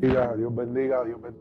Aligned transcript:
bendiga, 0.00 0.36
Dios 0.36 0.54
bendiga, 0.54 1.04
Dios 1.04 1.20
bendiga. 1.20 1.39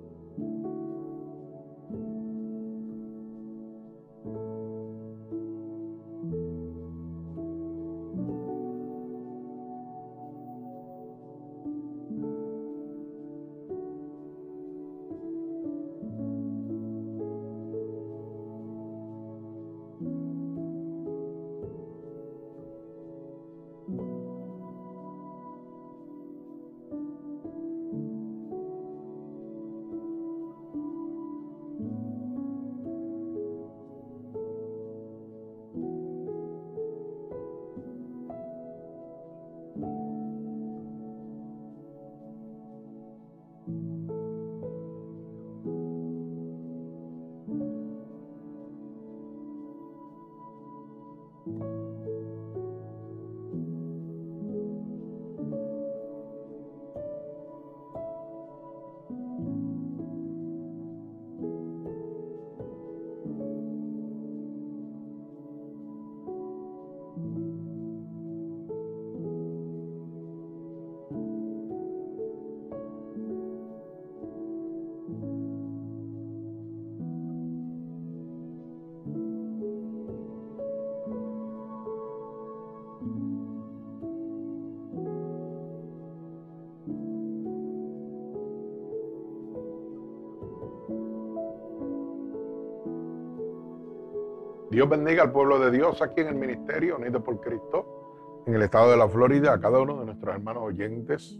Dios 94.79 94.87
bendiga 94.87 95.23
al 95.23 95.33
pueblo 95.33 95.59
de 95.59 95.71
Dios 95.71 96.01
aquí 96.01 96.21
en 96.21 96.27
el 96.27 96.35
Ministerio 96.35 96.95
Unido 96.95 97.21
por 97.21 97.41
Cristo, 97.41 98.43
en 98.47 98.55
el 98.55 98.61
estado 98.61 98.91
de 98.91 98.95
la 98.95 99.09
Florida, 99.09 99.51
a 99.51 99.59
cada 99.59 99.77
uno 99.81 99.99
de 99.99 100.05
nuestros 100.05 100.33
hermanos 100.33 100.63
oyentes 100.63 101.37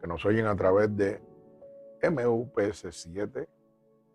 que 0.00 0.06
nos 0.06 0.24
oyen 0.24 0.46
a 0.46 0.54
través 0.54 0.96
de 0.96 1.20
MUPS7, 2.00 3.48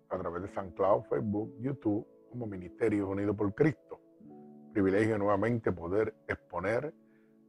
a 0.08 0.18
través 0.18 0.44
de 0.44 0.48
San 0.54 0.72
Cloud, 0.72 1.04
Facebook, 1.10 1.54
YouTube, 1.60 2.08
como 2.32 2.48
Ministerio 2.48 3.10
Unido 3.10 3.36
por 3.36 3.54
Cristo. 3.54 4.00
Privilegio 4.72 5.18
nuevamente 5.18 5.74
poder 5.74 6.16
exponer 6.26 6.94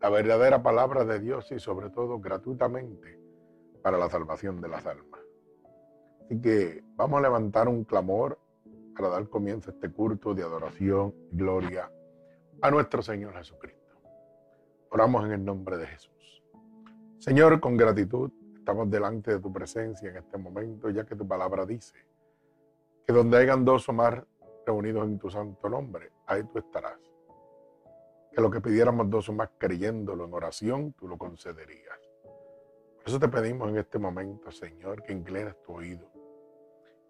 la 0.01 0.11
verdadera 0.11 0.61
palabra 0.61 1.05
de 1.05 1.21
Dios 1.21 1.53
y 1.53 1.61
sobre 1.61 1.89
todo 1.91 2.19
gratuitamente 2.19 3.17
para 3.81 3.97
la 3.97 4.11
salvación 4.11 4.61
de 4.61 4.69
las 4.71 4.85
almas. 4.85 5.21
Así 6.25 6.41
que 6.41 6.83
vamos 6.97 7.21
a 7.21 7.23
levantar 7.23 7.69
un 7.69 7.85
clamor 7.85 8.41
para 8.97 9.11
dar 9.11 9.29
comienzo 9.29 9.71
a 9.71 9.75
este 9.75 9.91
culto 9.91 10.35
de 10.35 10.43
adoración 10.43 11.15
y 11.31 11.37
gloria 11.37 11.91
a 12.63 12.71
nuestro 12.71 13.03
Señor 13.03 13.35
Jesucristo. 13.35 13.95
Oramos 14.91 15.27
en 15.27 15.33
el 15.33 15.45
nombre 15.45 15.77
de 15.77 15.87
Jesús. 15.87 16.43
Señor, 17.19 17.61
con 17.61 17.77
gratitud 17.77 18.31
estamos 18.57 18.91
delante 18.91 19.33
de 19.33 19.41
tu 19.41 19.53
presencia 19.53 20.11
en 20.11 20.17
este 20.17 20.39
momento, 20.39 20.89
ya 20.91 21.05
que 21.05 21.15
tu 21.15 21.29
palabra 21.29 21.67
dice 21.67 21.97
que 23.07 23.13
donde 23.13 23.37
hayan 23.37 23.65
dos 23.65 23.89
o 23.89 23.93
más 23.93 24.15
reunidos 24.67 25.05
en 25.05 25.19
tu 25.19 25.31
santo 25.31 25.69
nombre, 25.69 26.11
ahí 26.27 26.43
tú 26.45 26.59
estarás. 26.59 26.99
Que 28.33 28.41
lo 28.41 28.51
que 28.51 28.61
pidiéramos 28.61 29.09
dos 29.09 29.29
o 29.29 29.33
más 29.33 29.51
creyéndolo 29.59 30.25
en 30.25 30.35
oración, 30.35 30.93
tú 30.95 31.07
lo 31.07 31.17
concederías. 31.17 31.99
Por 32.97 33.07
eso 33.07 33.21
te 33.21 33.29
pedimos 33.29 33.69
en 33.69 33.77
este 33.77 33.99
momento, 33.99 34.51
Señor, 34.51 35.03
que 35.03 35.13
inclines 35.13 35.63
tu 35.63 35.75
oído 35.75 36.11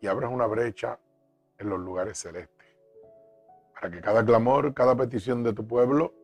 y 0.01 0.07
abras 0.07 0.31
una 0.31 0.47
brecha 0.47 0.99
en 1.59 1.69
los 1.69 1.81
lugares 1.81 2.19
celestes, 2.19 2.67
para 3.75 3.91
que 3.91 4.01
cada 4.01 4.25
clamor, 4.25 4.75
cada 4.75 4.97
petición 4.97 5.43
de 5.43 5.53
tu 5.53 5.67
pueblo 5.67 6.15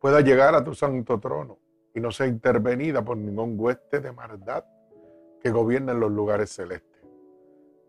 pueda 0.00 0.20
llegar 0.20 0.54
a 0.54 0.64
tu 0.64 0.74
santo 0.74 1.18
trono 1.18 1.58
y 1.94 2.00
no 2.00 2.10
sea 2.10 2.26
intervenida 2.26 3.04
por 3.04 3.16
ningún 3.16 3.58
hueste 3.58 4.00
de 4.00 4.12
maldad 4.12 4.64
que 5.40 5.50
gobierna 5.50 5.92
en 5.92 6.00
los 6.00 6.10
lugares 6.10 6.50
celestes. 6.50 7.02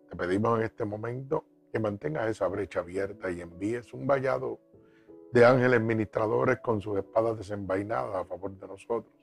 Te 0.09 0.15
pedimos 0.15 0.59
en 0.59 0.65
este 0.65 0.85
momento 0.85 1.45
que 1.71 1.79
mantengas 1.79 2.29
esa 2.29 2.47
brecha 2.47 2.79
abierta 2.79 3.29
y 3.29 3.41
envíes 3.41 3.93
un 3.93 4.07
vallado 4.07 4.59
de 5.31 5.45
ángeles 5.45 5.79
ministradores 5.81 6.59
con 6.59 6.81
sus 6.81 6.97
espadas 6.97 7.37
desenvainadas 7.37 8.15
a 8.15 8.25
favor 8.25 8.51
de 8.57 8.67
nosotros. 8.67 9.13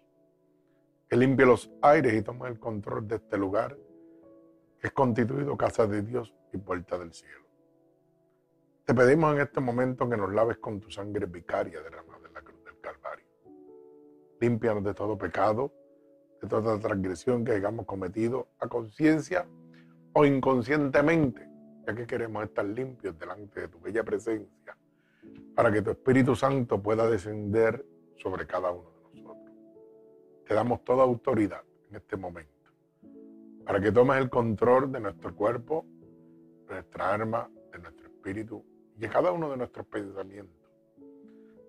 Que 1.08 1.16
limpie 1.16 1.46
los 1.46 1.70
aires 1.82 2.14
y 2.14 2.22
tome 2.22 2.48
el 2.48 2.58
control 2.58 3.08
de 3.08 3.16
este 3.16 3.36
lugar, 3.36 3.76
que 4.80 4.88
es 4.88 4.92
constituido 4.92 5.56
casa 5.56 5.86
de 5.86 6.02
Dios 6.02 6.34
y 6.52 6.58
puerta 6.58 6.98
del 6.98 7.12
cielo. 7.12 7.46
Te 8.84 8.94
pedimos 8.94 9.34
en 9.34 9.40
este 9.40 9.60
momento 9.60 10.08
que 10.08 10.16
nos 10.16 10.32
laves 10.32 10.58
con 10.58 10.80
tu 10.80 10.90
sangre 10.90 11.26
vicaria 11.26 11.82
derramada 11.82 12.28
en 12.28 12.34
la 12.34 12.40
cruz 12.40 12.62
del 12.64 12.78
Calvario. 12.80 13.26
Límpianos 14.40 14.84
de 14.84 14.94
todo 14.94 15.18
pecado, 15.18 15.72
de 16.40 16.48
toda 16.48 16.78
transgresión 16.78 17.44
que 17.44 17.52
hayamos 17.52 17.84
cometido 17.84 18.48
a 18.60 18.68
conciencia 18.68 19.46
o 20.12 20.24
inconscientemente, 20.24 21.48
ya 21.86 21.94
que 21.94 22.06
queremos 22.06 22.44
estar 22.44 22.64
limpios 22.64 23.18
delante 23.18 23.62
de 23.62 23.68
tu 23.68 23.80
bella 23.80 24.04
presencia, 24.04 24.76
para 25.54 25.72
que 25.72 25.82
tu 25.82 25.90
Espíritu 25.90 26.36
Santo 26.36 26.80
pueda 26.80 27.10
descender 27.10 27.84
sobre 28.16 28.46
cada 28.46 28.70
uno 28.70 28.90
de 28.90 29.20
nosotros. 29.20 29.54
Te 30.46 30.54
damos 30.54 30.84
toda 30.84 31.02
autoridad 31.02 31.64
en 31.90 31.96
este 31.96 32.16
momento, 32.16 32.52
para 33.66 33.80
que 33.80 33.90
tomes 33.90 34.18
el 34.18 34.30
control 34.30 34.92
de 34.92 35.00
nuestro 35.00 35.34
cuerpo, 35.34 35.84
de 36.68 36.74
nuestra 36.74 37.12
alma, 37.12 37.50
de 37.72 37.80
nuestro 37.80 38.06
espíritu 38.06 38.64
y 38.96 39.00
que 39.00 39.08
cada 39.08 39.32
uno 39.32 39.50
de 39.50 39.56
nuestros 39.56 39.84
pensamientos 39.86 40.70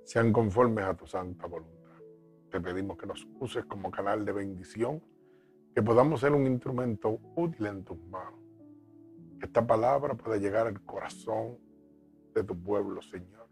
sean 0.03 0.31
conformes 0.31 0.85
a 0.85 0.93
tu 0.93 1.07
santa 1.07 1.47
voluntad. 1.47 1.75
Te 2.51 2.61
pedimos 2.61 2.97
que 2.97 3.07
nos 3.07 3.27
uses 3.39 3.65
como 3.65 3.89
canal 3.89 4.23
de 4.23 4.31
bendición, 4.31 5.01
que 5.73 5.81
podamos 5.81 6.21
ser 6.21 6.33
un 6.33 6.45
instrumento 6.45 7.19
útil 7.35 7.65
en 7.65 7.83
tus 7.83 7.97
manos. 8.05 8.39
Que 9.39 9.47
esta 9.47 9.65
palabra 9.65 10.13
pueda 10.13 10.37
llegar 10.37 10.67
al 10.67 10.79
corazón 10.85 11.57
de 12.35 12.43
tu 12.43 12.55
pueblo, 12.61 13.01
Señor. 13.01 13.47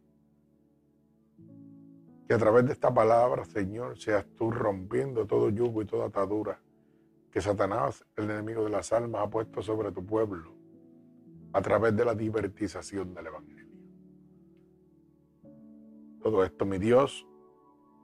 Que 2.27 2.36
a 2.36 2.38
través 2.38 2.65
de 2.68 2.74
esta 2.74 2.94
palabra, 2.94 3.44
Señor, 3.44 3.97
seas 3.97 4.25
tú 4.36 4.51
rompiendo 4.51 5.25
todo 5.25 5.50
yugo 5.50 5.81
y 5.81 5.86
toda 5.86 6.06
atadura 6.06 6.59
que 7.36 7.42
Satanás, 7.42 8.06
el 8.16 8.32
enemigo 8.32 8.64
de 8.64 8.70
las 8.70 8.94
almas, 8.94 9.24
ha 9.24 9.30
puesto 9.30 9.62
sobre 9.62 9.92
tu 9.92 10.06
pueblo 10.06 10.56
a 11.52 11.62
través 11.62 11.94
de 11.94 12.06
la 12.06 12.16
divertización 12.16 13.14
del 13.14 13.28
Evangelio. 13.28 13.68
Todo 16.24 16.46
esto, 16.46 16.66
mi 16.66 16.78
Dios, 16.78 17.28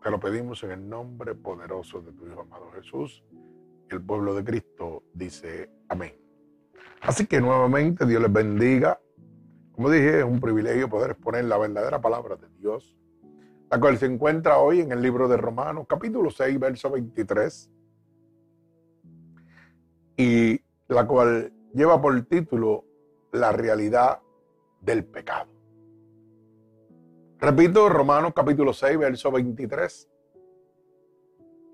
te 0.04 0.12
lo 0.12 0.20
pedimos 0.20 0.62
en 0.64 0.72
el 0.72 0.90
nombre 0.90 1.34
poderoso 1.34 2.02
de 2.02 2.12
tu 2.12 2.28
Hijo 2.28 2.42
amado 2.42 2.72
Jesús. 2.74 3.24
El 3.88 4.02
pueblo 4.02 4.36
de 4.36 4.44
Cristo 4.44 5.04
dice 5.14 5.72
amén. 5.88 6.14
Así 7.00 7.26
que 7.26 7.40
nuevamente 7.40 8.06
Dios 8.06 8.22
les 8.22 8.34
bendiga. 8.34 9.00
Como 9.72 9.90
dije, 9.90 10.20
es 10.20 10.26
un 10.26 10.42
privilegio 10.42 10.90
poder 10.90 11.12
exponer 11.12 11.46
la 11.46 11.58
verdadera 11.58 12.02
palabra 12.02 12.36
de 12.36 12.50
Dios, 12.60 12.98
la 13.70 13.80
cual 13.80 13.98
se 13.98 14.08
encuentra 14.08 14.58
hoy 14.58 14.82
en 14.82 14.92
el 14.92 15.02
libro 15.02 15.30
de 15.30 15.38
Romanos, 15.38 15.86
capítulo 15.88 16.30
6, 16.30 16.60
verso 16.60 16.92
23, 16.92 17.72
y 20.18 20.62
la 20.88 21.08
cual 21.08 21.54
lleva 21.74 22.02
por 22.02 22.22
título 22.24 22.86
la 23.32 23.52
realidad 23.52 24.20
del 24.82 25.06
pecado. 25.06 25.50
Repito, 27.40 27.90
Romanos 27.90 28.34
capítulo 28.36 28.74
6, 28.74 28.98
verso 29.00 29.32
23. 29.32 30.10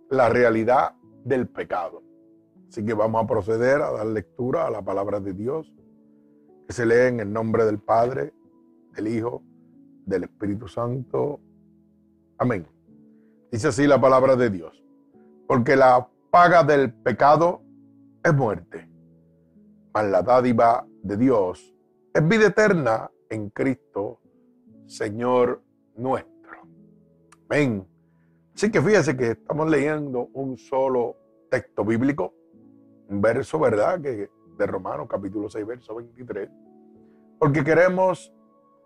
La 0.09 0.29
realidad 0.29 0.95
del 1.25 1.47
pecado. 1.47 2.01
Así 2.69 2.85
que 2.85 2.93
vamos 2.93 3.23
a 3.23 3.27
proceder 3.27 3.81
a 3.81 3.91
dar 3.91 4.05
lectura 4.05 4.65
a 4.65 4.69
la 4.69 4.81
palabra 4.81 5.19
de 5.19 5.33
Dios, 5.33 5.73
que 6.67 6.73
se 6.73 6.85
lee 6.85 7.07
en 7.07 7.19
el 7.19 7.31
nombre 7.31 7.65
del 7.65 7.79
Padre, 7.79 8.33
del 8.95 9.07
Hijo, 9.07 9.43
del 10.05 10.23
Espíritu 10.23 10.67
Santo. 10.67 11.39
Amén. 12.37 12.67
Dice 13.51 13.69
así 13.69 13.87
la 13.87 13.99
palabra 13.99 14.35
de 14.35 14.49
Dios. 14.49 14.83
Porque 15.47 15.75
la 15.75 16.09
paga 16.29 16.63
del 16.63 16.93
pecado 16.93 17.61
es 18.27 18.33
muerte, 18.33 18.89
mas 19.93 20.05
la 20.05 20.21
dádiva 20.21 20.85
de 21.01 21.17
Dios 21.17 21.73
es 22.13 22.27
vida 22.27 22.47
eterna 22.47 23.09
en 23.29 23.49
Cristo, 23.49 24.19
Señor 24.85 25.61
nuestro. 25.95 26.61
Amén. 27.49 27.87
Así 28.53 28.71
que 28.71 28.81
fíjese 28.81 29.15
que 29.15 29.31
estamos 29.31 29.69
leyendo 29.69 30.29
un 30.33 30.57
solo 30.57 31.15
texto 31.49 31.85
bíblico, 31.85 32.33
un 33.07 33.21
verso, 33.21 33.59
¿verdad? 33.59 34.01
Que 34.01 34.29
de 34.57 34.65
Romanos 34.65 35.07
capítulo 35.09 35.49
6, 35.49 35.65
verso 35.65 35.95
23, 35.95 36.49
porque 37.39 37.63
queremos 37.63 38.33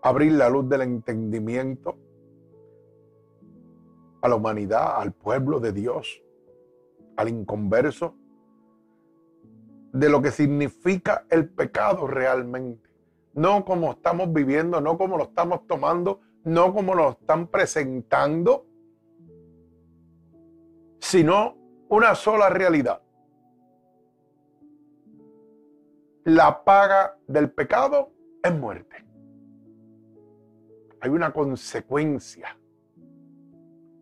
abrir 0.02 0.32
la 0.32 0.48
luz 0.48 0.68
del 0.68 0.82
entendimiento 0.82 1.96
a 4.20 4.28
la 4.28 4.36
humanidad, 4.36 5.00
al 5.00 5.12
pueblo 5.12 5.58
de 5.58 5.72
Dios, 5.72 6.22
al 7.16 7.28
inconverso, 7.28 8.14
de 9.92 10.08
lo 10.08 10.22
que 10.22 10.30
significa 10.30 11.26
el 11.30 11.48
pecado 11.48 12.06
realmente. 12.06 12.90
No 13.34 13.64
como 13.64 13.92
estamos 13.92 14.32
viviendo, 14.32 14.80
no 14.80 14.96
como 14.96 15.16
lo 15.16 15.24
estamos 15.24 15.66
tomando, 15.66 16.20
no 16.44 16.74
como 16.74 16.94
lo 16.94 17.10
están 17.10 17.46
presentando, 17.46 18.66
sino 20.98 21.56
una 21.88 22.14
sola 22.14 22.48
realidad. 22.48 23.02
La 26.24 26.64
paga 26.64 27.18
del 27.26 27.50
pecado 27.50 28.12
es 28.42 28.54
muerte. 28.54 29.04
Hay 31.00 31.10
una 31.10 31.32
consecuencia. 31.32 32.56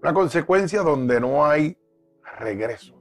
Una 0.03 0.13
consecuencia 0.13 0.83
donde 0.83 1.21
no 1.21 1.45
hay 1.45 1.77
regreso. 2.39 3.00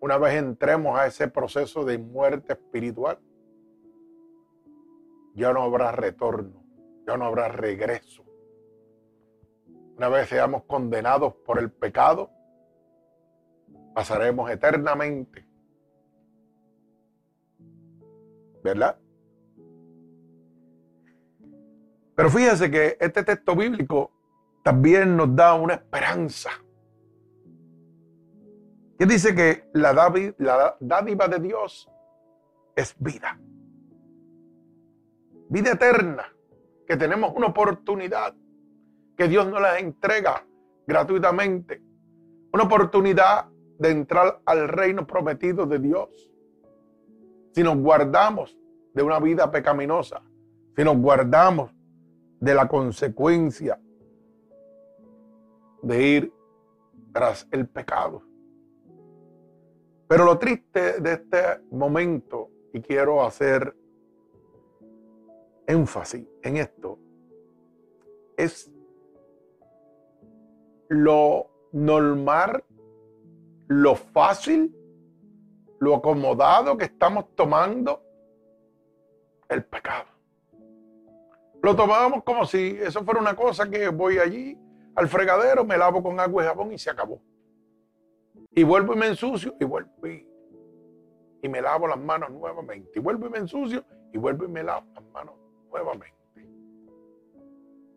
Una 0.00 0.16
vez 0.16 0.34
entremos 0.34 0.98
a 0.98 1.06
ese 1.06 1.28
proceso 1.28 1.84
de 1.84 1.98
muerte 1.98 2.52
espiritual, 2.52 3.18
ya 5.34 5.52
no 5.52 5.62
habrá 5.62 5.92
retorno, 5.92 6.64
ya 7.06 7.16
no 7.16 7.24
habrá 7.24 7.48
regreso. 7.48 8.24
Una 9.96 10.08
vez 10.08 10.28
seamos 10.28 10.62
condenados 10.64 11.34
por 11.44 11.58
el 11.58 11.70
pecado, 11.70 12.30
pasaremos 13.94 14.48
eternamente. 14.50 15.44
¿Verdad? 18.62 18.98
Pero 22.14 22.30
fíjense 22.30 22.70
que 22.70 22.96
este 23.00 23.24
texto 23.24 23.56
bíblico 23.56 24.12
también 24.62 25.16
nos 25.16 25.34
da 25.34 25.54
una 25.54 25.74
esperanza 25.74 26.50
que 28.98 29.06
dice 29.06 29.32
que 29.34 29.70
la, 29.74 29.94
dádiva 30.80 31.28
de 31.28 31.38
Dios 31.38 31.88
es 32.74 32.96
vida. 32.98 33.38
Vida 35.48 35.72
eterna, 35.72 36.24
que 36.84 36.96
tenemos 36.96 37.32
una 37.36 37.46
oportunidad 37.46 38.34
que 39.16 39.28
Dios 39.28 39.46
nos 39.46 39.60
la 39.60 39.78
entrega 39.78 40.44
gratuitamente. 40.84 41.80
Una 42.52 42.64
oportunidad 42.64 43.46
de 43.78 43.90
entrar 43.90 44.40
al 44.44 44.68
reino 44.68 45.06
prometido 45.06 45.64
de 45.64 45.78
Dios. 45.78 46.32
Si 47.52 47.62
nos 47.62 47.76
guardamos 47.78 48.58
de 48.94 49.02
una 49.04 49.20
vida 49.20 49.48
pecaminosa, 49.50 50.22
si 50.76 50.82
nos 50.82 50.96
guardamos 50.98 51.70
de 52.40 52.54
la 52.54 52.66
consecuencia 52.66 53.80
de 55.82 56.02
ir 56.02 56.32
tras 57.12 57.46
el 57.52 57.68
pecado. 57.68 58.27
Pero 60.08 60.24
lo 60.24 60.38
triste 60.38 61.00
de 61.00 61.12
este 61.12 61.60
momento, 61.70 62.50
y 62.72 62.80
quiero 62.80 63.22
hacer 63.22 63.76
énfasis 65.66 66.26
en 66.42 66.56
esto, 66.56 66.98
es 68.36 68.72
lo 70.88 71.50
normal, 71.72 72.64
lo 73.66 73.94
fácil, 73.96 74.74
lo 75.78 75.96
acomodado 75.96 76.78
que 76.78 76.86
estamos 76.86 77.26
tomando 77.34 78.02
el 79.50 79.62
pecado. 79.64 80.06
Lo 81.62 81.76
tomamos 81.76 82.24
como 82.24 82.46
si 82.46 82.78
eso 82.80 83.04
fuera 83.04 83.20
una 83.20 83.36
cosa 83.36 83.68
que 83.68 83.88
voy 83.88 84.18
allí 84.18 84.56
al 84.94 85.06
fregadero, 85.06 85.64
me 85.64 85.76
lavo 85.76 86.02
con 86.02 86.18
agua 86.18 86.44
y 86.44 86.46
jabón 86.46 86.72
y 86.72 86.78
se 86.78 86.88
acabó. 86.88 87.20
Y 88.58 88.64
vuelvo 88.64 88.92
y 88.94 88.96
me 88.96 89.06
ensucio 89.06 89.54
y 89.60 89.64
vuelvo 89.64 90.08
y, 90.08 91.48
me 91.48 91.62
lavo 91.62 91.86
las 91.86 91.96
manos 92.00 92.28
nuevamente. 92.30 92.90
Y 92.98 93.00
vuelvo 93.00 93.28
y 93.28 93.30
me 93.30 93.38
ensucio 93.38 93.84
y 94.12 94.18
vuelvo 94.18 94.46
y 94.46 94.48
me 94.48 94.64
lavo 94.64 94.84
las 94.94 95.04
manos 95.12 95.36
nuevamente. 95.70 96.44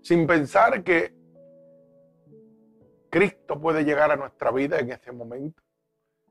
Sin 0.03 0.27
pensar 0.27 0.83
que 0.83 1.15
Cristo 3.09 3.59
puede 3.59 3.83
llegar 3.83 4.11
a 4.11 4.15
nuestra 4.15 4.51
vida 4.51 4.77
en 4.77 4.91
ese 4.91 5.11
momento. 5.11 5.63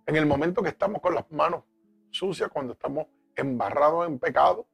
En 0.07 0.15
el 0.15 0.27
momento 0.27 0.63
que 0.63 0.69
estamos 0.69 1.03
con 1.03 1.17
las 1.17 1.29
manos 1.33 1.65
sucias, 2.13 2.51
cuando 2.51 2.75
estamos 2.75 3.09
embarrados 3.35 4.07
en 4.07 4.21
pecado. 4.21 4.65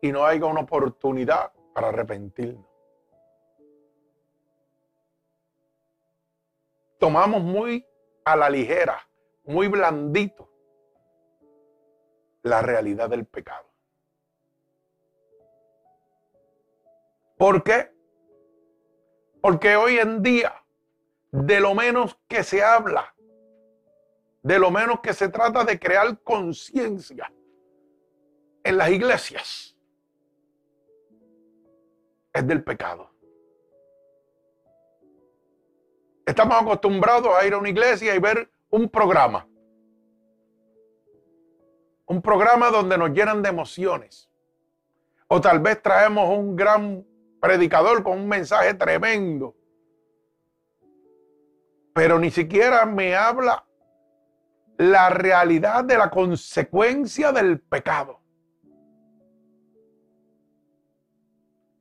Y 0.00 0.12
no 0.12 0.24
haya 0.24 0.46
una 0.46 0.60
oportunidad 0.60 1.52
para 1.74 1.88
arrepentirnos. 1.88 2.73
Tomamos 6.98 7.42
muy 7.42 7.86
a 8.24 8.36
la 8.36 8.48
ligera, 8.50 8.98
muy 9.44 9.68
blandito, 9.68 10.50
la 12.42 12.62
realidad 12.62 13.08
del 13.10 13.26
pecado. 13.26 13.68
¿Por 17.36 17.62
qué? 17.62 17.92
Porque 19.40 19.76
hoy 19.76 19.98
en 19.98 20.22
día, 20.22 20.64
de 21.30 21.60
lo 21.60 21.74
menos 21.74 22.18
que 22.28 22.42
se 22.42 22.62
habla, 22.62 23.14
de 24.42 24.58
lo 24.58 24.70
menos 24.70 25.00
que 25.00 25.12
se 25.12 25.28
trata 25.28 25.64
de 25.64 25.78
crear 25.78 26.18
conciencia 26.22 27.32
en 28.62 28.78
las 28.78 28.90
iglesias, 28.90 29.76
es 32.32 32.46
del 32.46 32.62
pecado. 32.64 33.13
Estamos 36.26 36.62
acostumbrados 36.62 37.28
a 37.34 37.46
ir 37.46 37.52
a 37.52 37.58
una 37.58 37.68
iglesia 37.68 38.14
y 38.14 38.18
ver 38.18 38.50
un 38.70 38.88
programa. 38.88 39.46
Un 42.06 42.22
programa 42.22 42.70
donde 42.70 42.96
nos 42.96 43.10
llenan 43.10 43.42
de 43.42 43.50
emociones. 43.50 44.30
O 45.28 45.40
tal 45.40 45.60
vez 45.60 45.82
traemos 45.82 46.28
un 46.30 46.56
gran 46.56 47.04
predicador 47.40 48.02
con 48.02 48.18
un 48.20 48.28
mensaje 48.28 48.72
tremendo. 48.74 49.54
Pero 51.94 52.18
ni 52.18 52.30
siquiera 52.30 52.86
me 52.86 53.14
habla 53.14 53.66
la 54.78 55.10
realidad 55.10 55.84
de 55.84 55.98
la 55.98 56.10
consecuencia 56.10 57.32
del 57.32 57.60
pecado. 57.60 58.20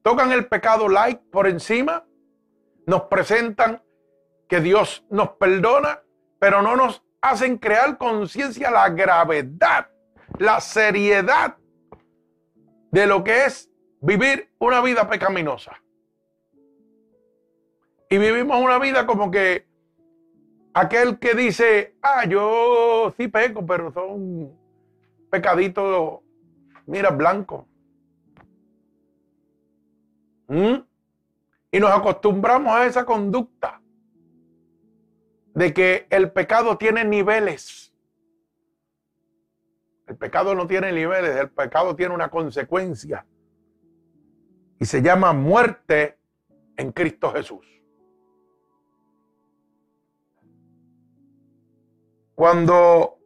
Tocan 0.03 0.33
el 0.33 0.47
pecado 0.47 0.89
like 0.89 1.23
por 1.31 1.47
encima, 1.47 2.05
nos 2.85 3.03
presentan 3.03 3.81
que 4.53 4.61
Dios 4.61 5.03
nos 5.09 5.29
perdona, 5.29 6.03
pero 6.37 6.61
no 6.61 6.75
nos 6.75 7.03
hacen 7.21 7.57
crear 7.57 7.97
conciencia 7.97 8.69
la 8.69 8.87
gravedad, 8.89 9.89
la 10.37 10.61
seriedad 10.61 11.57
de 12.91 13.07
lo 13.07 13.23
que 13.23 13.45
es 13.45 13.71
vivir 13.99 14.51
una 14.59 14.79
vida 14.81 15.09
pecaminosa. 15.09 15.81
Y 18.11 18.19
vivimos 18.19 18.61
una 18.61 18.77
vida 18.77 19.07
como 19.07 19.31
que 19.31 19.65
aquel 20.75 21.17
que 21.17 21.33
dice, 21.33 21.95
ah, 22.03 22.25
yo 22.27 23.11
sí 23.17 23.29
peco, 23.29 23.65
pero 23.65 23.91
son 23.91 24.55
pecaditos, 25.31 26.19
mira, 26.85 27.09
blanco. 27.09 27.67
¿Mm? 30.47 30.75
Y 31.71 31.79
nos 31.79 31.89
acostumbramos 31.89 32.71
a 32.71 32.85
esa 32.85 33.03
conducta 33.03 33.79
de 35.53 35.73
que 35.73 36.07
el 36.09 36.31
pecado 36.31 36.77
tiene 36.77 37.03
niveles. 37.03 37.93
El 40.07 40.17
pecado 40.17 40.55
no 40.55 40.67
tiene 40.67 40.91
niveles, 40.91 41.35
el 41.35 41.49
pecado 41.49 41.95
tiene 41.95 42.13
una 42.13 42.29
consecuencia. 42.29 43.25
Y 44.79 44.85
se 44.85 45.01
llama 45.01 45.33
muerte 45.33 46.17
en 46.75 46.91
Cristo 46.91 47.31
Jesús. 47.31 47.65
Cuando 52.35 53.19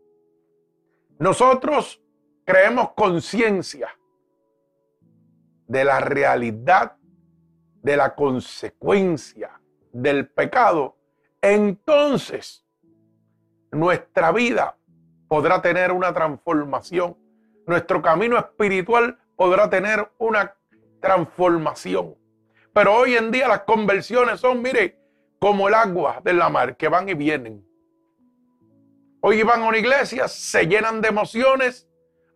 nosotros 1.19 2.03
creemos 2.45 2.91
conciencia 2.91 3.89
de 5.65 5.83
la 5.83 5.99
realidad 5.99 6.97
de 7.81 7.97
la 7.97 8.15
consecuencia 8.15 9.61
del 9.93 10.29
pecado, 10.29 10.96
entonces 11.41 12.65
nuestra 13.71 14.31
vida 14.31 14.77
podrá 15.27 15.61
tener 15.61 15.91
una 15.91 16.13
transformación. 16.13 17.17
Nuestro 17.65 18.01
camino 18.01 18.37
espiritual 18.37 19.19
podrá 19.35 19.69
tener 19.69 20.09
una 20.17 20.55
transformación. 21.01 22.15
Pero 22.73 22.95
hoy 22.95 23.15
en 23.15 23.31
día 23.31 23.47
las 23.47 23.61
conversiones 23.61 24.39
son, 24.39 24.61
mire, 24.61 24.99
como 25.39 25.67
el 25.67 25.73
agua 25.73 26.21
de 26.23 26.33
la 26.33 26.49
mar, 26.49 26.77
que 26.77 26.87
van 26.87 27.09
y 27.09 27.13
vienen. 27.13 27.65
Hoy 29.21 29.43
van 29.43 29.63
a 29.63 29.67
una 29.67 29.77
iglesia, 29.77 30.27
se 30.27 30.67
llenan 30.67 31.01
de 31.01 31.09
emociones, 31.09 31.87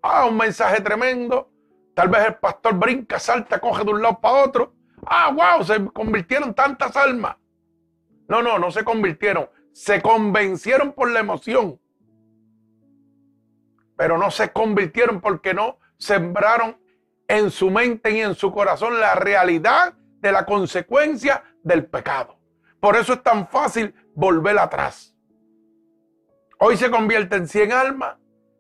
ah, 0.01 0.25
un 0.25 0.37
mensaje 0.37 0.81
tremendo, 0.81 1.51
tal 1.93 2.09
vez 2.09 2.25
el 2.25 2.35
pastor 2.35 2.73
brinca, 2.75 3.19
salta, 3.19 3.59
coge 3.59 3.83
de 3.83 3.91
un 3.91 4.01
lado 4.01 4.19
para 4.19 4.43
otro, 4.43 4.73
ah, 5.05 5.31
wow, 5.31 5.63
se 5.63 5.85
convirtieron 5.91 6.53
tantas 6.53 6.95
almas. 6.97 7.37
No, 8.31 8.41
no, 8.41 8.57
no 8.59 8.71
se 8.71 8.85
convirtieron, 8.85 9.49
se 9.73 10.01
convencieron 10.01 10.93
por 10.93 11.11
la 11.11 11.19
emoción, 11.19 11.81
pero 13.97 14.17
no 14.17 14.31
se 14.31 14.53
convirtieron 14.53 15.19
porque 15.19 15.53
no 15.53 15.79
sembraron 15.97 16.77
en 17.27 17.51
su 17.51 17.69
mente 17.69 18.09
y 18.11 18.21
en 18.21 18.35
su 18.35 18.53
corazón 18.53 19.01
la 19.01 19.15
realidad 19.15 19.95
de 20.21 20.31
la 20.31 20.45
consecuencia 20.45 21.43
del 21.61 21.87
pecado. 21.87 22.39
Por 22.79 22.95
eso 22.95 23.11
es 23.15 23.21
tan 23.21 23.49
fácil 23.49 23.93
volver 24.15 24.57
atrás. 24.59 25.13
Hoy 26.57 26.77
se 26.77 26.89
convierte 26.89 27.35
en 27.35 27.49
100 27.49 27.73
almas, 27.73 28.15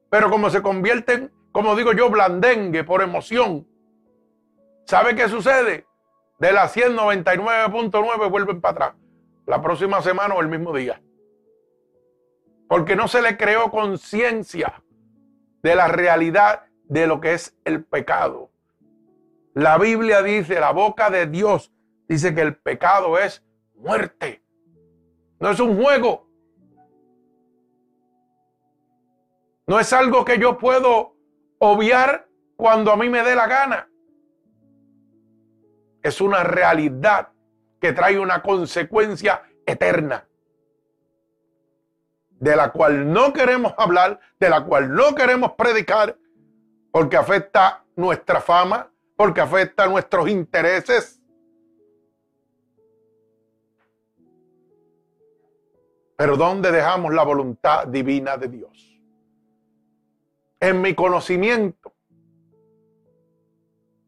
pero 0.09 0.29
como 0.29 0.49
se 0.49 0.61
convierten, 0.61 1.31
como 1.53 1.77
digo 1.77 1.93
yo, 1.93 2.09
blandengue 2.09 2.83
por 2.83 3.01
emoción. 3.01 3.65
¿Sabe 4.85 5.15
qué 5.15 5.29
sucede? 5.29 5.87
De 6.39 6.51
las 6.51 6.75
199.9 6.75 8.29
vuelven 8.29 8.59
para 8.59 8.71
atrás. 8.73 9.00
La 9.45 9.61
próxima 9.61 10.01
semana 10.01 10.35
o 10.35 10.41
el 10.41 10.47
mismo 10.47 10.73
día. 10.75 11.01
Porque 12.67 12.95
no 12.95 13.07
se 13.07 13.21
le 13.21 13.37
creó 13.37 13.69
conciencia 13.69 14.81
de 15.61 15.75
la 15.75 15.87
realidad 15.87 16.65
de 16.85 17.07
lo 17.07 17.19
que 17.19 17.33
es 17.33 17.57
el 17.65 17.83
pecado. 17.83 18.51
La 19.53 19.77
Biblia 19.77 20.21
dice, 20.21 20.59
la 20.59 20.71
boca 20.71 21.09
de 21.09 21.27
Dios 21.27 21.73
dice 22.07 22.33
que 22.33 22.41
el 22.41 22.55
pecado 22.55 23.17
es 23.17 23.43
muerte. 23.75 24.43
No 25.39 25.49
es 25.49 25.59
un 25.59 25.81
juego. 25.81 26.27
No 29.67 29.79
es 29.79 29.91
algo 29.93 30.23
que 30.23 30.37
yo 30.37 30.57
puedo 30.57 31.15
obviar 31.59 32.27
cuando 32.55 32.91
a 32.91 32.97
mí 32.97 33.09
me 33.09 33.23
dé 33.23 33.35
la 33.35 33.47
gana. 33.47 33.89
Es 36.01 36.21
una 36.21 36.43
realidad 36.43 37.30
que 37.81 37.91
trae 37.93 38.19
una 38.19 38.43
consecuencia 38.43 39.41
eterna, 39.65 40.27
de 42.29 42.55
la 42.55 42.71
cual 42.71 43.11
no 43.11 43.33
queremos 43.33 43.73
hablar, 43.75 44.19
de 44.39 44.49
la 44.49 44.63
cual 44.63 44.93
no 44.93 45.15
queremos 45.15 45.53
predicar, 45.53 46.15
porque 46.91 47.17
afecta 47.17 47.83
nuestra 47.95 48.39
fama, 48.39 48.91
porque 49.15 49.41
afecta 49.41 49.87
nuestros 49.87 50.29
intereses. 50.29 51.19
Pero 56.15 56.37
¿dónde 56.37 56.71
dejamos 56.71 57.11
la 57.15 57.23
voluntad 57.23 57.87
divina 57.87 58.37
de 58.37 58.47
Dios? 58.47 59.01
En 60.59 60.81
mi 60.81 60.93
conocimiento, 60.93 61.93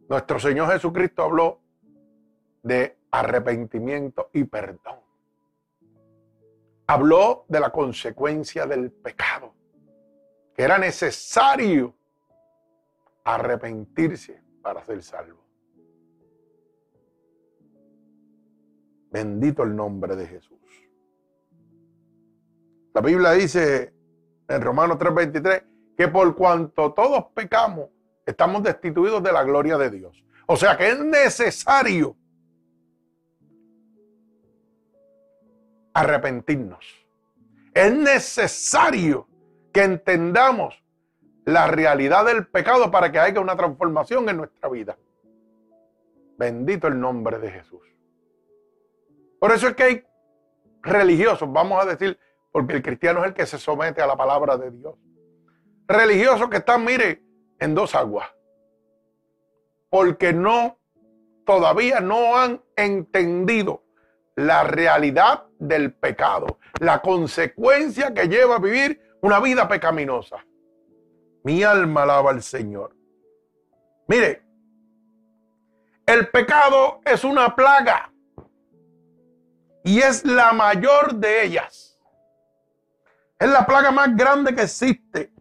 nuestro 0.08 0.40
Señor 0.40 0.72
Jesucristo 0.72 1.24
habló 1.24 1.60
de 2.62 3.03
arrepentimiento 3.14 4.32
y 4.34 4.44
perdón. 4.44 4.98
Habló 6.88 7.46
de 7.48 7.60
la 7.60 7.70
consecuencia 7.70 8.66
del 8.66 8.92
pecado, 8.92 9.54
que 10.56 10.64
era 10.64 10.80
necesario 10.80 11.94
arrepentirse 13.24 14.42
para 14.64 14.84
ser 14.84 15.04
salvo. 15.04 15.40
Bendito 19.12 19.62
el 19.62 19.76
nombre 19.76 20.16
de 20.16 20.26
Jesús. 20.26 20.60
La 22.96 23.02
Biblia 23.02 23.32
dice 23.34 23.94
en 24.48 24.62
Romanos 24.62 24.98
3:23 24.98 25.64
que 25.96 26.08
por 26.08 26.36
cuanto 26.36 26.94
todos 26.94 27.26
pecamos, 27.36 27.90
estamos 28.26 28.64
destituidos 28.64 29.22
de 29.22 29.32
la 29.32 29.44
gloria 29.44 29.78
de 29.78 29.92
Dios. 29.92 30.26
O 30.48 30.56
sea 30.56 30.76
que 30.76 30.90
es 30.90 31.00
necesario 31.00 32.18
arrepentirnos. 35.94 36.86
Es 37.74 37.94
necesario 37.94 39.28
que 39.72 39.84
entendamos 39.84 40.84
la 41.46 41.68
realidad 41.68 42.26
del 42.26 42.48
pecado 42.48 42.90
para 42.92 43.12
que 43.12 43.20
haya 43.20 43.40
una 43.40 43.56
transformación 43.56 44.30
en 44.30 44.38
nuestra 44.38 44.70
vida. 44.70 44.98
Bendito 46.38 46.88
el 46.88 47.00
nombre 47.00 47.40
de 47.40 47.52
Jesús. 47.52 47.82
Por 49.40 49.52
eso 49.52 49.68
es 49.68 49.76
que 49.76 49.84
hay 49.84 50.06
religiosos, 50.82 51.52
vamos 51.52 51.82
a 51.82 51.86
decir, 51.86 52.18
porque 52.52 52.76
el 52.76 52.84
cristiano 52.84 53.22
es 53.22 53.28
el 53.28 53.34
que 53.34 53.46
se 53.46 53.58
somete 53.58 54.02
a 54.02 54.08
la 54.08 54.16
palabra 54.16 54.58
de 54.58 54.72
Dios. 54.72 54.96
Religiosos 55.88 56.50
que 56.50 56.58
están, 56.58 56.86
mire, 56.86 57.24
en 57.60 57.76
dos 57.76 57.94
aguas. 57.96 58.30
Porque 59.90 60.34
no, 60.34 60.78
todavía 61.46 62.00
no 62.00 62.38
han 62.38 62.64
entendido 62.76 63.83
la 64.36 64.64
realidad 64.64 65.46
del 65.60 65.94
pecado, 65.94 66.60
la 66.80 67.02
consecuencia 67.02 68.14
que 68.14 68.28
lleva 68.28 68.56
a 68.56 68.60
vivir 68.60 69.02
una 69.22 69.40
vida 69.40 69.68
pecaminosa. 69.68 70.44
Mi 71.44 71.64
alma 71.64 72.04
alaba 72.04 72.32
al 72.32 72.42
Señor. 72.42 72.96
Mire, 74.08 74.44
el 76.06 76.28
pecado 76.30 77.02
es 77.06 77.24
una 77.24 77.56
plaga 77.56 78.12
y 79.84 80.00
es 80.00 80.26
la 80.26 80.54
mayor 80.54 81.16
de 81.16 81.46
ellas. 81.46 82.00
Es 83.40 83.50
la 83.50 83.66
plaga 83.66 83.92
más 83.92 84.16
grande 84.16 84.56
que 84.56 84.64
existe. 84.64 85.32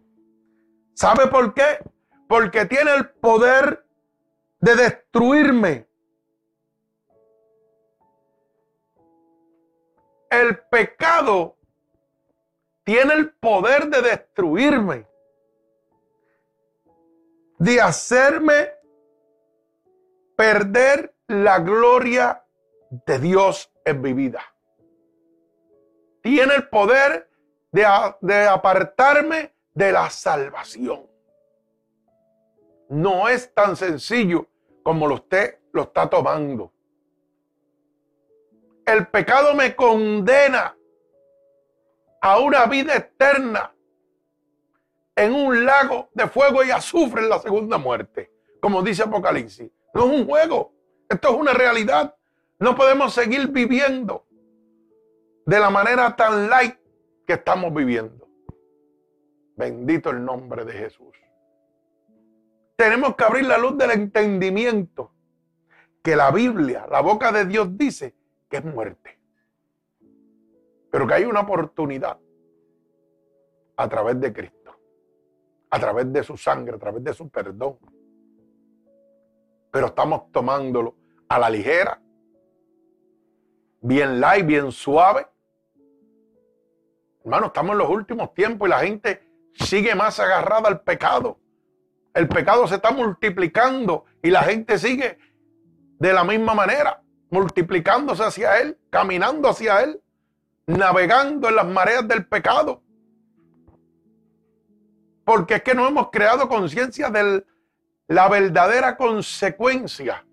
¿Sabe 0.93 1.27
por 1.27 1.53
qué? 1.53 1.79
Porque 2.27 2.65
tiene 2.65 2.93
el 2.95 3.09
poder 3.09 3.85
de 4.59 4.75
destruirme. 4.75 5.87
El 10.33 10.57
pecado 10.57 11.55
tiene 12.83 13.13
el 13.13 13.33
poder 13.35 13.87
de 13.87 14.01
destruirme 14.01 15.05
de 17.63 17.79
hacerme 17.79 18.71
perder 20.35 21.15
la 21.27 21.59
gloria 21.59 22.43
de 23.05 23.19
Dios 23.19 23.71
en 23.85 24.01
mi 24.01 24.11
vida. 24.11 24.41
Tiene 26.21 26.55
el 26.55 26.67
poder 26.67 27.29
de, 27.71 27.87
de 28.19 28.47
apartarme 28.47 29.53
de 29.73 29.93
la 29.93 30.09
salvación. 30.09 31.07
No 32.89 33.29
es 33.29 33.53
tan 33.53 33.77
sencillo 33.77 34.47
como 34.83 35.05
usted 35.05 35.59
lo 35.71 35.83
está 35.83 36.09
tomando. 36.09 36.72
El 38.85 39.07
pecado 39.07 39.53
me 39.53 39.75
condena 39.75 40.75
a 42.21 42.39
una 42.39 42.65
vida 42.65 42.95
eterna 42.95 43.73
en 45.15 45.33
un 45.33 45.65
lago 45.65 46.09
de 46.13 46.27
fuego 46.27 46.63
y 46.63 46.71
azufre 46.71 47.21
en 47.21 47.29
la 47.29 47.39
segunda 47.39 47.77
muerte, 47.77 48.31
como 48.59 48.81
dice 48.81 49.03
Apocalipsis. 49.03 49.71
No 49.93 50.05
es 50.05 50.19
un 50.19 50.25
juego, 50.25 50.73
esto 51.07 51.29
es 51.29 51.35
una 51.35 51.53
realidad. 51.53 52.15
No 52.59 52.75
podemos 52.75 53.13
seguir 53.13 53.47
viviendo 53.49 54.25
de 55.45 55.59
la 55.59 55.69
manera 55.69 56.15
tan 56.15 56.49
light 56.49 56.75
que 57.25 57.33
estamos 57.33 57.73
viviendo. 57.73 58.27
Bendito 59.55 60.09
el 60.09 60.23
nombre 60.25 60.65
de 60.65 60.73
Jesús. 60.73 61.13
Tenemos 62.75 63.15
que 63.15 63.23
abrir 63.23 63.45
la 63.45 63.57
luz 63.57 63.77
del 63.77 63.91
entendimiento 63.91 65.13
que 66.01 66.15
la 66.15 66.31
Biblia, 66.31 66.85
la 66.89 67.01
boca 67.01 67.31
de 67.31 67.45
Dios 67.45 67.77
dice 67.77 68.15
es 68.57 68.65
muerte. 68.65 69.19
Pero 70.91 71.07
que 71.07 71.13
hay 71.13 71.25
una 71.25 71.41
oportunidad 71.41 72.19
a 73.75 73.89
través 73.89 74.19
de 74.19 74.31
Cristo 74.31 74.63
a 75.73 75.79
través 75.79 76.13
de 76.13 76.23
su 76.23 76.37
sangre, 76.37 76.75
a 76.75 76.77
través 76.77 77.03
de 77.03 77.15
su 77.15 77.27
perdón. 77.29 77.79
Pero 79.71 79.87
estamos 79.87 80.31
tomándolo 80.31 80.95
a 81.27 81.39
la 81.39 81.49
ligera, 81.49 81.99
bien 83.81 84.21
light, 84.21 84.45
bien 84.45 84.71
suave. 84.71 85.25
Hermano, 87.23 87.47
estamos 87.47 87.71
en 87.71 87.79
los 87.79 87.89
últimos 87.89 88.35
tiempos 88.35 88.67
y 88.67 88.69
la 88.69 88.79
gente 88.81 89.27
sigue 89.55 89.95
más 89.95 90.19
agarrada 90.19 90.67
al 90.67 90.81
pecado. 90.81 91.39
El 92.13 92.27
pecado 92.27 92.67
se 92.67 92.75
está 92.75 92.91
multiplicando 92.91 94.05
y 94.21 94.29
la 94.29 94.43
gente 94.43 94.77
sigue 94.77 95.17
de 95.97 96.13
la 96.13 96.23
misma 96.23 96.53
manera, 96.53 97.01
multiplicándose 97.33 98.23
hacia 98.23 98.61
Él, 98.61 98.77
caminando 98.91 99.49
hacia 99.49 99.81
Él, 99.81 99.99
navegando 100.67 101.49
en 101.49 101.55
las 101.55 101.65
mareas 101.65 102.07
del 102.07 102.27
pecado. 102.27 102.83
Porque 105.25 105.55
es 105.55 105.63
que 105.63 105.73
no 105.73 105.87
hemos 105.87 106.11
creado 106.11 106.47
conciencia 106.47 107.09
de 107.09 107.43
la 108.07 108.29
verdadera 108.29 108.95
consecuencia 108.95 110.23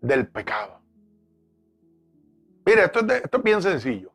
del 0.00 0.26
pecado. 0.26 0.80
Mire, 2.66 2.86
esto 2.86 3.00
es, 3.06 3.24
esto 3.24 3.36
es 3.36 3.42
bien 3.44 3.62
sencillo. 3.62 4.12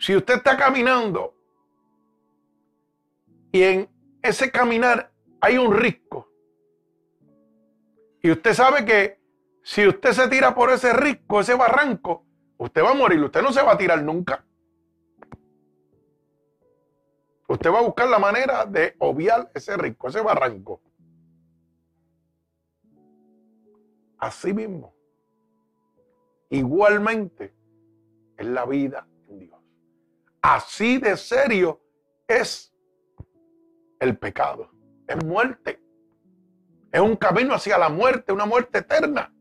Si 0.00 0.16
usted 0.16 0.34
está 0.34 0.56
caminando 0.56 1.36
y 3.52 3.62
en 3.62 3.88
ese 4.20 4.50
caminar 4.50 5.12
hay 5.40 5.56
un 5.56 5.72
risco, 5.72 6.28
y 8.20 8.30
usted 8.32 8.54
sabe 8.54 8.84
que 8.84 9.21
si 9.62 9.86
usted 9.86 10.12
se 10.12 10.28
tira 10.28 10.54
por 10.54 10.70
ese 10.70 10.92
risco, 10.92 11.40
ese 11.40 11.54
barranco, 11.54 12.24
usted 12.56 12.82
va 12.82 12.90
a 12.90 12.94
morir, 12.94 13.22
usted 13.22 13.42
no 13.42 13.52
se 13.52 13.62
va 13.62 13.72
a 13.72 13.78
tirar 13.78 14.02
nunca. 14.02 14.44
Usted 17.48 17.70
va 17.70 17.80
a 17.80 17.82
buscar 17.82 18.08
la 18.08 18.18
manera 18.18 18.64
de 18.64 18.96
obviar 18.98 19.50
ese 19.54 19.76
risco, 19.76 20.08
ese 20.08 20.20
barranco. 20.20 20.80
Así 24.18 24.52
mismo. 24.52 24.94
Igualmente 26.48 27.54
es 28.36 28.46
la 28.46 28.64
vida 28.64 29.06
en 29.28 29.38
Dios. 29.38 29.60
Así 30.40 30.98
de 30.98 31.16
serio 31.16 31.80
es 32.26 32.74
el 34.00 34.16
pecado. 34.18 34.70
Es 35.06 35.22
muerte. 35.24 35.80
Es 36.90 37.00
un 37.00 37.16
camino 37.16 37.54
hacia 37.54 37.78
la 37.78 37.88
muerte, 37.88 38.32
una 38.32 38.46
muerte 38.46 38.78
eterna. 38.78 39.32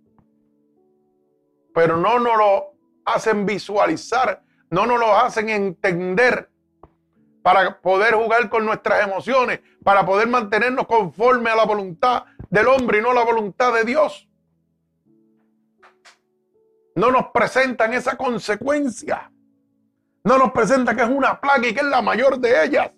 Pero 1.73 1.97
no 1.97 2.19
nos 2.19 2.38
lo 2.38 2.73
hacen 3.05 3.45
visualizar, 3.45 4.43
no 4.69 4.86
nos 4.86 4.99
lo 4.99 5.15
hacen 5.15 5.49
entender 5.49 6.49
para 7.41 7.81
poder 7.81 8.13
jugar 8.13 8.49
con 8.49 8.65
nuestras 8.65 9.03
emociones, 9.03 9.62
para 9.84 10.05
poder 10.05 10.27
mantenernos 10.27 10.86
conforme 10.86 11.49
a 11.49 11.55
la 11.55 11.65
voluntad 11.65 12.25
del 12.49 12.67
hombre 12.67 12.99
y 12.99 13.01
no 13.01 13.13
la 13.13 13.23
voluntad 13.23 13.73
de 13.73 13.84
Dios. 13.84 14.27
No 16.95 17.12
nos 17.12 17.27
presentan 17.34 17.93
esa 17.93 18.17
consecuencia. 18.17 19.31
No 20.23 20.38
nos 20.38 20.51
presenta 20.51 20.95
que 20.95 21.01
es 21.01 21.10
una 21.10 21.39
plaga 21.39 21.67
y 21.67 21.73
que 21.73 21.79
es 21.79 21.86
la 21.86 22.01
mayor 22.01 22.38
de 22.38 22.63
ellas. 22.63 22.91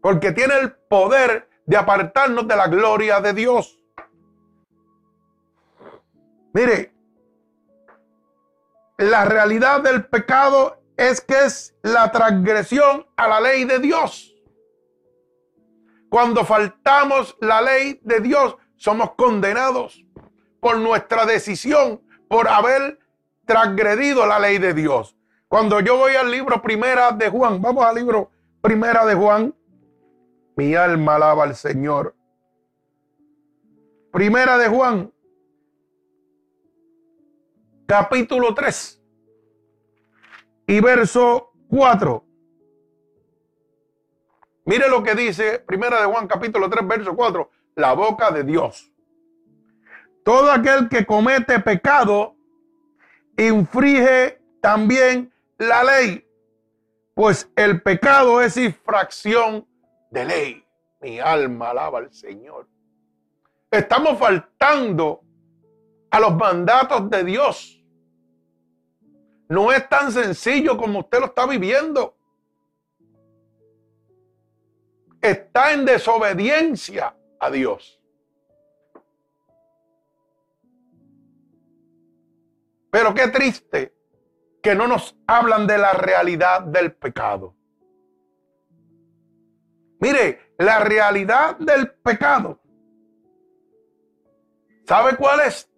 Porque 0.00 0.32
tiene 0.32 0.54
el 0.58 0.72
poder 0.72 1.50
de 1.66 1.76
apartarnos 1.76 2.48
de 2.48 2.56
la 2.56 2.68
gloria 2.68 3.20
de 3.20 3.34
Dios. 3.34 3.78
Mire, 6.54 6.92
la 9.00 9.24
realidad 9.24 9.80
del 9.80 10.04
pecado 10.04 10.82
es 10.98 11.22
que 11.22 11.46
es 11.46 11.74
la 11.82 12.12
transgresión 12.12 13.06
a 13.16 13.28
la 13.28 13.40
ley 13.40 13.64
de 13.64 13.78
Dios. 13.78 14.36
Cuando 16.10 16.44
faltamos 16.44 17.34
la 17.40 17.62
ley 17.62 17.98
de 18.02 18.20
Dios, 18.20 18.56
somos 18.76 19.12
condenados 19.12 20.04
por 20.60 20.76
nuestra 20.76 21.24
decisión, 21.24 22.02
por 22.28 22.46
haber 22.48 22.98
transgredido 23.46 24.26
la 24.26 24.38
ley 24.38 24.58
de 24.58 24.74
Dios. 24.74 25.16
Cuando 25.48 25.80
yo 25.80 25.96
voy 25.96 26.16
al 26.16 26.30
libro 26.30 26.60
Primera 26.60 27.10
de 27.10 27.30
Juan, 27.30 27.62
vamos 27.62 27.86
al 27.86 27.94
libro 27.94 28.30
Primera 28.60 29.06
de 29.06 29.14
Juan, 29.14 29.54
mi 30.56 30.74
alma 30.74 31.14
alaba 31.14 31.44
al 31.44 31.56
Señor. 31.56 32.14
Primera 34.12 34.58
de 34.58 34.68
Juan, 34.68 35.10
capítulo 37.90 38.54
3 38.54 39.02
y 40.68 40.80
verso 40.80 41.50
4. 41.70 42.24
Mire 44.64 44.88
lo 44.88 45.02
que 45.02 45.16
dice 45.16 45.58
Primera 45.58 46.00
de 46.00 46.06
Juan, 46.06 46.28
capítulo 46.28 46.70
3, 46.70 46.86
verso 46.86 47.16
4. 47.16 47.50
La 47.74 47.94
boca 47.94 48.30
de 48.30 48.44
Dios. 48.44 48.92
Todo 50.24 50.52
aquel 50.52 50.88
que 50.88 51.04
comete 51.04 51.58
pecado 51.58 52.36
infringe 53.36 54.40
también 54.60 55.34
la 55.58 55.82
ley, 55.82 56.24
pues 57.12 57.50
el 57.56 57.82
pecado 57.82 58.40
es 58.40 58.56
infracción 58.56 59.66
de 60.12 60.24
ley. 60.26 60.64
Mi 61.00 61.18
alma 61.18 61.70
alaba 61.70 61.98
al 61.98 62.12
Señor. 62.14 62.68
Estamos 63.68 64.16
faltando 64.16 65.22
a 66.12 66.20
los 66.20 66.36
mandatos 66.36 67.10
de 67.10 67.24
Dios. 67.24 67.79
No 69.50 69.72
es 69.72 69.88
tan 69.88 70.12
sencillo 70.12 70.76
como 70.76 71.00
usted 71.00 71.18
lo 71.18 71.26
está 71.26 71.44
viviendo. 71.44 72.16
Está 75.20 75.72
en 75.72 75.84
desobediencia 75.84 77.16
a 77.40 77.50
Dios. 77.50 78.00
Pero 82.92 83.12
qué 83.12 83.26
triste 83.26 83.92
que 84.62 84.76
no 84.76 84.86
nos 84.86 85.16
hablan 85.26 85.66
de 85.66 85.78
la 85.78 85.94
realidad 85.94 86.62
del 86.62 86.94
pecado. 86.94 87.56
Mire, 89.98 90.54
la 90.58 90.78
realidad 90.78 91.56
del 91.58 91.90
pecado. 91.90 92.60
¿Sabe 94.86 95.16
cuál 95.16 95.40
es? 95.40 95.69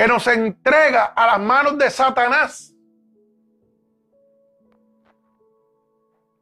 Que 0.00 0.08
nos 0.08 0.26
entrega 0.28 1.12
a 1.14 1.26
las 1.26 1.40
manos 1.40 1.76
de 1.76 1.90
Satanás. 1.90 2.74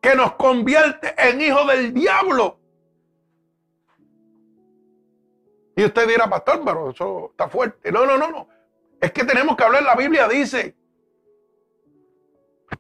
Que 0.01 0.15
nos 0.15 0.35
convierte 0.35 1.13
en 1.19 1.41
hijos 1.41 1.67
del 1.67 1.93
diablo. 1.93 2.61
Y 5.75 5.85
usted 5.85 6.07
dirá, 6.07 6.31
pastor, 6.31 6.63
pero 6.65 6.91
eso 6.91 7.31
está 7.33 7.49
fuerte. 7.49 7.91
No, 7.91 8.07
no, 8.07 8.17
no, 8.17 8.31
no. 8.31 8.49
Es 9.01 9.11
que 9.11 9.25
tenemos 9.25 9.57
que 9.57 9.65
hablar. 9.65 9.83
La 9.83 9.97
Biblia 9.97 10.29
dice, 10.29 10.77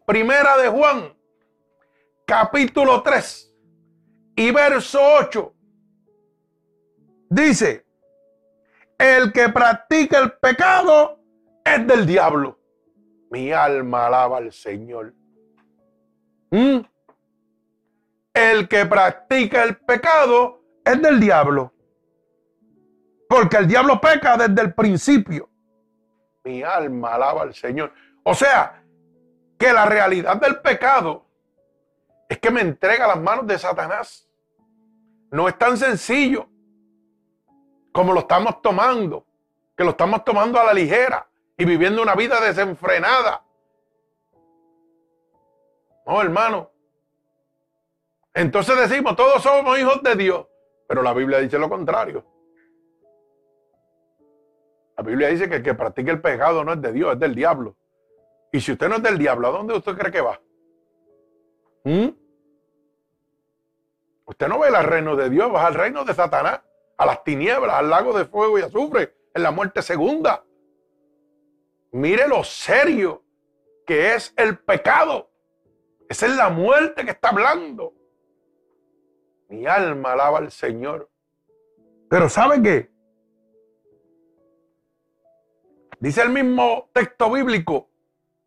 Primera 0.06 0.56
de 0.58 0.68
Juan, 0.68 1.12
capítulo 2.24 3.02
3 3.02 3.52
y 4.36 4.52
verso 4.52 5.00
8. 5.02 5.54
Dice, 7.30 7.87
el 8.98 9.32
que 9.32 9.48
practica 9.48 10.18
el 10.18 10.32
pecado 10.32 11.20
es 11.64 11.86
del 11.86 12.04
diablo. 12.04 12.58
Mi 13.30 13.52
alma 13.52 14.06
alaba 14.06 14.38
al 14.38 14.52
Señor. 14.52 15.14
¿Mm? 16.50 16.80
El 18.34 18.68
que 18.68 18.86
practica 18.86 19.62
el 19.62 19.76
pecado 19.76 20.62
es 20.84 21.00
del 21.00 21.20
diablo. 21.20 21.72
Porque 23.28 23.58
el 23.58 23.68
diablo 23.68 24.00
peca 24.00 24.36
desde 24.36 24.62
el 24.62 24.74
principio. 24.74 25.48
Mi 26.44 26.62
alma 26.62 27.14
alaba 27.14 27.42
al 27.42 27.54
Señor. 27.54 27.92
O 28.24 28.34
sea, 28.34 28.82
que 29.58 29.72
la 29.72 29.84
realidad 29.84 30.40
del 30.40 30.60
pecado 30.60 31.26
es 32.28 32.38
que 32.38 32.50
me 32.50 32.62
entrega 32.62 33.04
a 33.04 33.08
las 33.08 33.20
manos 33.20 33.46
de 33.46 33.58
Satanás. 33.58 34.28
No 35.30 35.46
es 35.48 35.58
tan 35.58 35.76
sencillo 35.76 36.48
como 37.98 38.12
lo 38.12 38.20
estamos 38.20 38.62
tomando, 38.62 39.26
que 39.76 39.82
lo 39.82 39.90
estamos 39.90 40.24
tomando 40.24 40.60
a 40.60 40.66
la 40.66 40.72
ligera 40.72 41.28
y 41.56 41.64
viviendo 41.64 42.00
una 42.00 42.14
vida 42.14 42.40
desenfrenada. 42.40 43.42
No, 46.06 46.22
hermano. 46.22 46.70
Entonces 48.32 48.88
decimos, 48.88 49.16
todos 49.16 49.42
somos 49.42 49.76
hijos 49.80 50.00
de 50.04 50.14
Dios, 50.14 50.46
pero 50.86 51.02
la 51.02 51.12
Biblia 51.12 51.40
dice 51.40 51.58
lo 51.58 51.68
contrario. 51.68 52.24
La 54.96 55.02
Biblia 55.02 55.26
dice 55.30 55.48
que 55.48 55.56
el 55.56 55.62
que 55.64 55.74
practica 55.74 56.12
el 56.12 56.20
pecado 56.20 56.62
no 56.62 56.74
es 56.74 56.80
de 56.80 56.92
Dios, 56.92 57.14
es 57.14 57.18
del 57.18 57.34
diablo. 57.34 57.74
Y 58.52 58.60
si 58.60 58.70
usted 58.70 58.88
no 58.88 58.94
es 58.94 59.02
del 59.02 59.18
diablo, 59.18 59.48
¿a 59.48 59.50
dónde 59.50 59.74
usted 59.74 59.98
cree 59.98 60.12
que 60.12 60.20
va? 60.20 60.40
¿Mm? 61.82 62.10
Usted 64.24 64.46
no 64.46 64.60
ve 64.60 64.68
el 64.68 64.84
reino 64.84 65.16
de 65.16 65.28
Dios, 65.28 65.52
va 65.52 65.66
al 65.66 65.74
reino 65.74 66.04
de 66.04 66.14
Satanás, 66.14 66.60
a 66.98 67.06
las 67.06 67.24
tinieblas, 67.24 67.74
al 67.74 67.88
lago 67.88 68.16
de 68.16 68.26
fuego 68.26 68.58
y 68.58 68.62
azufre, 68.62 69.14
en 69.32 69.42
la 69.42 69.50
muerte 69.50 69.80
segunda. 69.80 70.44
Mire 71.92 72.28
lo 72.28 72.44
serio 72.44 73.22
que 73.86 74.14
es 74.14 74.34
el 74.36 74.58
pecado. 74.58 75.30
Esa 76.08 76.26
es 76.26 76.36
la 76.36 76.50
muerte 76.50 77.04
que 77.04 77.12
está 77.12 77.30
hablando. 77.30 77.94
Mi 79.48 79.64
alma 79.66 80.12
alaba 80.12 80.38
al 80.38 80.50
Señor. 80.50 81.08
Pero 82.10 82.28
¿sabe 82.28 82.60
qué? 82.62 82.90
Dice 86.00 86.22
el 86.22 86.30
mismo 86.30 86.90
texto 86.92 87.30
bíblico, 87.30 87.88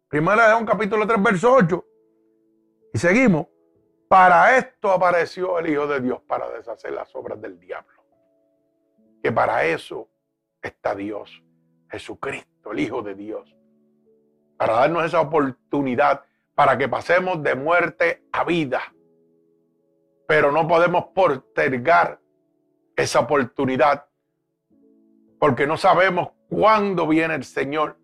primera 0.07 0.57
de 0.57 0.65
capítulo 0.65 1.07
3, 1.07 1.23
verso 1.23 1.53
8. 1.53 1.85
Y 2.93 2.99
seguimos. 2.99 3.47
Para 4.07 4.57
esto 4.57 4.91
apareció 4.91 5.57
el 5.59 5.69
Hijo 5.69 5.87
de 5.87 6.01
Dios, 6.01 6.21
para 6.27 6.49
deshacer 6.49 6.91
las 6.91 7.15
obras 7.15 7.41
del 7.41 7.57
diablo. 7.57 8.00
Que 9.21 9.31
para 9.31 9.65
eso 9.65 10.09
está 10.61 10.95
Dios, 10.95 11.43
Jesucristo, 11.89 12.71
el 12.71 12.79
Hijo 12.79 13.01
de 13.01 13.15
Dios. 13.15 13.55
Para 14.57 14.73
darnos 14.73 15.05
esa 15.05 15.21
oportunidad, 15.21 16.23
para 16.55 16.77
que 16.77 16.87
pasemos 16.87 17.41
de 17.41 17.55
muerte 17.55 18.23
a 18.31 18.43
vida. 18.43 18.81
Pero 20.27 20.51
no 20.51 20.67
podemos 20.67 21.05
postergar 21.13 22.19
esa 22.95 23.21
oportunidad 23.21 24.05
porque 25.39 25.65
no 25.65 25.75
sabemos 25.75 26.29
cuándo 26.49 27.07
viene 27.07 27.33
el 27.33 27.43
Señor. 27.43 27.97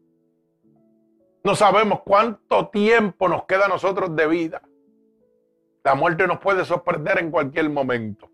No 1.43 1.55
sabemos 1.55 2.01
cuánto 2.03 2.69
tiempo 2.69 3.29
nos 3.29 3.45
queda 3.45 3.65
a 3.65 3.69
nosotros 3.69 4.15
de 4.15 4.27
vida. 4.27 4.61
La 5.83 5.93
muerte 5.93 6.25
nos 6.25 6.39
puede 6.39 6.65
sorprender 6.65 7.19
en 7.19 7.29
cualquier 7.29 7.69
momento. 7.69 8.31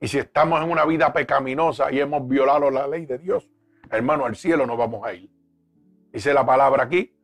Y 0.00 0.08
si 0.08 0.18
estamos 0.18 0.62
en 0.62 0.70
una 0.70 0.84
vida 0.84 1.12
pecaminosa 1.12 1.90
y 1.90 2.00
hemos 2.00 2.26
violado 2.28 2.70
la 2.70 2.86
ley 2.86 3.06
de 3.06 3.18
Dios, 3.18 3.50
hermano, 3.90 4.24
al 4.24 4.36
cielo 4.36 4.66
no 4.66 4.76
vamos 4.76 5.04
a 5.04 5.12
ir. 5.12 5.30
Dice 6.12 6.32
la 6.32 6.46
palabra 6.46 6.84
aquí 6.84 7.14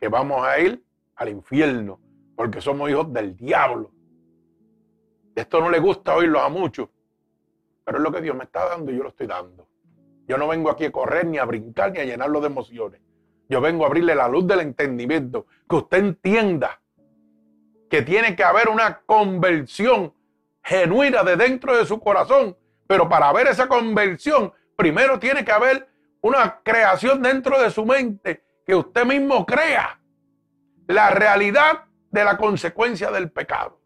que 0.00 0.08
vamos 0.08 0.46
a 0.46 0.58
ir 0.58 0.84
al 1.14 1.28
infierno 1.28 2.00
porque 2.34 2.60
somos 2.60 2.90
hijos 2.90 3.12
del 3.12 3.36
diablo. 3.36 3.90
Esto 5.34 5.60
no 5.60 5.70
le 5.70 5.78
gusta 5.78 6.14
oírlo 6.14 6.40
a 6.40 6.48
muchos, 6.48 6.88
pero 7.84 7.98
es 7.98 8.04
lo 8.04 8.12
que 8.12 8.20
Dios 8.20 8.36
me 8.36 8.44
está 8.44 8.68
dando 8.68 8.90
y 8.90 8.96
yo 8.96 9.02
lo 9.02 9.10
estoy 9.10 9.26
dando. 9.26 9.68
Yo 10.26 10.36
no 10.36 10.48
vengo 10.48 10.70
aquí 10.70 10.86
a 10.86 10.92
correr, 10.92 11.26
ni 11.26 11.38
a 11.38 11.44
brincar, 11.44 11.92
ni 11.92 12.00
a 12.00 12.04
llenarlo 12.04 12.40
de 12.40 12.48
emociones. 12.48 13.00
Yo 13.48 13.60
vengo 13.60 13.84
a 13.84 13.86
abrirle 13.86 14.14
la 14.14 14.28
luz 14.28 14.46
del 14.46 14.60
entendimiento, 14.60 15.46
que 15.68 15.76
usted 15.76 15.98
entienda 15.98 16.80
que 17.88 18.02
tiene 18.02 18.34
que 18.34 18.42
haber 18.42 18.68
una 18.68 19.02
conversión 19.06 20.12
genuina 20.66 21.22
de 21.22 21.36
dentro 21.36 21.76
de 21.76 21.86
su 21.86 22.00
corazón. 22.00 22.56
Pero 22.88 23.08
para 23.08 23.32
ver 23.32 23.46
esa 23.46 23.68
conversión, 23.68 24.52
primero 24.76 25.18
tiene 25.18 25.44
que 25.44 25.52
haber 25.52 25.88
una 26.20 26.60
creación 26.62 27.22
dentro 27.22 27.60
de 27.60 27.70
su 27.70 27.86
mente 27.86 28.44
que 28.66 28.74
usted 28.74 29.04
mismo 29.04 29.46
crea 29.46 30.00
la 30.88 31.10
realidad 31.10 31.84
de 32.10 32.24
la 32.24 32.36
consecuencia 32.36 33.10
del 33.12 33.30
pecado. 33.30 33.80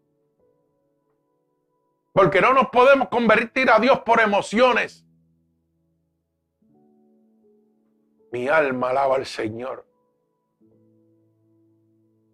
Porque 2.13 2.41
no 2.41 2.53
nos 2.53 2.69
podemos 2.69 3.09
convertir 3.09 3.69
a 3.69 3.79
Dios 3.79 3.99
por 3.99 4.19
emociones. 4.19 5.05
Mi 8.31 8.47
alma 8.47 8.89
alaba 8.89 9.15
al 9.15 9.25
Señor. 9.25 9.87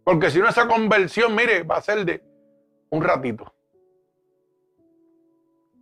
Porque 0.05 0.31
si 0.31 0.39
no, 0.39 0.47
esa 0.47 0.67
conversión, 0.67 1.35
mire, 1.35 1.63
va 1.63 1.77
a 1.77 1.81
ser 1.81 2.05
de 2.05 2.23
un 2.89 3.03
ratito. 3.03 3.56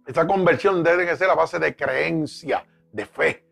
Esa 0.05 0.27
conversión 0.27 0.83
debe 0.83 1.15
ser 1.15 1.29
a 1.29 1.35
base 1.35 1.57
de 1.57 1.75
creencia, 1.75 2.65
de 2.91 3.05
fe, 3.05 3.43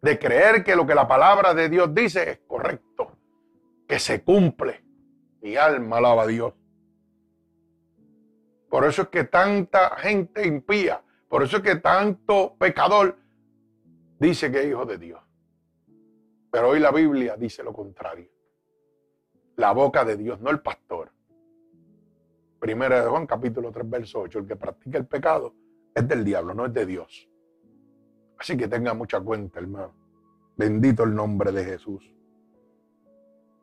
de 0.00 0.18
creer 0.18 0.64
que 0.64 0.74
lo 0.74 0.86
que 0.86 0.94
la 0.94 1.06
palabra 1.06 1.52
de 1.52 1.68
Dios 1.68 1.94
dice 1.94 2.30
es 2.30 2.40
correcto, 2.46 3.12
que 3.86 3.98
se 3.98 4.22
cumple. 4.22 4.82
Mi 5.42 5.56
alma 5.56 5.98
alaba 5.98 6.22
a 6.22 6.26
Dios. 6.26 6.54
Por 8.70 8.86
eso 8.86 9.02
es 9.02 9.08
que 9.08 9.24
tanta 9.24 9.90
gente 9.96 10.46
impía, 10.46 11.02
por 11.28 11.42
eso 11.42 11.58
es 11.58 11.62
que 11.62 11.76
tanto 11.76 12.56
pecador 12.58 13.18
dice 14.18 14.50
que 14.50 14.60
es 14.60 14.66
hijo 14.68 14.86
de 14.86 14.96
Dios. 14.96 15.20
Pero 16.50 16.70
hoy 16.70 16.80
la 16.80 16.92
Biblia 16.92 17.36
dice 17.36 17.62
lo 17.62 17.74
contrario. 17.74 18.30
La 19.56 19.72
boca 19.72 20.04
de 20.04 20.16
Dios, 20.16 20.40
no 20.40 20.50
el 20.50 20.60
pastor. 20.60 21.12
Primera 22.58 23.02
de 23.02 23.08
Juan, 23.10 23.26
capítulo 23.26 23.70
3, 23.70 23.90
verso 23.90 24.20
8. 24.20 24.38
El 24.38 24.46
que 24.46 24.56
practica 24.56 24.96
el 24.96 25.06
pecado 25.06 25.54
es 25.94 26.08
del 26.08 26.24
diablo, 26.24 26.54
no 26.54 26.66
es 26.66 26.74
de 26.74 26.86
Dios. 26.86 27.28
Así 28.38 28.56
que 28.56 28.68
tenga 28.68 28.94
mucha 28.94 29.20
cuenta, 29.20 29.60
hermano. 29.60 29.94
Bendito 30.56 31.04
el 31.04 31.14
nombre 31.14 31.52
de 31.52 31.64
Jesús. 31.64 32.04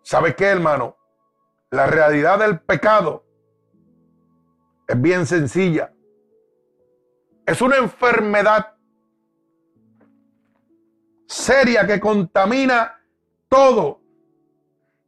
¿Sabe 0.02 0.36
qué, 0.36 0.46
hermano? 0.46 0.98
La 1.70 1.88
realidad 1.88 2.40
del 2.40 2.60
pecado 2.60 3.24
es 4.88 5.02
bien 5.02 5.26
sencilla. 5.26 5.94
Es 7.46 7.62
una 7.62 7.78
enfermedad 7.78 8.76
seria 11.28 11.88
que 11.88 12.00
contamina 12.00 13.00
todo, 13.48 14.02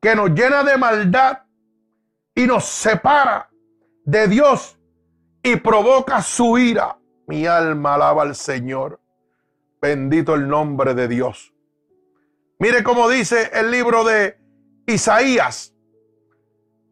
que 0.01 0.15
nos 0.15 0.29
llena 0.31 0.63
de 0.63 0.77
maldad 0.77 1.39
y 2.33 2.45
nos 2.45 2.65
separa 2.65 3.49
de 4.05 4.27
Dios 4.27 4.77
y 5.41 5.57
provoca 5.57 6.21
su 6.21 6.57
ira. 6.57 6.97
Mi 7.27 7.45
alma 7.45 7.95
alaba 7.95 8.23
al 8.23 8.35
Señor. 8.35 8.99
Bendito 9.81 10.35
el 10.35 10.47
nombre 10.47 10.93
de 10.93 11.07
Dios. 11.07 11.53
Mire 12.59 12.83
cómo 12.83 13.09
dice 13.09 13.51
el 13.53 13.71
libro 13.71 14.03
de 14.03 14.37
Isaías. 14.87 15.73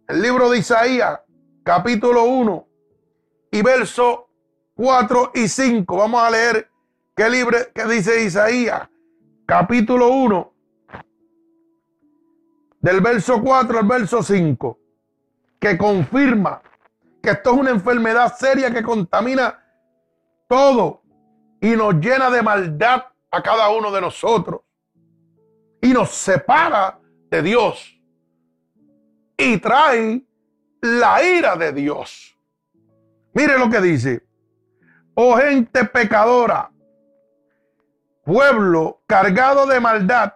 El 0.07 0.21
libro 0.21 0.49
de 0.49 0.57
Isaías, 0.57 1.21
capítulo 1.63 2.25
1, 2.25 2.67
y 3.51 3.61
verso 3.61 4.29
4 4.75 5.31
y 5.35 5.47
5. 5.47 5.95
Vamos 5.95 6.21
a 6.21 6.29
leer 6.29 6.69
qué, 7.15 7.29
libre, 7.29 7.71
qué 7.73 7.85
dice 7.85 8.23
Isaías, 8.23 8.89
capítulo 9.45 10.09
1, 10.09 10.53
del 12.81 12.99
verso 12.99 13.41
4 13.41 13.79
al 13.79 13.87
verso 13.87 14.23
5, 14.23 14.79
que 15.59 15.77
confirma 15.77 16.61
que 17.21 17.29
esto 17.29 17.53
es 17.53 17.57
una 17.57 17.69
enfermedad 17.69 18.35
seria 18.35 18.73
que 18.73 18.83
contamina 18.83 19.60
todo 20.51 21.01
y 21.61 21.77
nos 21.77 21.95
llena 21.95 22.29
de 22.29 22.41
maldad 22.41 23.05
a 23.31 23.41
cada 23.41 23.69
uno 23.69 23.89
de 23.89 24.01
nosotros 24.01 24.59
y 25.81 25.93
nos 25.93 26.09
separa 26.09 26.99
de 27.29 27.41
Dios 27.41 27.97
y 29.37 29.57
trae 29.59 30.21
la 30.81 31.23
ira 31.23 31.55
de 31.55 31.71
Dios. 31.71 32.37
Mire 33.33 33.57
lo 33.57 33.69
que 33.69 33.79
dice. 33.79 34.27
Oh 35.13 35.37
gente 35.37 35.85
pecadora, 35.85 36.69
pueblo 38.25 39.03
cargado 39.07 39.65
de 39.65 39.79
maldad, 39.79 40.33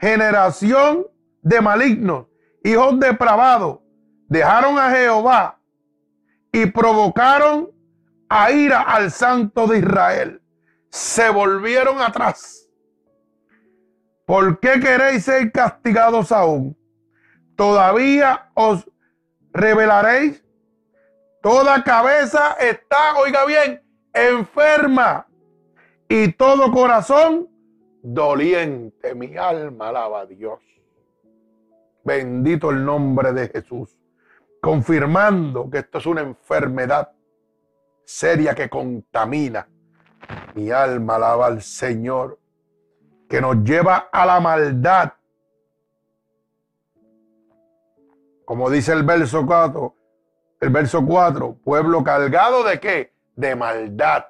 generación 0.00 1.04
de 1.42 1.60
malignos, 1.60 2.26
hijos 2.62 3.00
depravados, 3.00 3.80
dejaron 4.28 4.78
a 4.78 4.88
Jehová 4.92 5.60
y 6.52 6.66
provocaron 6.66 7.76
a 8.28 8.50
ira 8.50 8.82
al 8.82 9.10
santo 9.10 9.66
de 9.66 9.78
Israel. 9.78 10.42
Se 10.90 11.30
volvieron 11.30 12.00
atrás. 12.00 12.68
¿Por 14.24 14.60
qué 14.60 14.80
queréis 14.80 15.24
ser 15.24 15.50
castigados 15.52 16.32
aún? 16.32 16.76
Todavía 17.56 18.50
os 18.54 18.88
revelaréis 19.52 20.42
Toda 21.40 21.84
cabeza 21.84 22.56
está, 22.60 23.16
oiga 23.16 23.46
bien, 23.46 23.82
enferma. 24.12 25.26
Y 26.08 26.32
todo 26.32 26.72
corazón 26.72 27.48
doliente. 28.02 29.14
Mi 29.14 29.36
alma 29.36 29.90
alaba 29.90 30.20
a 30.20 30.26
Dios. 30.26 30.60
Bendito 32.04 32.70
el 32.70 32.84
nombre 32.84 33.32
de 33.32 33.48
Jesús. 33.48 33.96
Confirmando 34.60 35.70
que 35.70 35.78
esto 35.78 35.98
es 35.98 36.06
una 36.06 36.22
enfermedad 36.22 37.12
seria 38.08 38.54
que 38.54 38.70
contamina. 38.70 39.68
Mi 40.54 40.70
alma 40.70 41.16
alaba 41.16 41.46
al 41.46 41.60
Señor. 41.60 42.38
Que 43.28 43.38
nos 43.42 43.62
lleva 43.62 44.08
a 44.10 44.24
la 44.24 44.40
maldad. 44.40 45.12
Como 48.46 48.70
dice 48.70 48.94
el 48.94 49.02
verso 49.02 49.44
4, 49.44 49.94
el 50.62 50.70
verso 50.70 51.04
4, 51.04 51.58
pueblo 51.62 52.02
cargado 52.02 52.64
de 52.64 52.80
qué? 52.80 53.12
De 53.36 53.54
maldad. 53.54 54.24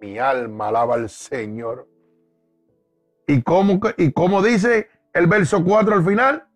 Mi 0.00 0.20
alma 0.20 0.68
alaba 0.68 0.94
al 0.94 1.08
Señor. 1.08 1.88
¿Y 3.26 3.42
cómo, 3.42 3.80
¿Y 3.96 4.12
cómo 4.12 4.40
dice 4.40 4.88
el 5.12 5.26
verso 5.26 5.64
4 5.64 5.96
al 5.96 6.04
final? 6.04 6.46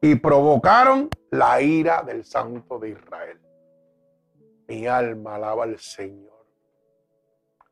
Y 0.00 0.14
provocaron 0.14 1.08
la 1.32 1.60
ira 1.60 2.04
del 2.04 2.24
Santo 2.24 2.78
de 2.78 2.90
Israel. 2.90 3.41
Mi 4.72 4.86
alma 4.86 5.34
alaba 5.34 5.64
al 5.64 5.78
Señor. 5.78 6.46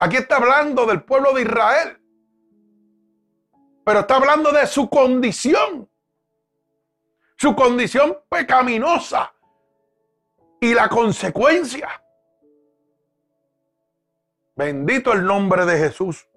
Aquí 0.01 0.19
está 0.19 0.37
hablando 0.37 0.85
del 0.85 1.03
pueblo 1.03 1.33
de 1.33 1.41
Israel. 1.43 1.99
Pero 3.87 4.01
está 4.01 4.17
hablando 4.17 4.53
de 4.53 4.67
su 4.67 4.91
condición. 4.91 5.89
Su 7.37 7.57
condición 7.57 8.19
pecaminosa 8.29 9.33
y 10.61 10.75
la 10.75 10.91
consecuencia. 10.91 11.89
Bendito 14.55 15.15
el 15.15 15.25
nombre 15.25 15.65
de 15.65 15.79
Jesús. 15.79 16.29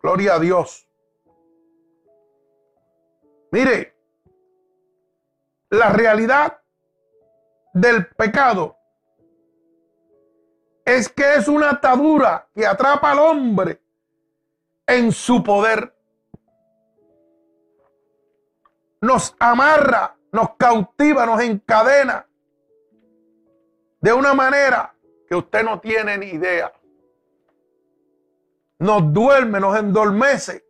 Gloria 0.00 0.34
a 0.34 0.38
Dios. 0.38 0.88
Mire, 3.50 3.96
la 5.70 5.88
realidad 5.90 6.62
del 7.74 8.06
pecado 8.10 8.77
es 10.96 11.10
que 11.10 11.34
es 11.34 11.48
una 11.48 11.70
atadura 11.70 12.48
que 12.54 12.66
atrapa 12.66 13.12
al 13.12 13.18
hombre 13.18 13.80
en 14.86 15.12
su 15.12 15.42
poder. 15.42 15.94
Nos 19.02 19.36
amarra 19.38 20.16
nos 20.32 20.56
cautiva, 20.56 21.26
nos 21.26 21.40
encadena 21.40 22.26
de 24.00 24.12
una 24.12 24.34
manera 24.34 24.94
que 25.28 25.34
usted 25.34 25.64
no 25.64 25.80
tiene 25.80 26.18
ni 26.18 26.26
idea. 26.26 26.72
Nos 28.78 29.12
duerme, 29.12 29.58
nos 29.58 29.76
endormece. 29.78 30.64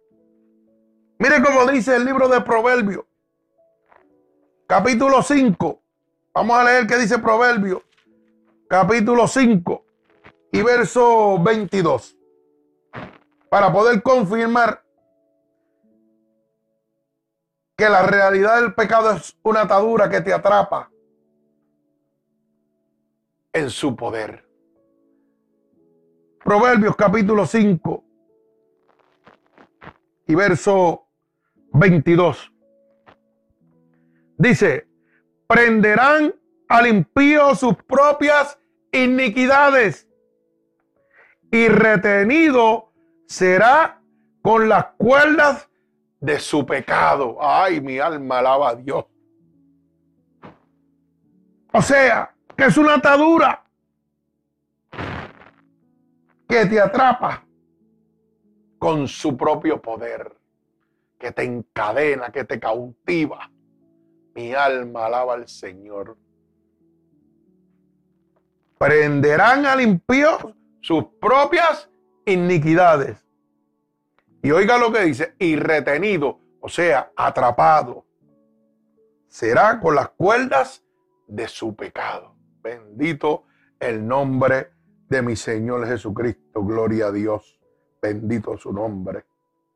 Mire 1.18 1.42
cómo 1.42 1.66
dice 1.66 1.96
el 1.96 2.04
libro 2.04 2.28
de 2.28 2.40
Proverbios, 2.40 3.04
capítulo 4.66 5.22
5. 5.22 5.82
Vamos 6.32 6.58
a 6.58 6.64
leer 6.64 6.86
qué 6.86 6.96
dice 6.96 7.18
Proverbios, 7.18 7.82
capítulo 8.68 9.26
5 9.26 9.87
y 10.52 10.62
verso 10.62 11.42
22. 11.42 12.16
Para 13.50 13.72
poder 13.72 14.02
confirmar 14.02 14.84
que 17.76 17.88
la 17.88 18.02
realidad 18.02 18.60
del 18.60 18.74
pecado 18.74 19.12
es 19.12 19.38
una 19.42 19.62
atadura 19.62 20.10
que 20.10 20.20
te 20.20 20.32
atrapa 20.32 20.90
en 23.52 23.70
su 23.70 23.94
poder. 23.94 24.44
Proverbios 26.44 26.96
capítulo 26.96 27.46
5 27.46 28.04
y 30.26 30.34
verso 30.34 31.06
22. 31.72 32.52
Dice, 34.38 34.88
prenderán 35.46 36.34
al 36.68 36.86
impío 36.86 37.54
sus 37.54 37.74
propias 37.84 38.58
iniquidades 38.92 40.07
y 41.50 41.68
retenido 41.68 42.92
será 43.26 44.00
con 44.42 44.68
las 44.68 44.86
cuerdas 44.96 45.68
de 46.20 46.38
su 46.38 46.64
pecado. 46.66 47.38
Ay, 47.40 47.80
mi 47.80 47.98
alma 47.98 48.38
alaba 48.38 48.70
a 48.70 48.74
Dios. 48.74 49.04
O 51.72 51.82
sea, 51.82 52.34
que 52.56 52.64
es 52.64 52.76
una 52.76 52.94
atadura 52.94 53.62
que 56.48 56.66
te 56.66 56.80
atrapa 56.80 57.44
con 58.78 59.06
su 59.06 59.36
propio 59.36 59.80
poder, 59.80 60.34
que 61.18 61.32
te 61.32 61.44
encadena, 61.44 62.30
que 62.30 62.44
te 62.44 62.58
cautiva. 62.58 63.50
Mi 64.34 64.54
alma 64.54 65.06
alaba 65.06 65.34
al 65.34 65.48
Señor. 65.48 66.16
Prenderán 68.78 69.66
al 69.66 69.80
impío 69.80 70.54
sus 70.88 71.04
propias 71.20 71.90
iniquidades. 72.24 73.22
Y 74.42 74.52
oiga 74.52 74.78
lo 74.78 74.90
que 74.90 75.00
dice, 75.00 75.34
y 75.38 75.54
retenido, 75.54 76.40
o 76.60 76.68
sea, 76.70 77.12
atrapado, 77.14 78.06
será 79.26 79.80
con 79.80 79.94
las 79.94 80.08
cuerdas 80.08 80.82
de 81.26 81.46
su 81.46 81.76
pecado. 81.76 82.34
Bendito 82.62 83.44
el 83.78 84.08
nombre 84.08 84.70
de 85.10 85.20
mi 85.20 85.36
Señor 85.36 85.86
Jesucristo. 85.86 86.64
Gloria 86.64 87.08
a 87.08 87.12
Dios. 87.12 87.60
Bendito 88.00 88.56
su 88.56 88.72
nombre. 88.72 89.26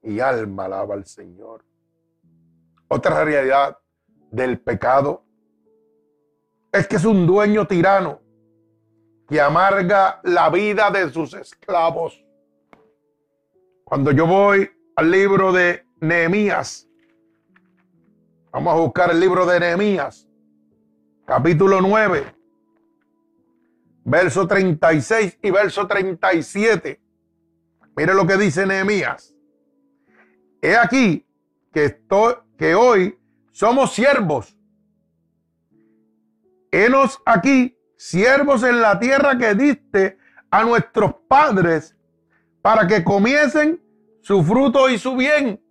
Y 0.02 0.18
alma 0.18 0.64
alaba 0.64 0.94
al 0.94 1.04
Señor. 1.04 1.62
Otra 2.88 3.22
realidad 3.22 3.76
del 4.30 4.58
pecado 4.60 5.26
es 6.72 6.88
que 6.88 6.96
es 6.96 7.04
un 7.04 7.26
dueño 7.26 7.66
tirano 7.66 8.22
que 9.28 9.40
amarga 9.40 10.20
la 10.24 10.50
vida 10.50 10.90
de 10.90 11.10
sus 11.10 11.34
esclavos. 11.34 12.22
Cuando 13.84 14.10
yo 14.10 14.26
voy 14.26 14.70
al 14.96 15.10
libro 15.10 15.52
de 15.52 15.84
Nehemías, 16.00 16.88
vamos 18.50 18.74
a 18.74 18.76
buscar 18.76 19.10
el 19.10 19.20
libro 19.20 19.46
de 19.46 19.60
Nehemías, 19.60 20.28
capítulo 21.26 21.80
9 21.80 22.42
verso 24.04 24.46
36 24.46 25.38
y 25.42 25.50
verso 25.50 25.86
37. 25.86 27.00
Mire 27.96 28.14
lo 28.14 28.26
que 28.26 28.36
dice 28.36 28.66
Nehemías. 28.66 29.34
He 30.60 30.76
aquí 30.76 31.26
que, 31.72 31.86
estoy, 31.86 32.34
que 32.56 32.74
hoy 32.74 33.18
somos 33.50 33.92
siervos. 33.92 34.56
Henos 36.70 37.20
aquí, 37.26 37.76
siervos 38.02 38.64
en 38.64 38.80
la 38.80 38.98
tierra 38.98 39.38
que 39.38 39.54
diste 39.54 40.18
a 40.50 40.64
nuestros 40.64 41.14
padres 41.28 41.96
para 42.60 42.84
que 42.88 43.04
comiesen 43.04 43.80
su 44.22 44.42
fruto 44.42 44.88
y 44.88 44.98
su 44.98 45.14
bien. 45.14 45.62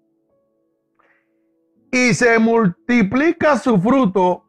Y 1.91 2.13
se 2.13 2.39
multiplica 2.39 3.58
su 3.58 3.78
fruto 3.78 4.46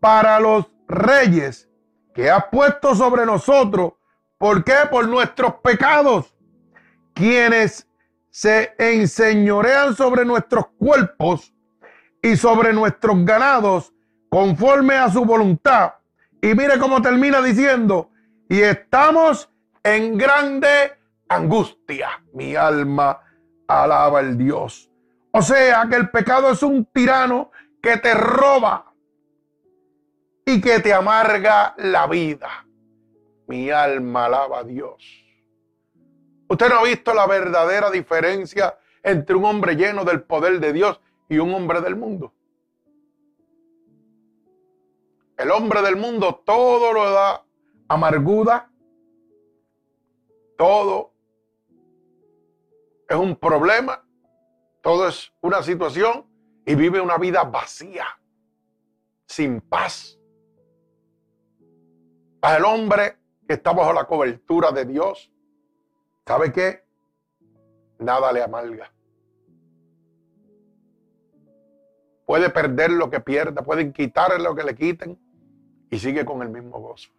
para 0.00 0.40
los 0.40 0.66
reyes 0.88 1.70
que 2.12 2.28
ha 2.28 2.50
puesto 2.50 2.96
sobre 2.96 3.24
nosotros. 3.24 3.92
¿Por 4.36 4.64
qué? 4.64 4.74
Por 4.90 5.06
nuestros 5.06 5.54
pecados. 5.62 6.34
Quienes 7.14 7.88
se 8.30 8.74
enseñorean 8.78 9.94
sobre 9.94 10.24
nuestros 10.24 10.66
cuerpos 10.76 11.54
y 12.20 12.36
sobre 12.36 12.72
nuestros 12.72 13.24
ganados 13.24 13.92
conforme 14.28 14.96
a 14.96 15.08
su 15.08 15.24
voluntad. 15.24 15.92
Y 16.42 16.54
mire 16.54 16.78
cómo 16.78 17.00
termina 17.00 17.40
diciendo, 17.40 18.10
y 18.48 18.60
estamos 18.60 19.48
en 19.82 20.18
grande 20.18 20.92
angustia. 21.28 22.22
Mi 22.34 22.54
alma 22.56 23.20
alaba 23.66 24.18
al 24.18 24.36
Dios. 24.36 24.90
O 25.30 25.40
sea 25.40 25.86
que 25.88 25.96
el 25.96 26.10
pecado 26.10 26.50
es 26.50 26.62
un 26.62 26.84
tirano 26.84 27.50
que 27.80 27.96
te 27.96 28.12
roba, 28.12 28.92
y 30.44 30.60
que 30.60 30.80
te 30.80 30.92
amarga 30.92 31.74
la 31.78 32.06
vida. 32.06 32.66
Mi 33.46 33.70
alma 33.70 34.26
alaba 34.26 34.60
a 34.60 34.64
Dios. 34.64 35.24
Usted 36.48 36.68
no 36.68 36.80
ha 36.80 36.84
visto 36.84 37.14
la 37.14 37.26
verdadera 37.26 37.90
diferencia 37.90 38.78
entre 39.02 39.36
un 39.36 39.44
hombre 39.44 39.74
lleno 39.74 40.04
del 40.04 40.22
poder 40.22 40.60
de 40.60 40.72
Dios 40.72 41.00
y 41.28 41.38
un 41.38 41.54
hombre 41.54 41.80
del 41.80 41.96
mundo. 41.96 42.34
El 45.42 45.50
hombre 45.50 45.82
del 45.82 45.96
mundo 45.96 46.40
todo 46.44 46.92
lo 46.92 47.10
da 47.10 47.44
amargura, 47.88 48.70
todo 50.56 51.12
es 53.08 53.16
un 53.16 53.34
problema, 53.34 54.04
todo 54.82 55.08
es 55.08 55.32
una 55.40 55.60
situación 55.64 56.26
y 56.64 56.76
vive 56.76 57.00
una 57.00 57.18
vida 57.18 57.42
vacía, 57.42 58.06
sin 59.26 59.60
paz 59.60 60.16
al 62.42 62.64
hombre 62.64 63.16
que 63.46 63.54
está 63.54 63.72
bajo 63.72 63.92
la 63.92 64.04
cobertura 64.04 64.72
de 64.72 64.84
Dios, 64.84 65.32
¿sabe 66.26 66.52
qué? 66.52 66.84
Nada 67.98 68.32
le 68.32 68.42
amarga. 68.42 68.92
Puede 72.26 72.50
perder 72.50 72.90
lo 72.90 73.10
que 73.10 73.20
pierda, 73.20 73.62
pueden 73.62 73.92
quitarle 73.92 74.38
lo 74.42 74.54
que 74.54 74.64
le 74.64 74.74
quiten 74.74 75.21
y 75.92 75.98
sigue 75.98 76.24
con 76.24 76.40
el 76.40 76.48
mismo 76.48 76.80
gozo. 76.80 77.10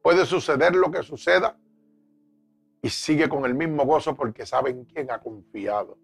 Puede 0.00 0.24
suceder 0.24 0.74
lo 0.74 0.90
que 0.90 1.02
suceda 1.02 1.58
y 2.80 2.88
sigue 2.88 3.28
con 3.28 3.44
el 3.44 3.54
mismo 3.54 3.84
gozo 3.84 4.16
porque 4.16 4.46
sabe 4.46 4.70
en 4.70 4.86
quién 4.86 5.10
ha 5.10 5.20
confiado. 5.20 5.98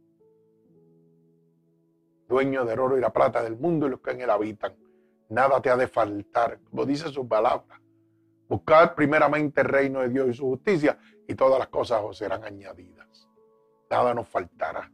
Dueño 2.28 2.66
del 2.66 2.78
oro 2.78 2.98
y 2.98 3.00
la 3.00 3.14
plata 3.14 3.42
del 3.42 3.56
mundo 3.56 3.87
y 3.87 3.90
los 3.90 4.00
que 4.00 4.11
en 4.11 4.20
él 4.20 4.28
habitan. 4.28 4.76
Nada 5.30 5.62
te 5.62 5.70
ha 5.70 5.76
de 5.78 5.88
faltar, 5.88 6.61
como 6.68 6.84
dice 6.84 7.08
su 7.08 7.26
palabra. 7.26 7.80
Buscad 8.46 8.94
primeramente 8.94 9.62
el 9.62 9.68
reino 9.68 10.00
de 10.00 10.11
Dios 10.11 10.28
y 10.28 10.34
su 10.34 10.44
justicia 10.44 10.98
y 11.26 11.34
todas 11.34 11.58
las 11.58 11.68
cosas 11.68 12.02
os 12.04 12.18
serán 12.18 12.44
añadidas. 12.44 13.26
Nada 13.90 14.12
nos 14.12 14.28
faltará. 14.28 14.92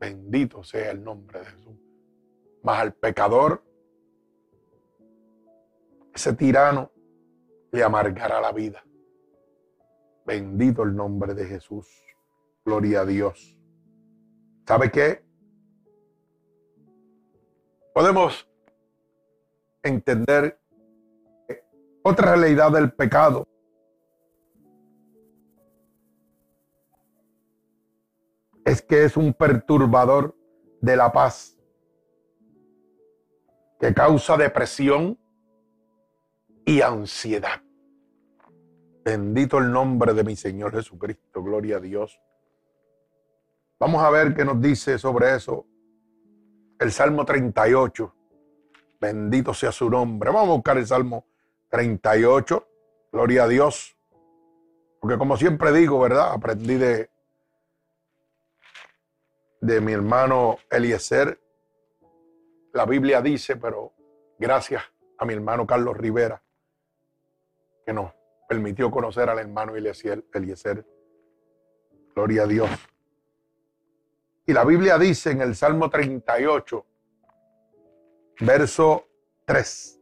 Bendito 0.00 0.64
sea 0.64 0.92
el 0.92 1.04
nombre 1.04 1.40
de 1.40 1.44
Jesús. 1.44 1.76
Mas 2.62 2.80
al 2.80 2.94
pecador, 2.94 3.67
ese 6.18 6.32
tirano, 6.32 6.90
le 7.70 7.84
amargará 7.84 8.40
la 8.40 8.50
vida. 8.50 8.82
Bendito 10.26 10.82
el 10.82 10.96
nombre 10.96 11.32
de 11.32 11.46
Jesús. 11.46 11.86
Gloria 12.64 13.02
a 13.02 13.06
Dios. 13.06 13.56
¿Sabe 14.66 14.90
qué? 14.90 15.24
Podemos 17.94 18.50
entender 19.84 20.60
otra 22.02 22.34
realidad 22.34 22.72
del 22.72 22.92
pecado. 22.92 23.46
Es 28.64 28.82
que 28.82 29.04
es 29.04 29.16
un 29.16 29.32
perturbador 29.34 30.36
de 30.80 30.96
la 30.96 31.12
paz 31.12 31.56
que 33.78 33.94
causa 33.94 34.36
depresión 34.36 35.16
y 36.68 36.82
ansiedad. 36.82 37.62
Bendito 39.02 39.56
el 39.56 39.72
nombre 39.72 40.12
de 40.12 40.22
mi 40.22 40.36
Señor 40.36 40.72
Jesucristo, 40.72 41.42
gloria 41.42 41.78
a 41.78 41.80
Dios. 41.80 42.20
Vamos 43.80 44.02
a 44.02 44.10
ver 44.10 44.34
qué 44.34 44.44
nos 44.44 44.60
dice 44.60 44.98
sobre 44.98 45.34
eso 45.34 45.64
el 46.78 46.92
Salmo 46.92 47.24
38. 47.24 48.14
Bendito 49.00 49.54
sea 49.54 49.72
su 49.72 49.88
nombre. 49.88 50.28
Vamos 50.30 50.50
a 50.50 50.52
buscar 50.56 50.76
el 50.76 50.86
Salmo 50.86 51.24
38. 51.70 52.68
Gloria 53.12 53.44
a 53.44 53.48
Dios. 53.48 53.96
Porque 55.00 55.16
como 55.16 55.38
siempre 55.38 55.72
digo, 55.72 55.98
¿verdad? 56.00 56.32
Aprendí 56.34 56.74
de, 56.74 57.08
de 59.62 59.80
mi 59.80 59.92
hermano 59.92 60.58
Eliezer. 60.70 61.40
La 62.74 62.84
Biblia 62.84 63.22
dice, 63.22 63.56
pero 63.56 63.94
gracias 64.38 64.82
a 65.16 65.24
mi 65.24 65.32
hermano 65.32 65.66
Carlos 65.66 65.96
Rivera, 65.96 66.42
que 67.88 67.94
nos 67.94 68.12
permitió 68.46 68.90
conocer 68.90 69.30
al 69.30 69.38
hermano 69.38 69.74
Eliezer. 69.74 70.86
Gloria 72.14 72.42
a 72.42 72.46
Dios. 72.46 72.68
Y 74.44 74.52
la 74.52 74.62
Biblia 74.62 74.98
dice 74.98 75.30
en 75.30 75.40
el 75.40 75.56
Salmo 75.56 75.88
38, 75.88 76.84
verso 78.40 79.08
3. 79.46 80.00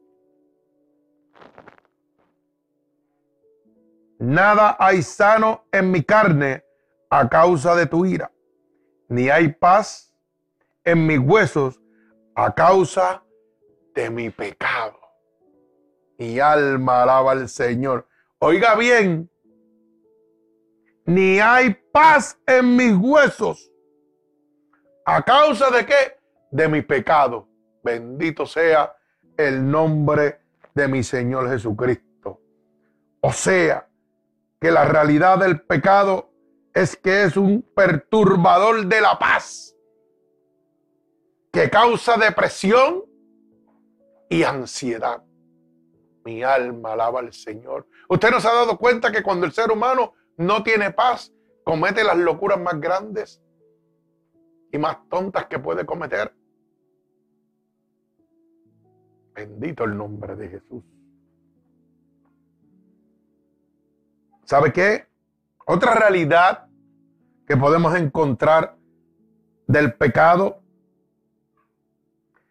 Nada 4.18 4.76
hay 4.80 5.00
sano 5.04 5.66
en 5.70 5.92
mi 5.92 6.02
carne 6.02 6.64
a 7.08 7.28
causa 7.28 7.76
de 7.76 7.86
tu 7.86 8.04
ira, 8.04 8.32
ni 9.08 9.28
hay 9.28 9.52
paz 9.52 10.12
en 10.82 11.06
mis 11.06 11.20
huesos 11.20 11.80
a 12.34 12.52
causa 12.52 13.22
de 13.94 14.10
mi 14.10 14.30
pecado. 14.30 15.05
Mi 16.18 16.40
alma 16.40 17.02
alaba 17.02 17.32
al 17.32 17.48
Señor. 17.48 18.06
Oiga 18.38 18.74
bien, 18.74 19.30
ni 21.04 21.38
hay 21.38 21.76
paz 21.92 22.38
en 22.46 22.76
mis 22.76 22.94
huesos. 22.94 23.70
¿A 25.04 25.22
causa 25.22 25.70
de 25.70 25.86
qué? 25.86 26.18
De 26.50 26.68
mi 26.68 26.82
pecado. 26.82 27.48
Bendito 27.82 28.46
sea 28.46 28.96
el 29.36 29.70
nombre 29.70 30.40
de 30.74 30.88
mi 30.88 31.02
Señor 31.02 31.48
Jesucristo. 31.48 32.40
O 33.20 33.32
sea, 33.32 33.88
que 34.60 34.70
la 34.70 34.84
realidad 34.84 35.38
del 35.38 35.60
pecado 35.60 36.30
es 36.74 36.96
que 36.96 37.24
es 37.24 37.36
un 37.36 37.62
perturbador 37.74 38.86
de 38.86 39.00
la 39.00 39.18
paz, 39.18 39.74
que 41.52 41.70
causa 41.70 42.16
depresión 42.16 43.04
y 44.28 44.42
ansiedad. 44.42 45.22
Mi 46.26 46.42
alma 46.42 46.94
alaba 46.94 47.20
al 47.20 47.32
Señor. 47.32 47.86
¿Usted 48.08 48.32
no 48.32 48.40
se 48.40 48.48
ha 48.48 48.52
dado 48.52 48.76
cuenta 48.76 49.12
que 49.12 49.22
cuando 49.22 49.46
el 49.46 49.52
ser 49.52 49.70
humano 49.70 50.14
no 50.36 50.64
tiene 50.64 50.90
paz, 50.90 51.32
comete 51.62 52.02
las 52.02 52.16
locuras 52.16 52.58
más 52.58 52.80
grandes 52.80 53.40
y 54.72 54.76
más 54.76 55.08
tontas 55.08 55.46
que 55.46 55.60
puede 55.60 55.86
cometer? 55.86 56.34
Bendito 59.36 59.84
el 59.84 59.96
nombre 59.96 60.34
de 60.34 60.48
Jesús. 60.48 60.82
¿Sabe 64.42 64.72
qué? 64.72 65.06
Otra 65.64 65.94
realidad 65.94 66.66
que 67.46 67.56
podemos 67.56 67.94
encontrar 67.94 68.76
del 69.68 69.94
pecado 69.94 70.60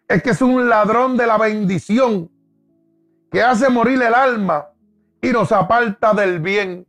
es 0.08 0.24
que 0.24 0.30
es 0.30 0.42
un 0.42 0.70
ladrón 0.70 1.18
de 1.18 1.28
la 1.28 1.38
bendición 1.38 2.32
que 3.32 3.42
hace 3.42 3.70
morir 3.70 4.02
el 4.02 4.14
alma 4.14 4.70
y 5.22 5.32
nos 5.32 5.52
aparta 5.52 6.14
del 6.14 6.40
bien. 6.40 6.88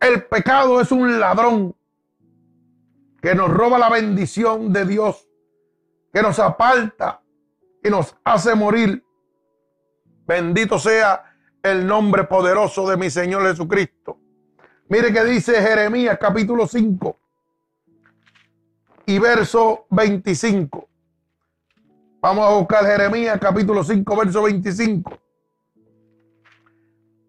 El 0.00 0.24
pecado 0.24 0.80
es 0.80 0.90
un 0.92 1.20
ladrón 1.20 1.74
que 3.20 3.34
nos 3.34 3.50
roba 3.50 3.78
la 3.78 3.90
bendición 3.90 4.72
de 4.72 4.86
Dios, 4.86 5.28
que 6.12 6.22
nos 6.22 6.38
aparta 6.38 7.20
y 7.82 7.90
nos 7.90 8.16
hace 8.24 8.54
morir. 8.54 9.04
Bendito 10.26 10.78
sea 10.78 11.36
el 11.62 11.86
nombre 11.86 12.24
poderoso 12.24 12.88
de 12.88 12.96
mi 12.96 13.10
Señor 13.10 13.46
Jesucristo. 13.46 14.18
Mire 14.88 15.12
que 15.12 15.24
dice 15.24 15.60
Jeremías 15.60 16.18
capítulo 16.18 16.66
5 16.66 17.18
y 19.06 19.18
verso 19.18 19.86
25. 19.90 20.89
Vamos 22.22 22.46
a 22.46 22.54
buscar 22.54 22.84
Jeremías 22.84 23.38
capítulo 23.40 23.82
5, 23.82 24.16
verso 24.16 24.42
25. 24.42 25.18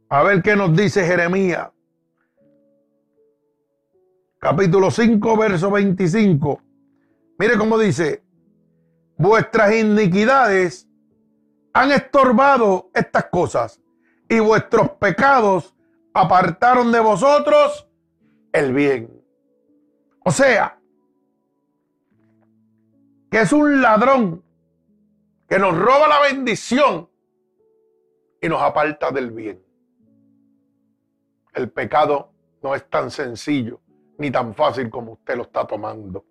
A 0.10 0.24
ver 0.24 0.42
qué 0.42 0.54
nos 0.58 0.76
dice 0.76 1.06
Jeremías. 1.06 1.70
Capítulo 4.38 4.92
5, 4.92 5.38
verso 5.38 5.72
25. 5.72 6.62
Mire 7.40 7.58
cómo 7.58 7.78
dice, 7.78 8.22
vuestras 9.18 9.74
iniquidades 9.74 10.90
han 11.72 11.94
estorbado 11.94 12.90
estas 12.94 13.26
cosas 13.26 13.82
y 14.28 14.42
vuestros 14.42 14.90
pecados 14.92 15.74
apartaron 16.14 16.92
de 16.92 17.00
vosotros 17.00 17.88
el 18.52 18.74
bien. 18.74 19.24
O 20.26 20.32
sea, 20.32 20.78
que 23.30 23.40
es 23.40 23.54
un 23.54 23.82
ladrón 23.82 24.44
que 25.52 25.60
nos 25.60 25.78
roba 25.78 26.08
la 26.08 26.22
bendición 26.22 27.10
y 28.40 28.48
nos 28.48 28.62
aparta 28.62 29.12
del 29.12 29.32
bien. 29.32 29.62
El 31.54 31.70
pecado 31.70 32.32
no 32.64 32.74
es 32.74 32.90
tan 32.90 33.12
sencillo 33.12 33.82
ni 34.18 34.32
tan 34.32 34.56
fácil 34.56 34.90
como 34.90 35.12
usted 35.12 35.36
lo 35.36 35.44
está 35.44 35.68
tomando. 35.68 36.24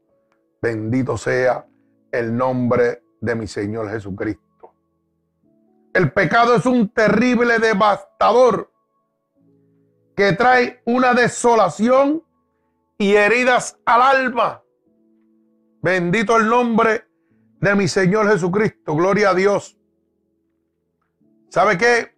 Bendito 0.63 1.19
sea 1.19 1.67
el 2.11 2.35
nombre 2.35 3.03
de 3.21 3.35
mi 3.35 3.47
Señor 3.47 3.91
Jesucristo. 3.91 4.73
El 5.93 6.11
pecado 6.15 6.57
es 6.57 6.65
un 6.65 6.89
terrible 6.89 7.59
devastador 7.59 8.73
que 10.17 10.33
trae 10.33 10.81
una 10.87 11.13
desolación 11.13 12.25
y 12.97 13.17
heridas 13.17 13.79
al 13.85 14.01
alma. 14.01 14.63
Bendito 15.83 16.39
el 16.39 16.49
nombre 16.49 17.10
de 17.61 17.75
mi 17.75 17.89
Señor 17.89 18.29
Jesucristo. 18.29 18.95
Gloria 18.95 19.31
a 19.31 19.35
Dios. 19.35 19.77
¿Sabe 21.49 21.77
qué? 21.77 22.17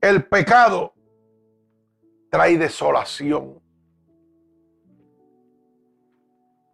El 0.00 0.24
pecado 0.24 0.94
trae 2.30 2.58
desolación. 2.58 3.60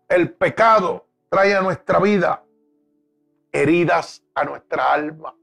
El 0.08 0.32
pecado 0.32 1.06
trae 1.28 1.54
a 1.54 1.62
nuestra 1.62 1.98
vida 2.00 2.44
heridas 3.52 4.22
a 4.34 4.44
nuestra 4.44 4.92
alma. 4.92 5.34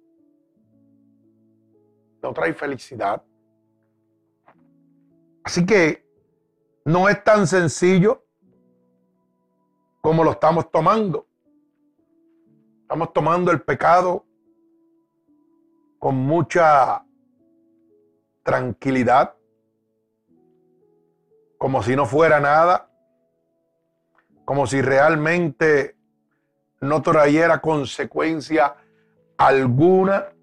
No 2.21 2.33
trae 2.33 2.53
felicidad. 2.53 3.23
Así 5.43 5.65
que 5.65 6.05
no 6.85 7.09
es 7.09 7.23
tan 7.23 7.47
sencillo 7.47 8.25
como 10.01 10.23
lo 10.23 10.31
estamos 10.31 10.69
tomando. 10.71 11.27
Estamos 12.81 13.13
tomando 13.13 13.51
el 13.51 13.61
pecado 13.61 14.25
con 15.99 16.15
mucha 16.15 17.05
tranquilidad, 18.43 19.35
como 21.57 21.83
si 21.83 21.95
no 21.95 22.07
fuera 22.07 22.39
nada, 22.39 22.89
como 24.43 24.65
si 24.65 24.81
realmente 24.81 25.95
no 26.81 27.03
trayera 27.03 27.61
consecuencia 27.61 28.75
alguna 29.37 30.33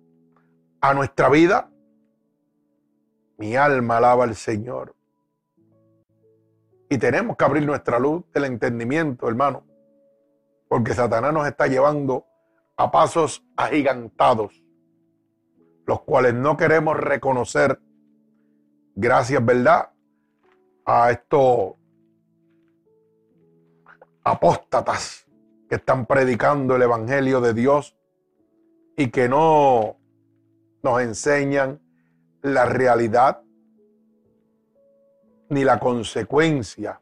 a 0.81 0.95
nuestra 0.95 1.29
vida. 1.29 1.69
Mi 3.37 3.57
alma 3.57 3.97
alaba 3.97 4.25
al 4.25 4.37
Señor. 4.37 4.95
Y 6.89 6.99
tenemos 6.99 7.37
que 7.37 7.45
abrir 7.45 7.67
nuestra 7.67 7.99
luz 7.99 8.25
del 8.33 8.45
entendimiento, 8.45 9.29
hermano, 9.29 9.67
porque 10.69 10.95
Satanás 10.95 11.33
nos 11.33 11.47
está 11.47 11.67
llevando 11.67 12.27
a 12.77 12.91
pasos 12.91 13.45
agigantados, 13.57 14.63
los 15.87 16.03
cuales 16.03 16.35
no 16.35 16.57
queremos 16.57 16.97
reconocer, 16.97 17.81
gracias, 18.95 19.45
¿verdad?, 19.45 19.91
a 20.85 21.11
estos 21.11 21.75
apóstatas 24.25 25.27
que 25.69 25.75
están 25.75 26.07
predicando 26.07 26.77
el 26.77 26.83
Evangelio 26.83 27.41
de 27.41 27.53
Dios 27.53 27.97
y 28.97 29.11
que 29.11 29.29
no 29.29 29.99
nos 30.83 31.03
enseñan 31.03 31.81
la 32.41 32.65
realidad 32.65 33.43
ni 35.51 35.65
la 35.65 35.79
consecuencia 35.79 37.01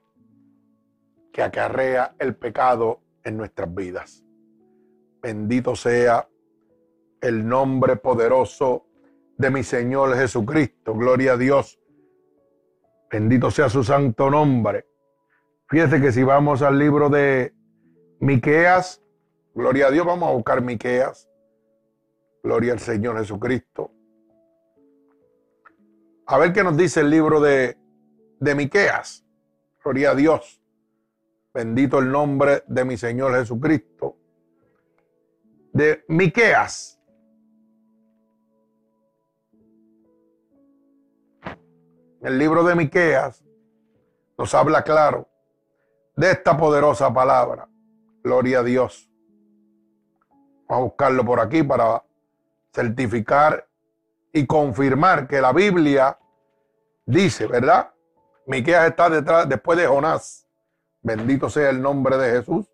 que 1.32 1.42
acarrea 1.42 2.14
el 2.18 2.34
pecado 2.36 3.01
en 3.24 3.36
nuestras 3.36 3.74
vidas. 3.74 4.24
Bendito 5.20 5.74
sea 5.74 6.28
el 7.20 7.47
nombre 7.47 7.97
poderoso 7.97 8.86
de 9.36 9.51
mi 9.51 9.62
Señor 9.62 10.16
Jesucristo. 10.16 10.94
Gloria 10.94 11.32
a 11.32 11.36
Dios. 11.36 11.78
Bendito 13.11 13.51
sea 13.51 13.68
su 13.68 13.82
santo 13.84 14.30
nombre. 14.30 14.86
Fíjese 15.68 16.01
que 16.01 16.12
si 16.12 16.22
vamos 16.22 16.62
al 16.62 16.78
libro 16.78 17.09
de 17.09 17.53
Miqueas, 18.20 19.03
gloria 19.55 19.88
a 19.88 19.90
Dios, 19.90 20.07
vamos 20.07 20.28
a 20.28 20.32
buscar 20.32 20.62
Miqueas. 20.62 21.28
Gloria 22.42 22.72
al 22.72 22.78
Señor 22.78 23.18
Jesucristo. 23.18 23.90
A 26.26 26.38
ver 26.38 26.53
qué 26.53 26.62
nos 26.62 26.76
dice 26.76 27.01
el 27.01 27.11
libro 27.11 27.40
de, 27.40 27.76
de 28.41 28.55
Miqueas. 28.55 29.24
Gloria 29.82 30.11
a 30.11 30.14
Dios. 30.14 30.62
Bendito 31.55 31.99
el 31.99 32.11
nombre 32.11 32.64
de 32.66 32.84
mi 32.84 32.97
Señor 32.97 33.34
Jesucristo. 33.34 34.16
De 35.72 36.05
Miqueas. 36.09 37.01
El 42.20 42.39
libro 42.39 42.64
de 42.64 42.74
Miqueas 42.74 43.45
nos 44.37 44.53
habla 44.55 44.82
claro 44.82 45.28
de 46.16 46.32
esta 46.32 46.57
poderosa 46.57 47.12
palabra. 47.12 47.68
Gloria 48.22 48.61
a 48.61 48.62
Dios. 48.62 49.11
Vamos 50.68 50.82
a 50.82 50.84
buscarlo 50.84 51.24
por 51.24 51.41
aquí 51.41 51.62
para 51.62 52.03
certificar 52.72 53.68
y 54.32 54.47
confirmar 54.47 55.28
que 55.28 55.41
la 55.41 55.53
Biblia 55.53 56.18
dice, 57.07 57.47
¿verdad? 57.47 57.93
Miqueas 58.47 58.88
está 58.88 59.11
detrás, 59.11 59.49
después 59.49 59.78
de 59.78 59.86
Jonás. 59.86 60.47
Bendito 61.03 61.51
sea 61.51 61.70
el 61.70 61.82
nombre 61.82 62.16
de 62.16 62.38
Jesús. 62.38 62.66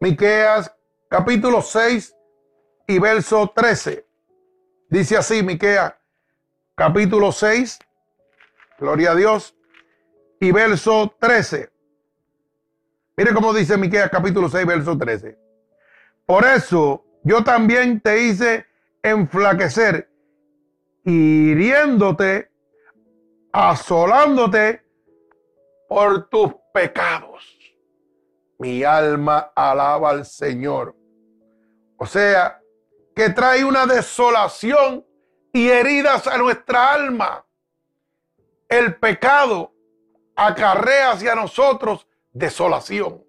Miqueas 0.00 0.74
capítulo 1.08 1.60
6 1.60 2.16
y 2.86 2.98
verso 2.98 3.52
13. 3.54 4.06
Dice 4.88 5.16
así, 5.16 5.42
Miqueas 5.42 5.94
capítulo 6.74 7.30
6, 7.30 7.78
gloria 8.78 9.12
a 9.12 9.14
Dios, 9.14 9.56
y 10.40 10.50
verso 10.52 11.14
13. 11.20 11.70
Mire 13.16 13.34
cómo 13.34 13.52
dice 13.52 13.76
Miqueas 13.76 14.10
capítulo 14.10 14.48
6, 14.48 14.66
verso 14.66 14.96
13. 14.96 15.38
Por 16.26 16.44
eso 16.44 17.04
yo 17.22 17.44
también 17.44 18.00
te 18.00 18.22
hice 18.22 18.66
enflaquecer, 19.02 20.10
hiriéndote, 21.04 22.49
asolándote 23.52 24.84
por 25.88 26.28
tus 26.28 26.54
pecados. 26.72 27.44
Mi 28.58 28.84
alma 28.84 29.52
alaba 29.54 30.10
al 30.10 30.26
Señor. 30.26 30.94
O 31.96 32.06
sea, 32.06 32.60
que 33.14 33.30
trae 33.30 33.64
una 33.64 33.86
desolación 33.86 35.04
y 35.52 35.68
heridas 35.68 36.26
a 36.26 36.38
nuestra 36.38 36.92
alma. 36.92 37.44
El 38.68 38.96
pecado 38.96 39.74
acarrea 40.36 41.10
hacia 41.10 41.34
nosotros 41.34 42.06
desolación, 42.32 43.24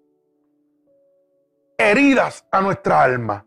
heridas 1.76 2.46
a 2.50 2.60
nuestra 2.60 3.02
alma. 3.02 3.46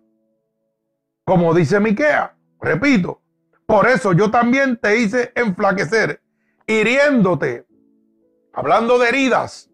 Como 1.23 1.53
dice 1.53 1.79
Miquea, 1.79 2.37
repito, 2.59 3.21
por 3.65 3.87
eso 3.87 4.13
yo 4.13 4.29
también 4.29 4.77
te 4.77 4.97
hice 4.97 5.31
enflaquecer, 5.35 6.21
hiriéndote, 6.67 7.65
hablando 8.53 8.97
de 8.97 9.09
heridas, 9.09 9.69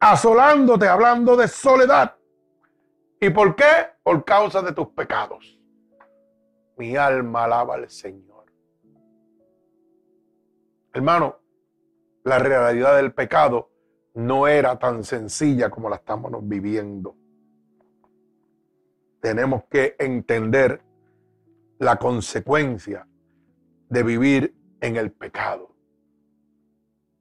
asolándote, 0.00 0.88
hablando 0.88 1.36
de 1.36 1.48
soledad. 1.48 2.16
¿Y 3.20 3.30
por 3.30 3.54
qué? 3.54 3.64
Por 4.02 4.24
causa 4.24 4.62
de 4.62 4.72
tus 4.72 4.88
pecados. 4.88 5.60
Mi 6.76 6.96
alma 6.96 7.44
alaba 7.44 7.76
al 7.76 7.88
Señor. 7.88 8.46
Hermano, 10.92 11.38
la 12.24 12.38
realidad 12.38 12.96
del 12.96 13.12
pecado 13.12 13.70
no 14.14 14.46
era 14.46 14.78
tan 14.78 15.04
sencilla 15.04 15.70
como 15.70 15.88
la 15.88 15.96
estamos 15.96 16.32
viviendo. 16.42 17.16
Tenemos 19.20 19.64
que 19.70 19.94
entender 19.98 20.82
la 21.78 21.96
consecuencia 21.96 23.06
de 23.88 24.02
vivir 24.02 24.54
en 24.80 24.96
el 24.96 25.12
pecado. 25.12 25.71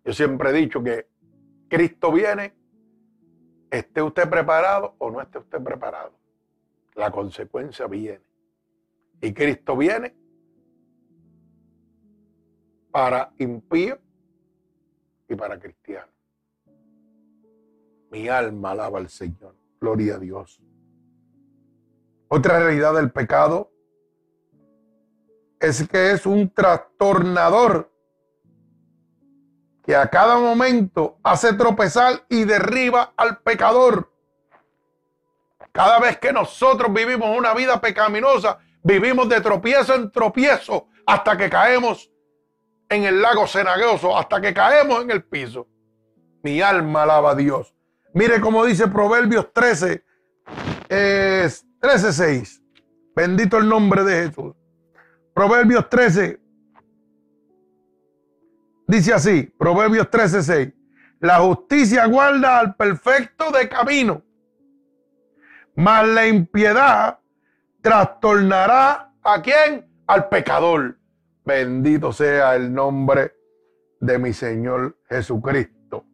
Yo 0.03 0.13
siempre 0.13 0.49
he 0.49 0.53
dicho 0.53 0.83
que 0.83 1.07
Cristo 1.69 2.11
viene, 2.11 2.53
esté 3.69 4.01
usted 4.01 4.29
preparado 4.29 4.95
o 4.97 5.11
no 5.11 5.21
esté 5.21 5.39
usted 5.39 5.61
preparado. 5.61 6.11
La 6.95 7.11
consecuencia 7.11 7.87
viene. 7.87 8.21
Y 9.21 9.33
Cristo 9.33 9.77
viene 9.77 10.15
para 12.91 13.31
impío 13.37 13.99
y 15.29 15.35
para 15.35 15.59
cristiano. 15.59 16.11
Mi 18.09 18.27
alma 18.27 18.71
alaba 18.71 18.99
al 18.99 19.09
Señor. 19.09 19.55
Gloria 19.79 20.15
a 20.15 20.19
Dios. 20.19 20.61
Otra 22.27 22.59
realidad 22.59 22.93
del 22.95 23.11
pecado 23.11 23.71
es 25.59 25.87
que 25.87 26.11
es 26.11 26.25
un 26.25 26.49
trastornador 26.49 27.90
que 29.85 29.95
a 29.95 30.07
cada 30.07 30.37
momento 30.37 31.17
hace 31.23 31.53
tropezar 31.53 32.23
y 32.29 32.43
derriba 32.43 33.13
al 33.17 33.39
pecador. 33.39 34.11
Cada 35.71 35.99
vez 35.99 36.17
que 36.17 36.33
nosotros 36.33 36.91
vivimos 36.93 37.35
una 37.37 37.53
vida 37.53 37.79
pecaminosa, 37.79 38.59
vivimos 38.83 39.29
de 39.29 39.41
tropiezo 39.41 39.95
en 39.95 40.11
tropiezo 40.11 40.87
hasta 41.05 41.37
que 41.37 41.49
caemos 41.49 42.11
en 42.89 43.05
el 43.05 43.21
lago 43.21 43.47
cenagoso, 43.47 44.17
hasta 44.17 44.41
que 44.41 44.53
caemos 44.53 45.01
en 45.01 45.11
el 45.11 45.23
piso. 45.23 45.67
Mi 46.43 46.61
alma 46.61 47.03
alaba 47.03 47.31
a 47.31 47.35
Dios. 47.35 47.73
Mire 48.13 48.41
cómo 48.41 48.65
dice 48.65 48.87
Proverbios 48.87 49.53
13, 49.53 50.03
es 50.89 51.65
13, 51.79 52.11
6. 52.11 52.61
Bendito 53.15 53.57
el 53.57 53.69
nombre 53.69 54.03
de 54.03 54.27
Jesús. 54.27 54.53
Proverbios 55.33 55.89
13. 55.89 56.40
Dice 58.91 59.13
así, 59.13 59.43
Proverbios 59.57 60.09
13, 60.09 60.43
6. 60.43 60.73
La 61.21 61.39
justicia 61.39 62.05
guarda 62.07 62.59
al 62.59 62.75
perfecto 62.75 63.49
de 63.49 63.69
camino, 63.69 64.21
mas 65.75 66.05
la 66.09 66.27
impiedad 66.27 67.19
trastornará 67.79 69.13
a 69.23 69.41
quién? 69.41 69.89
Al 70.07 70.27
pecador. 70.27 70.99
Bendito 71.45 72.11
sea 72.11 72.53
el 72.57 72.73
nombre 72.73 73.33
de 74.01 74.19
mi 74.19 74.33
Señor 74.33 74.97
Jesucristo. 75.07 76.05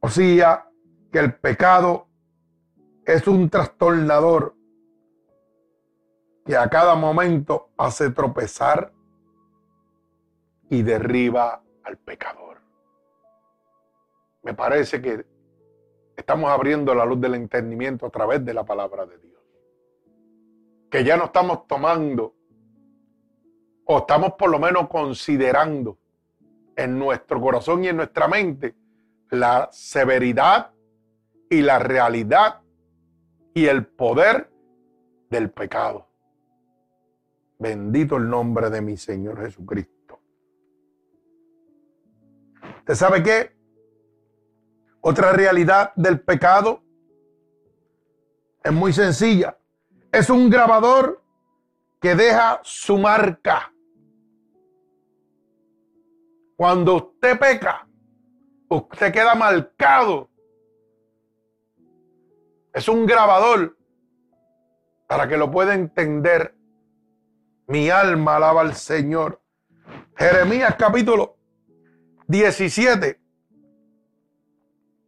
O 0.00 0.10
sea, 0.10 0.68
que 1.10 1.18
el 1.18 1.34
pecado 1.36 2.08
es 3.06 3.26
un 3.26 3.48
trastornador 3.48 4.54
que 6.44 6.58
a 6.58 6.68
cada 6.68 6.94
momento 6.94 7.70
hace 7.78 8.10
tropezar 8.10 8.92
y 10.68 10.82
derriba 10.82 11.62
al 11.84 11.96
pecador. 11.98 12.58
Me 14.42 14.54
parece 14.54 15.00
que 15.00 15.24
estamos 16.16 16.50
abriendo 16.50 16.94
la 16.94 17.04
luz 17.04 17.20
del 17.20 17.34
entendimiento 17.34 18.06
a 18.06 18.10
través 18.10 18.44
de 18.44 18.54
la 18.54 18.64
palabra 18.64 19.06
de 19.06 19.18
Dios. 19.18 19.40
Que 20.90 21.04
ya 21.04 21.16
no 21.16 21.26
estamos 21.26 21.66
tomando 21.66 22.34
o 23.84 23.98
estamos 23.98 24.34
por 24.34 24.50
lo 24.50 24.58
menos 24.58 24.88
considerando 24.88 25.98
en 26.76 26.98
nuestro 26.98 27.40
corazón 27.40 27.84
y 27.84 27.88
en 27.88 27.96
nuestra 27.96 28.28
mente 28.28 28.74
la 29.30 29.68
severidad 29.72 30.72
y 31.48 31.62
la 31.62 31.78
realidad 31.78 32.60
y 33.54 33.66
el 33.66 33.86
poder 33.86 34.50
del 35.30 35.50
pecado. 35.50 36.08
Bendito 37.58 38.16
el 38.16 38.28
nombre 38.28 38.70
de 38.70 38.80
mi 38.80 38.96
Señor 38.96 39.40
Jesucristo. 39.40 40.01
¿Usted 42.82 42.94
sabe 42.96 43.22
qué? 43.22 43.52
Otra 45.02 45.30
realidad 45.30 45.92
del 45.94 46.20
pecado 46.20 46.82
es 48.64 48.72
muy 48.72 48.92
sencilla. 48.92 49.56
Es 50.10 50.28
un 50.28 50.50
grabador 50.50 51.22
que 52.00 52.16
deja 52.16 52.60
su 52.64 52.98
marca. 52.98 53.72
Cuando 56.56 56.96
usted 56.96 57.38
peca, 57.38 57.86
usted 58.68 59.12
queda 59.12 59.36
marcado 59.36 60.28
es 62.74 62.88
un 62.88 63.06
grabador 63.06 63.76
para 65.06 65.28
que 65.28 65.36
lo 65.36 65.52
pueda 65.52 65.74
entender. 65.74 66.56
Mi 67.68 67.90
alma 67.90 68.36
alaba 68.36 68.62
al 68.62 68.74
Señor. 68.74 69.40
Jeremías 70.16 70.74
capítulo 70.76 71.36
17. 72.32 73.20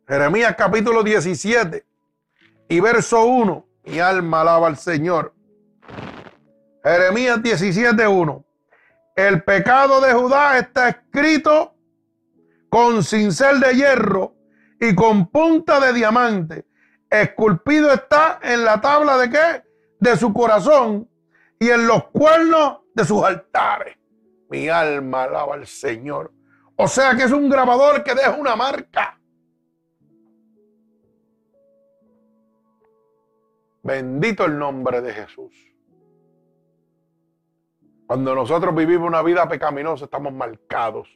Jeremías 0.07 0.55
capítulo 0.59 1.03
17 1.03 1.87
y 2.69 2.81
verso 2.81 3.25
1. 3.25 3.67
Mi 3.85 3.99
alma 3.99 4.43
alaba 4.43 4.67
al 4.67 4.77
Señor. 4.77 5.35
Jeremías 6.85 7.43
17, 7.43 8.07
1. 8.07 8.45
El 9.17 9.43
pecado 9.43 10.03
de 10.03 10.13
Judá 10.13 10.59
está 10.59 10.91
escrito 10.91 11.75
con 12.69 13.03
cincel 13.03 13.59
de 13.59 13.75
hierro 13.75 14.35
y 14.79 14.95
con 14.95 15.29
punta 15.29 15.81
de 15.81 15.95
diamante. 15.95 16.67
Esculpido 17.09 17.91
está 17.91 18.39
en 18.43 18.67
la 18.67 18.83
tabla 18.83 19.17
de 19.17 19.31
qué? 19.31 19.65
De 19.99 20.19
su 20.19 20.31
corazón 20.35 21.09
y 21.59 21.71
en 21.71 21.87
los 21.87 22.05
cuernos 22.11 22.81
de 22.95 23.05
sus 23.07 23.25
altares. 23.25 23.97
Mi 24.51 24.69
alma 24.69 25.23
alaba 25.23 25.55
al 25.55 25.67
Señor. 25.67 26.34
O 26.77 26.89
sea 26.89 27.17
que 27.17 27.25
es 27.25 27.33
un 27.33 27.49
grabador 27.49 28.03
que 28.03 28.15
deja 28.15 28.33
una 28.37 28.57
marca. 28.57 29.19
Bendito 33.83 34.45
el 34.47 34.59
nombre 34.59 35.01
de 35.01 35.13
Jesús. 35.13 35.53
Cuando 38.07 38.35
nosotros 38.35 38.75
vivimos 38.75 39.07
una 39.07 39.23
vida 39.23 39.49
pecaminosa, 39.49 40.07
estamos 40.07 40.33
marcados. 40.33 41.09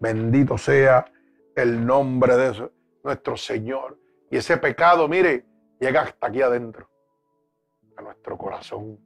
Bendito 0.00 0.58
sea 0.58 1.04
el 1.54 1.84
nombre 1.84 2.36
de 2.36 2.70
nuestro 3.02 3.36
Señor. 3.36 3.98
Y 4.30 4.36
ese 4.36 4.56
pecado, 4.56 5.08
mire, 5.08 5.46
llega 5.80 6.02
hasta 6.02 6.26
aquí 6.26 6.42
adentro, 6.42 6.90
a 7.96 8.02
nuestro 8.02 8.36
corazón. 8.36 8.98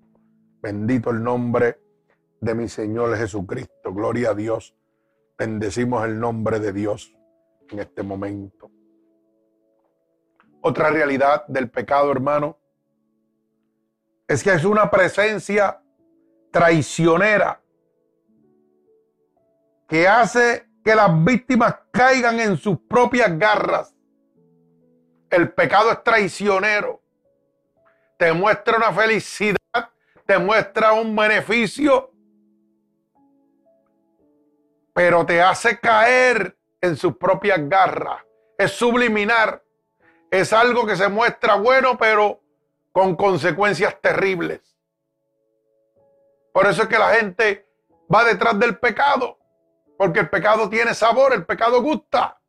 Bendito 0.60 1.10
el 1.10 1.22
nombre 1.22 1.78
de 2.40 2.54
mi 2.54 2.68
Señor 2.68 3.16
Jesucristo. 3.16 3.92
Gloria 3.92 4.30
a 4.30 4.34
Dios. 4.34 4.74
Bendecimos 5.38 6.04
el 6.04 6.18
nombre 6.18 6.58
de 6.58 6.72
Dios 6.72 7.14
en 7.70 7.78
este 7.78 8.02
momento. 8.02 8.72
Otra 10.60 10.90
realidad 10.90 11.46
del 11.46 11.70
pecado, 11.70 12.10
hermano, 12.10 12.58
es 14.26 14.42
que 14.42 14.52
es 14.52 14.64
una 14.64 14.90
presencia 14.90 15.80
traicionera 16.50 17.62
que 19.86 20.08
hace 20.08 20.66
que 20.84 20.96
las 20.96 21.24
víctimas 21.24 21.76
caigan 21.92 22.40
en 22.40 22.56
sus 22.56 22.80
propias 22.80 23.38
garras. 23.38 23.94
El 25.30 25.52
pecado 25.52 25.92
es 25.92 26.02
traicionero. 26.02 27.00
Te 28.18 28.32
muestra 28.32 28.76
una 28.76 28.92
felicidad, 28.92 29.56
te 30.26 30.38
muestra 30.38 30.94
un 30.94 31.14
beneficio, 31.14 32.10
pero 34.98 35.24
te 35.24 35.40
hace 35.40 35.78
caer 35.78 36.58
en 36.80 36.96
sus 36.96 37.16
propias 37.16 37.68
garras. 37.68 38.20
Es 38.58 38.72
subliminar. 38.72 39.62
Es 40.28 40.52
algo 40.52 40.84
que 40.88 40.96
se 40.96 41.06
muestra 41.06 41.54
bueno, 41.54 41.96
pero 41.96 42.40
con 42.90 43.14
consecuencias 43.14 44.00
terribles. 44.00 44.76
Por 46.52 46.66
eso 46.66 46.82
es 46.82 46.88
que 46.88 46.98
la 46.98 47.10
gente 47.10 47.68
va 48.12 48.24
detrás 48.24 48.58
del 48.58 48.76
pecado, 48.76 49.38
porque 49.96 50.18
el 50.18 50.30
pecado 50.30 50.68
tiene 50.68 50.92
sabor, 50.94 51.32
el 51.32 51.46
pecado 51.46 51.80
gusta. 51.80 52.40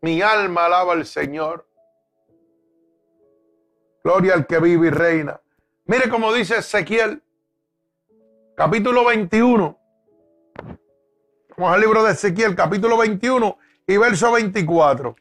Mi 0.00 0.22
alma 0.22 0.64
alaba 0.64 0.94
al 0.94 1.04
Señor. 1.04 1.68
Gloria 4.02 4.32
al 4.32 4.46
que 4.46 4.60
vive 4.60 4.86
y 4.86 4.90
reina. 4.90 5.42
Mire 5.84 6.08
cómo 6.08 6.32
dice 6.32 6.56
Ezequiel, 6.56 7.22
capítulo 8.56 9.04
21. 9.04 9.83
Vamos 11.56 11.72
al 11.72 11.82
libro 11.82 12.02
de 12.02 12.10
Ezequiel, 12.10 12.56
capítulo 12.56 12.98
21 12.98 13.56
y 13.86 13.96
verso 13.96 14.32
24. 14.32 15.14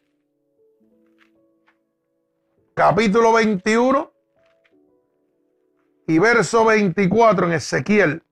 Capítulo 2.74 3.34
21 3.34 4.12
y 6.08 6.18
verso 6.18 6.66
24 6.66 7.46
en 7.46 7.54
Ezequiel. 7.54 8.24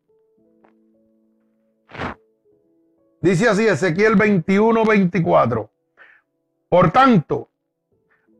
Dice 3.21 3.47
así 3.47 3.67
Ezequiel 3.67 4.15
21, 4.15 4.83
24. 4.83 5.69
Por 6.69 6.91
tanto, 6.91 7.49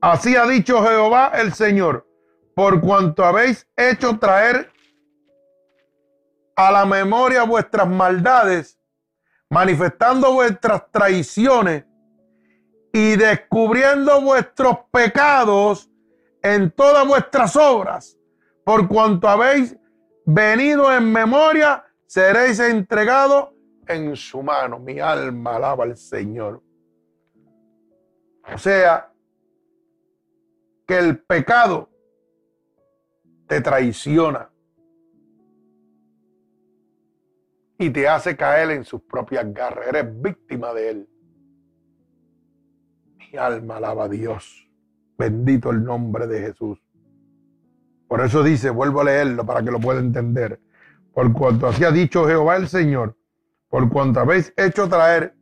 así 0.02 0.36
ha 0.36 0.48
dicho 0.48 0.82
Jehová 0.82 1.34
el 1.36 1.54
Señor, 1.54 2.08
por 2.56 2.82
cuanto 2.82 3.24
habéis 3.24 3.68
hecho 3.76 4.18
traer 4.18 4.72
a 6.56 6.72
la 6.72 6.88
memoria 6.88 7.44
vuestras 7.44 7.88
maldades, 7.88 8.81
manifestando 9.52 10.32
vuestras 10.32 10.90
traiciones 10.92 11.86
y 12.94 13.18
descubriendo 13.18 14.22
vuestros 14.22 14.78
pecados 14.92 15.92
en 16.42 16.72
todas 16.72 17.06
vuestras 17.06 17.56
obras 17.58 18.18
por 18.64 18.88
cuanto 18.88 19.28
habéis 19.28 19.78
venido 20.26 20.92
en 20.96 21.12
memoria, 21.12 21.84
seréis 22.06 22.60
entregados 22.60 23.50
en 23.88 24.16
su 24.16 24.42
mano. 24.42 24.80
Mi 24.80 25.00
alma 25.02 25.58
alaba 25.58 25.84
al 25.84 25.98
Señor. 25.98 26.64
O 28.54 28.58
sea, 28.58 29.12
que 30.88 30.98
el 30.98 31.20
pecado 31.20 31.90
te 33.48 33.60
traiciona 33.60 34.50
y 37.82 37.90
te 37.90 38.08
hace 38.08 38.38
caer 38.38 38.70
en 38.70 38.86
sus 38.86 39.02
propias 39.02 39.52
garras. 39.52 39.88
Eres 39.88 40.22
víctima 40.22 40.72
de 40.72 40.90
él. 40.92 41.10
Mi 43.18 43.36
alma 43.40 43.78
alaba 43.78 44.04
a 44.04 44.08
Dios. 44.08 44.70
Bendito 45.18 45.72
el 45.72 45.84
nombre 45.84 46.28
de 46.28 46.42
Jesús. 46.42 46.80
Por 48.08 48.22
eso 48.22 48.44
dice, 48.44 48.70
vuelvo 48.70 49.02
a 49.02 49.06
leerlo 49.06 49.44
para 49.48 49.64
que 49.64 49.72
lo 49.72 49.80
pueda 49.80 50.00
entender. 50.00 50.62
Por 51.12 51.34
cuanto 51.34 51.66
así 51.66 51.84
ha 51.84 51.90
dicho 51.90 52.28
Jehová 52.28 52.58
el 52.58 52.68
Señor, 52.68 53.18
por 53.68 53.90
cuanto 53.90 54.20
habéis 54.20 54.54
hecho 54.56 54.88
traer 54.88 55.34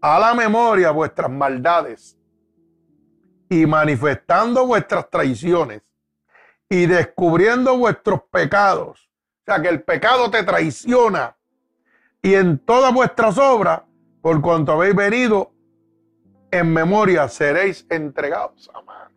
a 0.00 0.18
la 0.18 0.32
memoria 0.32 0.92
vuestras 0.92 1.30
maldades 1.30 2.18
y 3.50 3.66
manifestando 3.66 4.66
vuestras 4.66 5.10
traiciones 5.10 5.82
y 6.70 6.86
descubriendo 6.86 7.76
vuestros 7.76 8.22
pecados. 8.32 9.10
O 9.40 9.44
sea 9.44 9.60
que 9.60 9.68
el 9.68 9.82
pecado 9.82 10.30
te 10.30 10.42
traiciona 10.42 11.35
y 12.26 12.34
en 12.34 12.58
todas 12.58 12.92
vuestras 12.92 13.38
obras, 13.38 13.82
por 14.20 14.42
cuanto 14.42 14.72
habéis 14.72 14.96
venido 14.96 15.52
en 16.50 16.72
memoria, 16.72 17.28
seréis 17.28 17.86
entregados. 17.88 18.68
Amén. 18.74 19.16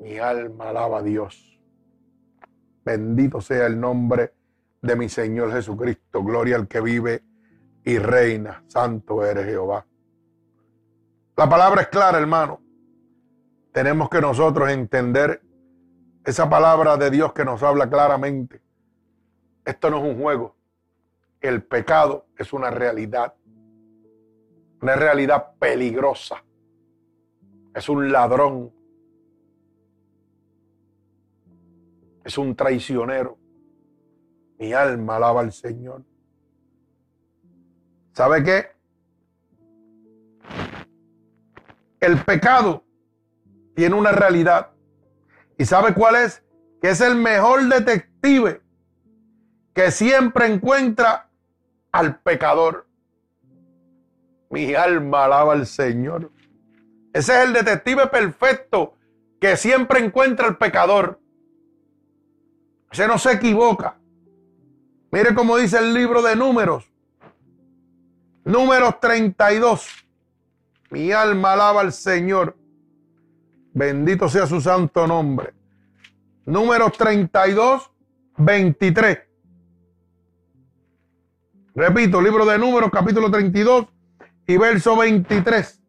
Mi 0.00 0.16
alma 0.16 0.70
alaba 0.70 1.00
a 1.00 1.02
Dios. 1.02 1.60
Bendito 2.82 3.42
sea 3.42 3.66
el 3.66 3.78
nombre 3.78 4.32
de 4.80 4.96
mi 4.96 5.10
Señor 5.10 5.52
Jesucristo. 5.52 6.24
Gloria 6.24 6.56
al 6.56 6.66
que 6.66 6.80
vive 6.80 7.22
y 7.84 7.98
reina. 7.98 8.64
Santo 8.66 9.22
eres 9.22 9.44
Jehová. 9.44 9.84
La 11.36 11.46
palabra 11.46 11.82
es 11.82 11.88
clara, 11.88 12.16
hermano. 12.16 12.62
Tenemos 13.70 14.08
que 14.08 14.22
nosotros 14.22 14.70
entender 14.70 15.42
esa 16.24 16.48
palabra 16.48 16.96
de 16.96 17.10
Dios 17.10 17.34
que 17.34 17.44
nos 17.44 17.62
habla 17.62 17.90
claramente. 17.90 18.62
Esto 19.62 19.90
no 19.90 19.98
es 19.98 20.04
un 20.04 20.18
juego. 20.18 20.56
El 21.44 21.62
pecado 21.62 22.26
es 22.38 22.54
una 22.54 22.70
realidad. 22.70 23.34
Una 24.80 24.96
realidad 24.96 25.52
peligrosa. 25.58 26.42
Es 27.74 27.88
un 27.88 28.10
ladrón 28.10 28.72
es 32.24 32.38
un 32.38 32.56
traicionero. 32.56 33.38
Mi 34.58 34.72
alma 34.72 35.16
alaba 35.16 35.42
al 35.42 35.52
Señor. 35.52 36.02
¿Sabe 38.12 38.42
qué? 38.42 38.66
El 42.00 42.24
pecado 42.24 42.84
tiene 43.74 43.94
una 43.94 44.12
realidad. 44.12 44.70
¿Y 45.58 45.66
sabe 45.66 45.92
cuál 45.92 46.16
es? 46.16 46.42
Que 46.80 46.90
es 46.90 47.02
el 47.02 47.16
mejor 47.16 47.68
detective 47.68 48.62
que 49.74 49.90
siempre 49.90 50.46
encuentra 50.46 51.28
al 51.94 52.18
pecador. 52.18 52.88
Mi 54.50 54.74
alma 54.74 55.26
alaba 55.26 55.52
al 55.52 55.64
Señor. 55.64 56.32
Ese 57.12 57.32
es 57.32 57.46
el 57.46 57.52
detective 57.52 58.08
perfecto 58.08 58.96
que 59.40 59.56
siempre 59.56 60.00
encuentra 60.00 60.48
al 60.48 60.58
pecador. 60.58 61.20
Ese 62.90 63.06
no 63.06 63.16
se 63.16 63.32
equivoca. 63.32 63.96
Mire 65.12 65.36
cómo 65.36 65.56
dice 65.56 65.78
el 65.78 65.94
libro 65.94 66.20
de 66.20 66.34
números. 66.34 66.90
Números 68.44 68.98
32. 68.98 69.86
Mi 70.90 71.12
alma 71.12 71.52
alaba 71.52 71.80
al 71.80 71.92
Señor. 71.92 72.56
Bendito 73.72 74.28
sea 74.28 74.48
su 74.48 74.60
santo 74.60 75.06
nombre. 75.06 75.54
Números 76.44 76.92
32, 76.98 77.88
23. 78.38 79.18
Repito, 81.74 82.22
libro 82.22 82.46
de 82.46 82.56
números, 82.56 82.88
capítulo 82.92 83.28
32 83.32 83.86
y 84.46 84.56
verso 84.56 84.96
23. 84.96 85.82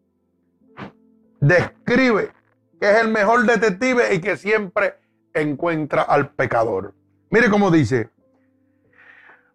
Describe 1.40 2.32
que 2.80 2.90
es 2.90 2.98
el 3.02 3.10
mejor 3.10 3.46
detective 3.46 4.16
y 4.16 4.20
que 4.20 4.36
siempre 4.36 4.96
encuentra 5.36 6.02
al 6.02 6.32
pecador. 6.32 6.96
Mire 7.30 7.52
cómo 7.52 7.70
dice, 7.70 8.10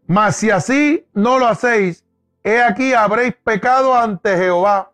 mas 0.07 0.37
si 0.37 0.51
así 0.51 1.05
no 1.15 1.41
lo 1.41 1.49
hacéis, 1.49 2.05
he 2.45 2.63
aquí 2.63 2.95
habréis 2.95 3.35
pecado 3.35 3.97
ante 3.97 4.37
Jehová 4.37 4.93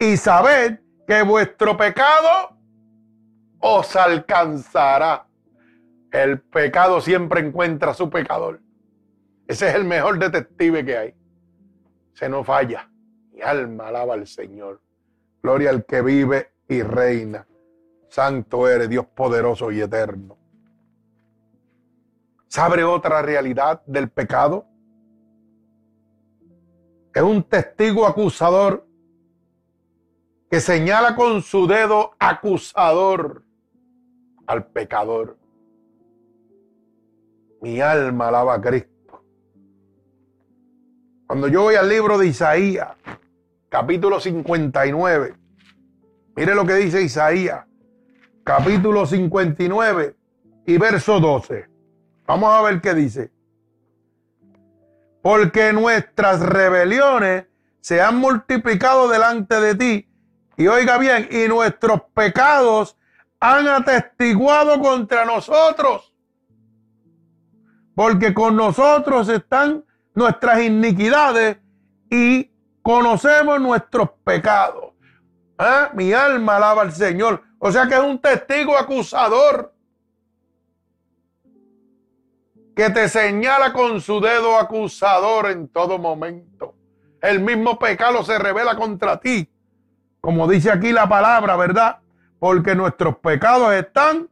y 0.00 0.16
sabed 0.16 0.80
que 1.06 1.22
vuestro 1.22 1.76
pecado 1.76 2.56
os 3.60 3.94
alcanzará. 3.94 5.28
El 6.10 6.40
pecado 6.40 7.00
siempre 7.00 7.40
encuentra 7.40 7.92
a 7.92 7.94
su 7.94 8.10
pecador. 8.10 8.63
Ese 9.46 9.68
es 9.68 9.74
el 9.74 9.84
mejor 9.84 10.18
detective 10.18 10.84
que 10.84 10.96
hay. 10.96 11.14
Se 12.14 12.28
no 12.28 12.44
falla. 12.44 12.90
Mi 13.32 13.42
alma 13.42 13.88
alaba 13.88 14.14
al 14.14 14.26
Señor. 14.26 14.80
Gloria 15.42 15.70
al 15.70 15.84
que 15.84 16.00
vive 16.00 16.52
y 16.68 16.82
reina. 16.82 17.46
Santo 18.08 18.68
eres, 18.68 18.88
Dios 18.88 19.06
poderoso 19.06 19.70
y 19.70 19.80
eterno. 19.80 20.38
¿Sabe 22.48 22.84
otra 22.84 23.20
realidad 23.20 23.82
del 23.84 24.08
pecado? 24.08 24.66
Es 27.12 27.22
un 27.22 27.42
testigo 27.42 28.06
acusador 28.06 28.86
que 30.48 30.60
señala 30.60 31.16
con 31.16 31.42
su 31.42 31.66
dedo 31.66 32.12
acusador 32.18 33.42
al 34.46 34.66
pecador. 34.68 35.36
Mi 37.60 37.80
alma 37.80 38.28
alaba 38.28 38.54
a 38.54 38.60
Cristo. 38.60 38.93
Cuando 41.26 41.48
yo 41.48 41.62
voy 41.62 41.74
al 41.74 41.88
libro 41.88 42.18
de 42.18 42.26
Isaías, 42.26 42.88
capítulo 43.70 44.20
59, 44.20 45.34
mire 46.36 46.54
lo 46.54 46.66
que 46.66 46.74
dice 46.74 47.02
Isaías, 47.02 47.64
capítulo 48.44 49.06
59 49.06 50.16
y 50.66 50.76
verso 50.76 51.20
12. 51.20 51.66
Vamos 52.26 52.52
a 52.52 52.60
ver 52.62 52.80
qué 52.82 52.92
dice. 52.94 53.32
Porque 55.22 55.72
nuestras 55.72 56.40
rebeliones 56.40 57.46
se 57.80 58.02
han 58.02 58.18
multiplicado 58.18 59.08
delante 59.08 59.60
de 59.60 59.74
ti. 59.74 60.08
Y 60.58 60.66
oiga 60.66 60.98
bien, 60.98 61.26
y 61.30 61.48
nuestros 61.48 62.02
pecados 62.12 62.98
han 63.40 63.66
atestiguado 63.66 64.78
contra 64.78 65.24
nosotros. 65.24 66.14
Porque 67.94 68.34
con 68.34 68.56
nosotros 68.56 69.28
están 69.30 69.84
nuestras 70.14 70.62
iniquidades 70.62 71.58
y 72.10 72.50
conocemos 72.82 73.60
nuestros 73.60 74.10
pecados. 74.24 74.92
¿Ah? 75.58 75.90
Mi 75.94 76.12
alma 76.12 76.56
alaba 76.56 76.82
al 76.82 76.92
Señor. 76.92 77.42
O 77.58 77.70
sea 77.70 77.86
que 77.86 77.94
es 77.94 78.00
un 78.00 78.18
testigo 78.18 78.76
acusador 78.76 79.72
que 82.74 82.90
te 82.90 83.08
señala 83.08 83.72
con 83.72 84.00
su 84.00 84.20
dedo 84.20 84.58
acusador 84.58 85.50
en 85.50 85.68
todo 85.68 85.98
momento. 85.98 86.74
El 87.22 87.40
mismo 87.40 87.78
pecado 87.78 88.22
se 88.24 88.38
revela 88.38 88.76
contra 88.76 89.18
ti, 89.18 89.48
como 90.20 90.48
dice 90.48 90.70
aquí 90.70 90.92
la 90.92 91.08
palabra, 91.08 91.56
¿verdad? 91.56 91.98
Porque 92.38 92.74
nuestros 92.74 93.16
pecados 93.18 93.72
están 93.72 94.28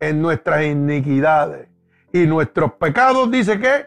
en 0.00 0.22
nuestras 0.22 0.64
iniquidades. 0.64 1.68
Y 2.12 2.26
nuestros 2.26 2.72
pecados, 2.74 3.30
dice 3.30 3.58
que, 3.58 3.86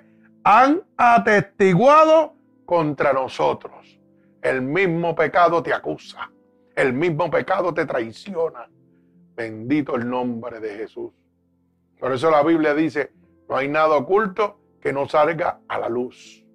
han 0.50 0.82
atestiguado 0.96 2.34
contra 2.66 3.12
nosotros. 3.12 4.00
El 4.42 4.62
mismo 4.62 5.14
pecado 5.14 5.62
te 5.62 5.74
acusa. 5.74 6.32
El 6.74 6.94
mismo 6.94 7.30
pecado 7.30 7.74
te 7.74 7.86
traiciona. 7.86 8.70
Bendito 9.36 9.96
el 9.98 10.10
nombre 10.10 10.62
de 10.62 10.70
Jesús. 10.70 11.12
Por 12.00 12.14
eso 12.14 12.32
la 12.32 12.44
Biblia 12.44 12.74
dice, 12.74 13.12
no 13.50 13.58
hay 13.58 13.68
nada 13.68 13.98
oculto 13.98 14.62
que 14.80 14.94
no 14.94 15.06
salga 15.06 15.60
a 15.68 15.80
la 15.80 15.90
luz. 15.90 16.46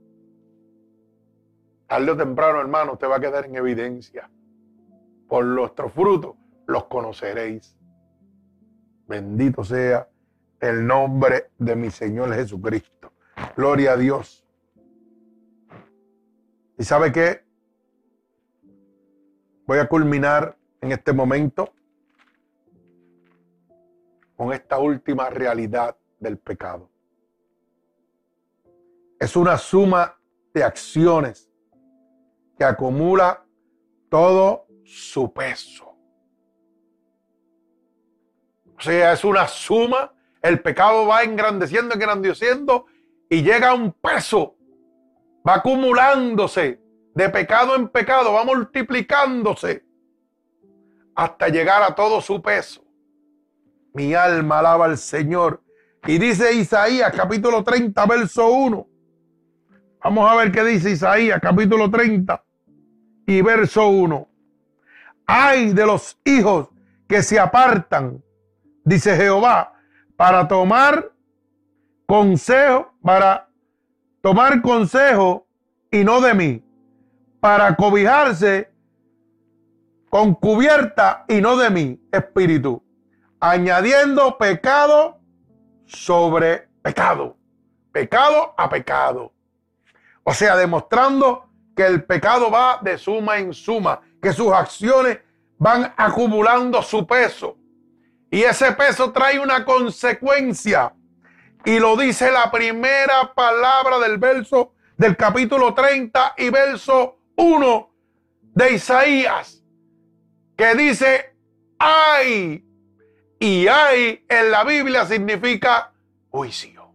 Tarde 1.86 2.12
o 2.12 2.16
temprano, 2.16 2.60
hermano, 2.62 2.92
usted 2.94 3.10
va 3.10 3.16
a 3.16 3.20
quedar 3.20 3.44
en 3.44 3.56
evidencia. 3.56 4.30
Por 5.28 5.44
nuestros 5.44 5.92
frutos 5.92 6.34
los 6.66 6.84
conoceréis. 6.84 7.76
Bendito 9.06 9.62
sea 9.62 10.08
el 10.60 10.86
nombre 10.86 11.50
de 11.58 11.76
mi 11.76 11.90
Señor 11.90 12.32
Jesucristo. 12.32 13.11
Gloria 13.56 13.92
a 13.92 13.96
Dios. 13.96 14.46
¿Y 16.78 16.84
sabe 16.84 17.12
qué? 17.12 17.44
Voy 19.66 19.78
a 19.78 19.88
culminar 19.88 20.56
en 20.80 20.92
este 20.92 21.12
momento 21.12 21.72
con 24.36 24.52
esta 24.52 24.78
última 24.78 25.30
realidad 25.30 25.96
del 26.18 26.38
pecado. 26.38 26.90
Es 29.20 29.36
una 29.36 29.56
suma 29.56 30.18
de 30.52 30.64
acciones 30.64 31.48
que 32.58 32.64
acumula 32.64 33.44
todo 34.08 34.66
su 34.84 35.32
peso. 35.32 35.96
O 38.76 38.80
sea, 38.80 39.12
es 39.12 39.24
una 39.24 39.46
suma. 39.46 40.12
El 40.42 40.60
pecado 40.60 41.06
va 41.06 41.22
engrandeciendo, 41.22 41.94
engrandeciendo 41.94 42.86
y 43.32 43.42
llega 43.42 43.72
un 43.72 43.92
peso. 43.92 44.54
Va 45.48 45.54
acumulándose 45.54 46.78
de 47.14 47.30
pecado 47.30 47.74
en 47.76 47.88
pecado, 47.88 48.34
va 48.34 48.44
multiplicándose 48.44 49.86
hasta 51.14 51.48
llegar 51.48 51.82
a 51.82 51.94
todo 51.94 52.20
su 52.20 52.42
peso. 52.42 52.84
Mi 53.94 54.12
alma 54.12 54.58
alaba 54.58 54.84
al 54.84 54.98
Señor 54.98 55.62
y 56.06 56.18
dice 56.18 56.52
Isaías 56.52 57.10
capítulo 57.16 57.64
30, 57.64 58.04
verso 58.04 58.48
1. 58.50 58.86
Vamos 60.04 60.30
a 60.30 60.34
ver 60.36 60.52
qué 60.52 60.62
dice 60.62 60.90
Isaías 60.90 61.40
capítulo 61.40 61.90
30 61.90 62.44
y 63.28 63.40
verso 63.40 63.88
1. 63.88 64.28
Hay 65.24 65.72
de 65.72 65.86
los 65.86 66.18
hijos 66.26 66.68
que 67.08 67.22
se 67.22 67.40
apartan, 67.40 68.22
dice 68.84 69.16
Jehová, 69.16 69.72
para 70.16 70.46
tomar 70.46 71.10
consejo, 72.04 72.91
para 73.02 73.48
tomar 74.20 74.62
consejo 74.62 75.46
y 75.90 76.04
no 76.04 76.20
de 76.20 76.34
mí, 76.34 76.64
para 77.40 77.74
cobijarse 77.76 78.70
con 80.08 80.34
cubierta 80.34 81.24
y 81.28 81.40
no 81.40 81.56
de 81.56 81.70
mí, 81.70 82.00
espíritu, 82.12 82.82
añadiendo 83.40 84.36
pecado 84.38 85.18
sobre 85.86 86.68
pecado. 86.82 87.36
Pecado 87.92 88.54
a 88.56 88.68
pecado. 88.68 89.32
O 90.22 90.32
sea, 90.32 90.56
demostrando 90.56 91.48
que 91.76 91.86
el 91.86 92.04
pecado 92.04 92.50
va 92.50 92.78
de 92.82 92.96
suma 92.96 93.38
en 93.38 93.52
suma, 93.52 94.00
que 94.20 94.32
sus 94.32 94.52
acciones 94.52 95.18
van 95.58 95.92
acumulando 95.96 96.82
su 96.82 97.06
peso. 97.06 97.56
Y 98.30 98.42
ese 98.42 98.72
peso 98.72 99.12
trae 99.12 99.38
una 99.38 99.64
consecuencia. 99.64 100.94
Y 101.64 101.78
lo 101.78 101.96
dice 101.96 102.30
la 102.32 102.50
primera 102.50 103.32
palabra 103.34 103.98
del 104.00 104.18
verso 104.18 104.74
del 104.96 105.16
capítulo 105.16 105.74
30 105.74 106.34
y 106.38 106.50
verso 106.50 107.18
1 107.36 107.90
de 108.54 108.72
Isaías, 108.72 109.62
que 110.56 110.74
dice, 110.74 111.34
ay, 111.78 112.64
y 113.38 113.68
hay 113.68 114.24
en 114.28 114.50
la 114.50 114.64
Biblia 114.64 115.06
significa 115.06 115.92
juicio. 116.30 116.92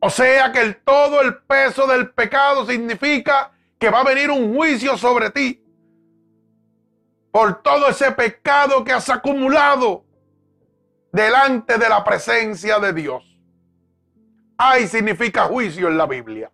O 0.00 0.10
sea 0.10 0.52
que 0.52 0.60
el, 0.60 0.76
todo 0.76 1.20
el 1.20 1.38
peso 1.38 1.86
del 1.86 2.10
pecado 2.10 2.66
significa 2.66 3.52
que 3.78 3.90
va 3.90 4.00
a 4.00 4.04
venir 4.04 4.30
un 4.30 4.54
juicio 4.54 4.96
sobre 4.96 5.30
ti 5.30 5.62
por 7.30 7.62
todo 7.62 7.88
ese 7.88 8.12
pecado 8.12 8.82
que 8.82 8.92
has 8.92 9.10
acumulado 9.10 10.05
delante 11.16 11.78
de 11.78 11.88
la 11.88 12.04
presencia 12.04 12.78
de 12.78 12.92
Dios. 12.92 13.24
Hay 14.58 14.86
significa 14.86 15.44
juicio 15.44 15.88
en 15.88 15.96
la 15.96 16.06
Biblia. 16.06 16.52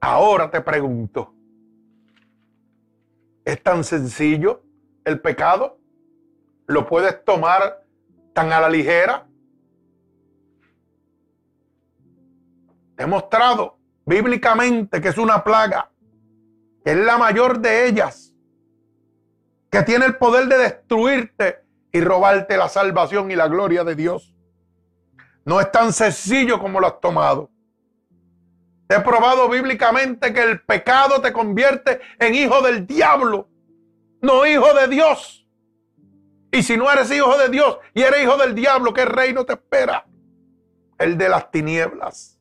Ahora 0.00 0.50
te 0.50 0.62
pregunto, 0.62 1.34
es 3.44 3.62
tan 3.62 3.84
sencillo 3.84 4.62
el 5.04 5.20
pecado. 5.20 5.78
Lo 6.66 6.86
puedes 6.86 7.22
tomar 7.24 7.84
tan 8.32 8.50
a 8.50 8.60
la 8.60 8.70
ligera. 8.70 9.26
Demostrado 12.96 13.78
bíblicamente 14.06 15.00
que 15.02 15.08
es 15.08 15.18
una 15.18 15.44
plaga, 15.44 15.90
que 16.82 16.92
es 16.92 16.96
la 16.96 17.18
mayor 17.18 17.58
de 17.58 17.86
ellas, 17.86 18.23
que 19.74 19.82
tiene 19.82 20.06
el 20.06 20.16
poder 20.18 20.46
de 20.46 20.56
destruirte 20.56 21.64
y 21.90 22.00
robarte 22.00 22.56
la 22.56 22.68
salvación 22.68 23.32
y 23.32 23.34
la 23.34 23.48
gloria 23.48 23.82
de 23.82 23.96
Dios. 23.96 24.32
No 25.44 25.60
es 25.60 25.72
tan 25.72 25.92
sencillo 25.92 26.60
como 26.60 26.78
lo 26.78 26.86
has 26.86 27.00
tomado. 27.00 27.50
He 28.88 29.00
probado 29.00 29.48
bíblicamente 29.48 30.32
que 30.32 30.44
el 30.44 30.60
pecado 30.60 31.20
te 31.20 31.32
convierte 31.32 32.00
en 32.20 32.36
hijo 32.36 32.62
del 32.62 32.86
diablo, 32.86 33.48
no 34.22 34.46
hijo 34.46 34.72
de 34.74 34.86
Dios. 34.86 35.44
Y 36.52 36.62
si 36.62 36.76
no 36.76 36.88
eres 36.88 37.10
hijo 37.10 37.36
de 37.36 37.48
Dios 37.48 37.76
y 37.94 38.02
eres 38.02 38.22
hijo 38.22 38.36
del 38.36 38.54
diablo, 38.54 38.94
¿qué 38.94 39.04
reino 39.04 39.44
te 39.44 39.54
espera? 39.54 40.06
El 41.00 41.18
de 41.18 41.28
las 41.28 41.50
tinieblas. 41.50 42.33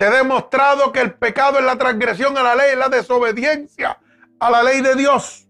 Te 0.00 0.06
he 0.06 0.10
demostrado 0.10 0.92
que 0.92 1.02
el 1.02 1.12
pecado 1.12 1.58
es 1.58 1.64
la 1.66 1.76
transgresión 1.76 2.38
a 2.38 2.42
la 2.42 2.54
ley, 2.54 2.70
es 2.70 2.78
la 2.78 2.88
desobediencia 2.88 3.98
a 4.38 4.50
la 4.50 4.62
ley 4.62 4.80
de 4.80 4.94
Dios. 4.94 5.46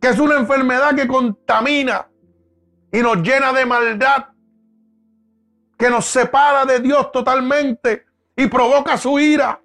Que 0.00 0.10
es 0.10 0.20
una 0.20 0.36
enfermedad 0.36 0.94
que 0.94 1.08
contamina 1.08 2.08
y 2.92 2.98
nos 2.98 3.16
llena 3.16 3.52
de 3.52 3.66
maldad. 3.66 4.26
Que 5.76 5.90
nos 5.90 6.04
separa 6.04 6.64
de 6.64 6.78
Dios 6.78 7.10
totalmente 7.10 8.06
y 8.36 8.46
provoca 8.46 8.96
su 8.96 9.18
ira. 9.18 9.60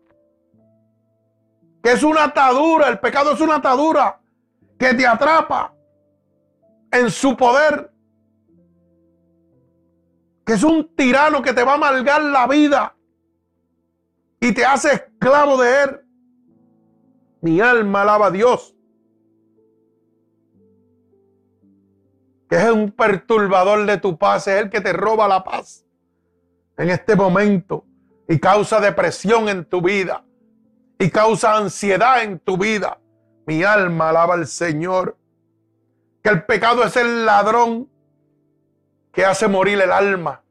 Que 1.83 1.91
es 1.91 2.01
una 2.01 2.23
atadura, 2.23 2.87
el 2.87 2.97
pecado 2.97 3.33
es 3.33 3.39
una 3.39 3.57
atadura 3.57 4.19
que 4.79 4.95
te 4.95 5.05
atrapa 5.05 5.75
en 6.91 7.11
su 7.11 7.37
poder. 7.37 7.93
Que 10.43 10.53
es 10.53 10.63
un 10.63 10.95
tirano 10.95 11.43
que 11.43 11.53
te 11.53 11.63
va 11.63 11.73
a 11.73 11.75
amargar 11.75 12.23
la 12.23 12.47
vida 12.47 12.95
y 14.43 14.51
te 14.51 14.65
hace 14.65 14.91
esclavo 14.91 15.61
de 15.61 15.83
él. 15.83 16.01
Mi 17.39 17.61
alma 17.61 18.01
alaba 18.01 18.25
a 18.25 18.31
Dios. 18.31 18.75
Que 22.49 22.57
es 22.57 22.69
un 22.69 22.91
perturbador 22.91 23.85
de 23.85 23.97
tu 23.99 24.17
paz, 24.17 24.49
es 24.49 24.61
el 24.61 24.69
que 24.69 24.81
te 24.81 24.91
roba 24.91 25.29
la 25.29 25.45
paz 25.45 25.85
en 26.77 26.89
este 26.89 27.15
momento 27.15 27.85
y 28.27 28.37
causa 28.39 28.81
depresión 28.81 29.47
en 29.47 29.63
tu 29.63 29.81
vida 29.81 30.25
y 30.99 31.09
causa 31.09 31.55
ansiedad 31.55 32.21
en 32.21 32.37
tu 32.37 32.57
vida. 32.57 32.99
Mi 33.45 33.63
alma 33.63 34.09
alaba 34.09 34.33
al 34.33 34.47
Señor. 34.47 35.17
Que 36.21 36.29
el 36.31 36.43
pecado 36.45 36.83
es 36.83 36.97
el 36.97 37.25
ladrón 37.25 37.89
que 39.13 39.23
hace 39.23 39.47
morir 39.47 39.79
el 39.79 39.91
alma 39.91 40.43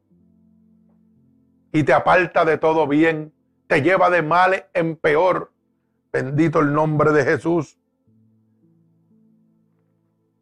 y 1.71 1.83
te 1.83 1.93
aparta 1.93 2.43
de 2.43 2.57
todo 2.57 2.87
bien 2.87 3.33
te 3.73 3.81
lleva 3.81 4.11
de 4.11 4.21
mal 4.21 4.67
en 4.75 4.95
peor. 4.95 5.51
Bendito 6.11 6.59
el 6.59 6.73
nombre 6.73 7.11
de 7.11 7.23
Jesús. 7.23 7.75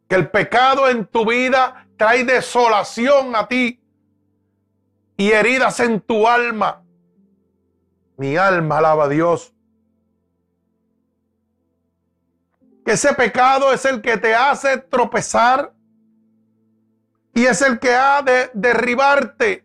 Que 0.06 0.16
el 0.16 0.30
pecado 0.30 0.86
en 0.86 1.06
tu 1.06 1.24
vida 1.24 1.88
trae 1.96 2.24
desolación 2.24 3.34
a 3.34 3.48
ti 3.48 3.82
y 5.16 5.30
heridas 5.30 5.80
en 5.80 6.02
tu 6.02 6.28
alma. 6.28 6.84
Mi 8.18 8.36
alma 8.36 8.76
alaba 8.76 9.04
a 9.04 9.08
Dios. 9.08 9.54
Que 12.84 12.92
ese 12.92 13.14
pecado 13.14 13.72
es 13.72 13.86
el 13.86 14.02
que 14.02 14.18
te 14.18 14.34
hace 14.34 14.76
tropezar 14.76 15.72
y 17.32 17.46
es 17.46 17.62
el 17.62 17.78
que 17.78 17.94
ha 17.94 18.20
de 18.20 18.50
derribarte 18.52 19.64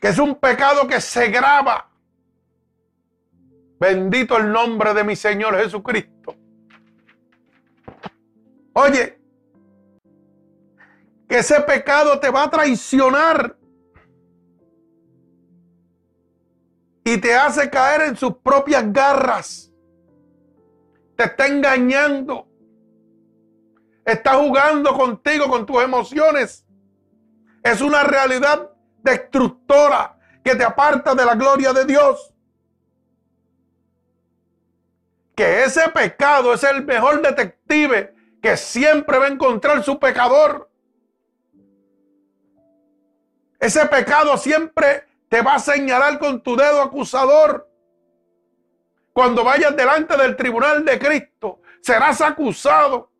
que 0.00 0.08
es 0.08 0.18
un 0.18 0.34
pecado 0.36 0.86
que 0.86 1.00
se 1.00 1.28
graba. 1.28 1.90
Bendito 3.80 4.36
el 4.36 4.50
nombre 4.50 4.94
de 4.94 5.04
mi 5.04 5.16
Señor 5.16 5.56
Jesucristo. 5.56 6.34
Oye, 8.72 9.20
que 11.28 11.38
ese 11.38 11.60
pecado 11.60 12.18
te 12.18 12.30
va 12.30 12.44
a 12.44 12.50
traicionar 12.50 13.56
y 17.04 17.18
te 17.18 17.34
hace 17.34 17.70
caer 17.70 18.02
en 18.02 18.16
sus 18.16 18.36
propias 18.36 18.92
garras. 18.92 19.72
Te 21.16 21.24
está 21.24 21.46
engañando. 21.46 22.46
Está 24.04 24.36
jugando 24.36 24.96
contigo, 24.96 25.48
con 25.48 25.66
tus 25.66 25.82
emociones. 25.82 26.64
Es 27.62 27.80
una 27.80 28.04
realidad 28.04 28.70
destructora 29.08 30.16
que 30.44 30.54
te 30.54 30.64
aparta 30.64 31.14
de 31.14 31.24
la 31.24 31.34
gloria 31.34 31.72
de 31.72 31.84
Dios. 31.84 32.32
Que 35.34 35.64
ese 35.64 35.88
pecado 35.90 36.54
es 36.54 36.64
el 36.64 36.84
mejor 36.84 37.22
detective 37.22 38.14
que 38.42 38.56
siempre 38.56 39.18
va 39.18 39.26
a 39.26 39.28
encontrar 39.28 39.82
su 39.82 39.98
pecador. 39.98 40.70
Ese 43.58 43.86
pecado 43.86 44.36
siempre 44.36 45.06
te 45.28 45.42
va 45.42 45.56
a 45.56 45.58
señalar 45.58 46.18
con 46.18 46.42
tu 46.42 46.56
dedo 46.56 46.80
acusador. 46.80 47.68
Cuando 49.12 49.42
vayas 49.42 49.76
delante 49.76 50.16
del 50.16 50.36
tribunal 50.36 50.84
de 50.84 50.98
Cristo, 50.98 51.60
serás 51.82 52.20
acusado 52.20 53.10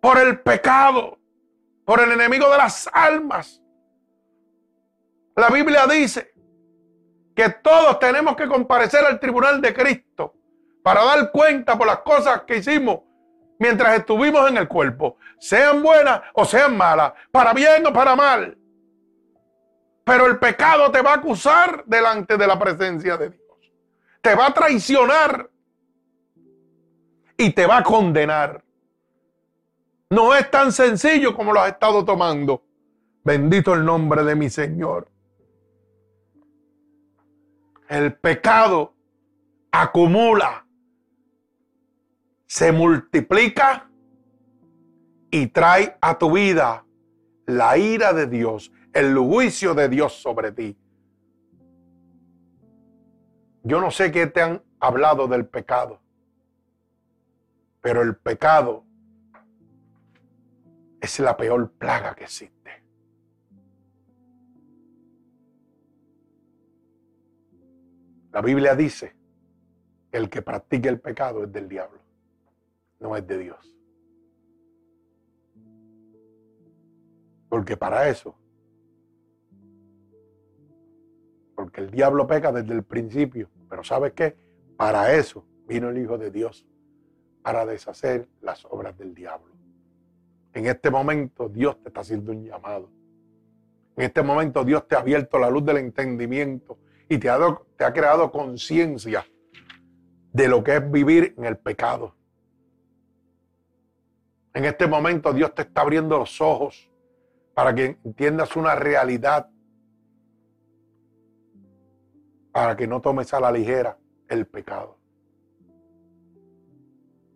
por 0.00 0.18
el 0.18 0.40
pecado, 0.40 1.18
por 1.84 2.00
el 2.00 2.12
enemigo 2.12 2.48
de 2.50 2.58
las 2.58 2.88
almas. 2.92 3.60
La 5.38 5.50
Biblia 5.50 5.86
dice 5.86 6.32
que 7.32 7.48
todos 7.62 8.00
tenemos 8.00 8.34
que 8.34 8.48
comparecer 8.48 9.04
al 9.04 9.20
tribunal 9.20 9.60
de 9.60 9.72
Cristo 9.72 10.34
para 10.82 11.04
dar 11.04 11.30
cuenta 11.30 11.78
por 11.78 11.86
las 11.86 12.00
cosas 12.00 12.42
que 12.42 12.56
hicimos 12.56 13.02
mientras 13.60 14.00
estuvimos 14.00 14.50
en 14.50 14.56
el 14.56 14.66
cuerpo, 14.66 15.16
sean 15.38 15.80
buenas 15.80 16.22
o 16.34 16.44
sean 16.44 16.76
malas, 16.76 17.12
para 17.30 17.52
bien 17.52 17.86
o 17.86 17.92
para 17.92 18.16
mal. 18.16 18.58
Pero 20.02 20.26
el 20.26 20.40
pecado 20.40 20.90
te 20.90 21.02
va 21.02 21.12
a 21.12 21.16
acusar 21.18 21.84
delante 21.86 22.36
de 22.36 22.46
la 22.46 22.58
presencia 22.58 23.16
de 23.16 23.30
Dios. 23.30 23.72
Te 24.20 24.34
va 24.34 24.46
a 24.46 24.54
traicionar 24.54 25.48
y 27.36 27.52
te 27.52 27.64
va 27.64 27.76
a 27.76 27.82
condenar. 27.84 28.64
No 30.10 30.34
es 30.34 30.50
tan 30.50 30.72
sencillo 30.72 31.32
como 31.32 31.52
lo 31.52 31.60
has 31.60 31.70
estado 31.70 32.04
tomando. 32.04 32.64
Bendito 33.22 33.72
el 33.74 33.84
nombre 33.84 34.24
de 34.24 34.34
mi 34.34 34.50
Señor 34.50 35.06
el 37.88 38.14
pecado 38.14 38.94
acumula, 39.72 40.66
se 42.46 42.72
multiplica 42.72 43.90
y 45.30 45.48
trae 45.48 45.96
a 46.00 46.18
tu 46.18 46.32
vida 46.32 46.84
la 47.46 47.76
ira 47.78 48.12
de 48.12 48.26
Dios, 48.26 48.72
el 48.92 49.16
juicio 49.16 49.74
de 49.74 49.88
Dios 49.88 50.14
sobre 50.14 50.52
ti. 50.52 50.78
Yo 53.62 53.80
no 53.80 53.90
sé 53.90 54.10
qué 54.12 54.26
te 54.26 54.42
han 54.42 54.62
hablado 54.80 55.26
del 55.26 55.46
pecado, 55.46 56.00
pero 57.80 58.02
el 58.02 58.16
pecado 58.16 58.84
es 61.00 61.18
la 61.20 61.36
peor 61.36 61.70
plaga 61.72 62.14
que 62.14 62.24
existe. 62.24 62.57
La 68.38 68.42
Biblia 68.42 68.76
dice 68.76 69.16
el 70.12 70.30
que 70.30 70.42
practique 70.42 70.88
el 70.88 71.00
pecado 71.00 71.42
es 71.42 71.52
del 71.52 71.68
diablo, 71.68 71.98
no 73.00 73.16
es 73.16 73.26
de 73.26 73.36
Dios. 73.36 73.76
Porque 77.48 77.76
para 77.76 78.08
eso, 78.08 78.36
porque 81.56 81.80
el 81.80 81.90
diablo 81.90 82.28
peca 82.28 82.52
desde 82.52 82.74
el 82.74 82.84
principio, 82.84 83.50
pero 83.68 83.82
¿sabes 83.82 84.12
qué? 84.12 84.36
Para 84.76 85.16
eso 85.16 85.44
vino 85.66 85.88
el 85.88 85.98
Hijo 85.98 86.16
de 86.16 86.30
Dios, 86.30 86.64
para 87.42 87.66
deshacer 87.66 88.28
las 88.40 88.64
obras 88.66 88.96
del 88.96 89.16
diablo. 89.16 89.52
En 90.52 90.66
este 90.66 90.92
momento 90.92 91.48
Dios 91.48 91.82
te 91.82 91.88
está 91.88 92.02
haciendo 92.02 92.30
un 92.30 92.44
llamado. 92.44 92.88
En 93.96 94.04
este 94.04 94.22
momento 94.22 94.64
Dios 94.64 94.86
te 94.86 94.94
ha 94.94 95.00
abierto 95.00 95.40
la 95.40 95.50
luz 95.50 95.64
del 95.64 95.78
entendimiento 95.78 96.78
y 97.08 97.18
te 97.18 97.30
ha, 97.30 97.92
creado 97.92 98.30
conciencia 98.30 99.26
de 100.32 100.48
lo 100.48 100.62
que 100.62 100.76
es 100.76 100.90
vivir 100.90 101.34
en 101.38 101.44
el 101.44 101.56
pecado. 101.56 102.14
En 104.52 104.64
este 104.64 104.86
momento 104.86 105.32
Dios 105.32 105.54
te 105.54 105.62
está 105.62 105.80
abriendo 105.80 106.18
los 106.18 106.40
ojos 106.40 106.90
para 107.54 107.74
que 107.74 107.98
entiendas 108.04 108.56
una 108.56 108.74
realidad, 108.74 109.48
para 112.52 112.76
que 112.76 112.86
no 112.86 113.00
tomes 113.00 113.32
a 113.32 113.40
la 113.40 113.50
ligera 113.50 113.98
el 114.28 114.46
pecado. 114.46 114.98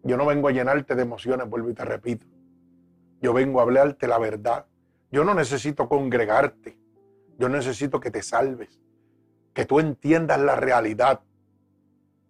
Yo 0.05 0.17
no 0.17 0.27
vengo 0.27 0.49
a 0.49 0.53
llenarte 0.53 0.95
de 0.95 1.03
emociones, 1.03 1.49
vuelvo 1.49 1.71
y 1.71 1.75
te 1.75 1.85
repito. 1.85 2.27
Yo 3.21 3.33
vengo 3.33 3.61
a 3.61 3.63
hablarte 3.63 4.09
la 4.09 4.19
verdad. 4.19 4.67
Yo 5.13 5.25
no 5.25 5.33
necesito 5.33 5.89
congregarte. 5.89 6.77
Yo 7.39 7.49
necesito 7.49 8.01
que 8.01 8.11
te 8.11 8.21
salves 8.23 8.82
que 9.55 9.65
tú 9.65 9.81
entiendas 9.81 10.41
la 10.41 10.57
realidad. 10.57 11.21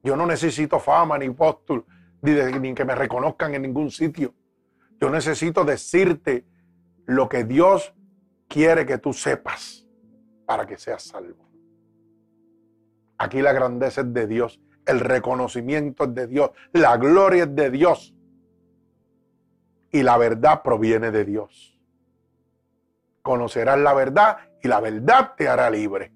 Yo 0.02 0.16
no 0.16 0.26
necesito 0.26 0.80
fama 0.80 1.18
ni 1.18 1.30
póstul, 1.30 1.84
ni, 2.22 2.74
que 2.74 2.84
me 2.84 2.94
reconozcan 2.94 3.54
en 3.54 3.62
ningún 3.62 3.90
sitio. 3.90 4.34
Yo 5.00 5.10
necesito 5.10 5.64
decirte 5.64 6.44
lo 7.06 7.28
que 7.28 7.44
Dios 7.44 7.94
quiere 8.48 8.86
que 8.86 8.98
tú 8.98 9.12
sepas 9.12 9.86
para 10.46 10.66
que 10.66 10.78
seas 10.78 11.02
salvo. 11.02 11.48
Aquí 13.18 13.40
la 13.40 13.52
grandeza 13.52 14.00
es 14.00 14.12
de 14.12 14.26
Dios, 14.26 14.60
el 14.86 15.00
reconocimiento 15.00 16.04
es 16.04 16.14
de 16.14 16.26
Dios, 16.26 16.50
la 16.72 16.96
gloria 16.96 17.44
es 17.44 17.54
de 17.54 17.70
Dios 17.70 18.14
y 19.92 20.02
la 20.02 20.16
verdad 20.16 20.62
proviene 20.62 21.10
de 21.10 21.24
Dios. 21.24 21.68
conocerás 23.22 23.78
la 23.78 23.94
verdad 23.94 24.38
y 24.62 24.66
la 24.66 24.80
verdad 24.80 25.34
te 25.36 25.48
hará 25.48 25.70
libre. 25.70 26.12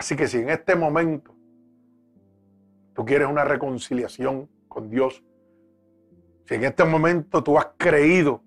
Así 0.00 0.16
que 0.16 0.26
si 0.26 0.38
en 0.38 0.48
este 0.48 0.74
momento 0.74 1.36
tú 2.94 3.04
quieres 3.04 3.28
una 3.28 3.44
reconciliación 3.44 4.48
con 4.66 4.88
Dios, 4.88 5.22
si 6.46 6.54
en 6.54 6.64
este 6.64 6.84
momento 6.84 7.44
tú 7.44 7.58
has 7.58 7.68
creído 7.76 8.42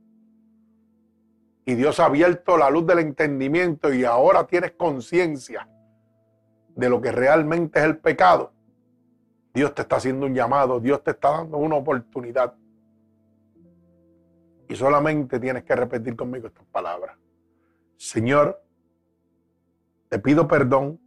y 1.64 1.76
Dios 1.76 2.00
ha 2.00 2.06
abierto 2.06 2.58
la 2.58 2.72
luz 2.72 2.88
del 2.88 2.98
entendimiento 2.98 3.94
y 3.94 4.04
ahora 4.04 4.48
tienes 4.48 4.72
conciencia 4.72 5.70
de 6.70 6.90
lo 6.90 7.00
que 7.00 7.12
realmente 7.12 7.78
es 7.78 7.86
el 7.86 8.00
pecado, 8.00 8.52
Dios 9.54 9.76
te 9.76 9.84
está 9.84 9.98
haciendo 9.98 10.26
un 10.26 10.34
llamado, 10.34 10.80
Dios 10.80 11.04
te 11.04 11.12
está 11.12 11.38
dando 11.38 11.60
una 11.60 11.76
oportunidad. 11.76 12.56
Y 14.68 14.76
solamente 14.76 15.40
tienes 15.40 15.66
que 15.66 15.76
repetir 15.76 16.16
conmigo 16.16 16.48
estas 16.48 16.66
palabras. 16.66 17.16
Señor, 17.96 18.60
te 20.10 20.18
pido 20.18 20.48
perdón 20.48 21.03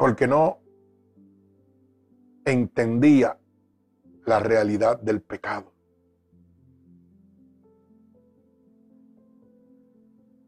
porque 0.00 0.26
no 0.26 0.62
entendía 2.46 3.38
la 4.24 4.40
realidad 4.40 4.98
del 4.98 5.20
pecado. 5.20 5.74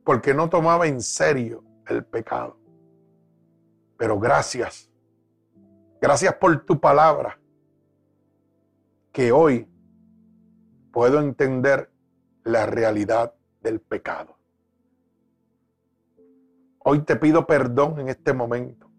Porque 0.04 0.32
no 0.32 0.48
tomaba 0.48 0.86
en 0.86 1.02
serio 1.02 1.62
el 1.86 2.02
pecado. 2.02 2.56
Pero 3.98 4.18
gracias. 4.18 4.90
Gracias 6.00 6.34
por 6.36 6.64
tu 6.64 6.80
palabra. 6.80 7.38
Que 9.12 9.32
hoy 9.32 9.68
puedo 10.90 11.20
entender 11.20 11.92
la 12.42 12.64
realidad 12.64 13.34
del 13.60 13.82
pecado. 13.82 14.34
Hoy 16.78 17.00
te 17.00 17.16
pido 17.16 17.46
perdón 17.46 18.00
en 18.00 18.08
este 18.08 18.32
momento 18.32 18.91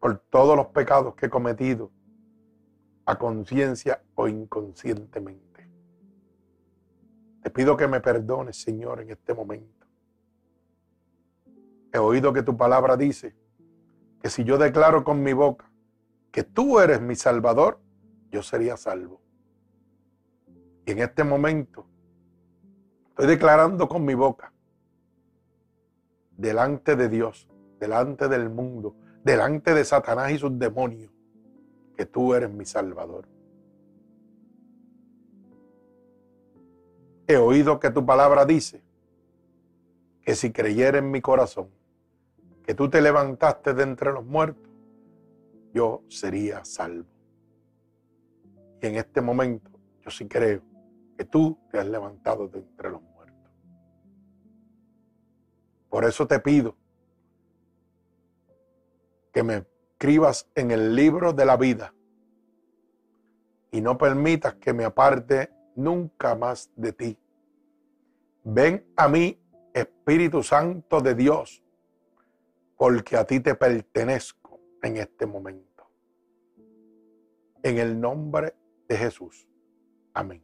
por 0.00 0.18
todos 0.18 0.56
los 0.56 0.68
pecados 0.68 1.14
que 1.14 1.26
he 1.26 1.30
cometido 1.30 1.92
a 3.04 3.18
conciencia 3.18 4.02
o 4.14 4.26
inconscientemente. 4.26 5.70
Te 7.42 7.50
pido 7.50 7.76
que 7.76 7.86
me 7.86 8.00
perdones, 8.00 8.60
Señor, 8.60 9.00
en 9.00 9.10
este 9.10 9.34
momento. 9.34 9.86
He 11.92 11.98
oído 11.98 12.32
que 12.32 12.42
tu 12.42 12.56
palabra 12.56 12.96
dice 12.96 13.34
que 14.22 14.30
si 14.30 14.44
yo 14.44 14.58
declaro 14.58 15.04
con 15.04 15.22
mi 15.22 15.32
boca 15.32 15.70
que 16.30 16.44
tú 16.44 16.78
eres 16.78 17.00
mi 17.00 17.16
Salvador, 17.16 17.80
yo 18.30 18.42
sería 18.42 18.76
salvo. 18.76 19.20
Y 20.86 20.92
en 20.92 21.00
este 21.00 21.24
momento 21.24 21.86
estoy 23.08 23.26
declarando 23.26 23.88
con 23.88 24.04
mi 24.04 24.14
boca, 24.14 24.52
delante 26.36 26.96
de 26.96 27.08
Dios, 27.08 27.48
delante 27.78 28.28
del 28.28 28.48
mundo, 28.48 28.96
delante 29.24 29.74
de 29.74 29.84
Satanás 29.84 30.30
y 30.32 30.38
sus 30.38 30.58
demonios, 30.58 31.10
que 31.96 32.06
tú 32.06 32.34
eres 32.34 32.50
mi 32.50 32.64
Salvador. 32.64 33.26
He 37.26 37.36
oído 37.36 37.78
que 37.78 37.90
tu 37.90 38.04
palabra 38.04 38.44
dice 38.44 38.82
que 40.22 40.34
si 40.34 40.52
creyera 40.52 40.98
en 40.98 41.10
mi 41.10 41.20
corazón 41.20 41.68
que 42.64 42.74
tú 42.74 42.88
te 42.88 43.00
levantaste 43.00 43.74
de 43.74 43.82
entre 43.82 44.12
los 44.12 44.24
muertos, 44.24 44.70
yo 45.72 46.02
sería 46.08 46.64
salvo. 46.64 47.08
Y 48.82 48.86
en 48.86 48.96
este 48.96 49.20
momento 49.20 49.70
yo 50.04 50.10
sí 50.10 50.26
creo 50.26 50.62
que 51.16 51.24
tú 51.24 51.58
te 51.70 51.78
has 51.78 51.86
levantado 51.86 52.48
de 52.48 52.60
entre 52.60 52.90
los 52.90 53.02
muertos. 53.02 53.52
Por 55.88 56.04
eso 56.04 56.26
te 56.26 56.38
pido 56.40 56.76
que 59.32 59.42
me 59.42 59.66
escribas 59.92 60.48
en 60.54 60.70
el 60.70 60.94
libro 60.94 61.32
de 61.32 61.44
la 61.44 61.56
vida 61.56 61.94
y 63.70 63.80
no 63.80 63.96
permitas 63.98 64.54
que 64.54 64.72
me 64.72 64.84
aparte 64.84 65.50
nunca 65.76 66.34
más 66.34 66.70
de 66.76 66.92
ti. 66.92 67.18
Ven 68.42 68.84
a 68.96 69.08
mí, 69.08 69.38
Espíritu 69.72 70.42
Santo 70.42 71.00
de 71.00 71.14
Dios, 71.14 71.62
porque 72.76 73.16
a 73.16 73.24
ti 73.24 73.40
te 73.40 73.54
pertenezco 73.54 74.58
en 74.82 74.96
este 74.96 75.26
momento. 75.26 75.88
En 77.62 77.78
el 77.78 78.00
nombre 78.00 78.54
de 78.88 78.96
Jesús. 78.96 79.46
Amén. 80.14 80.42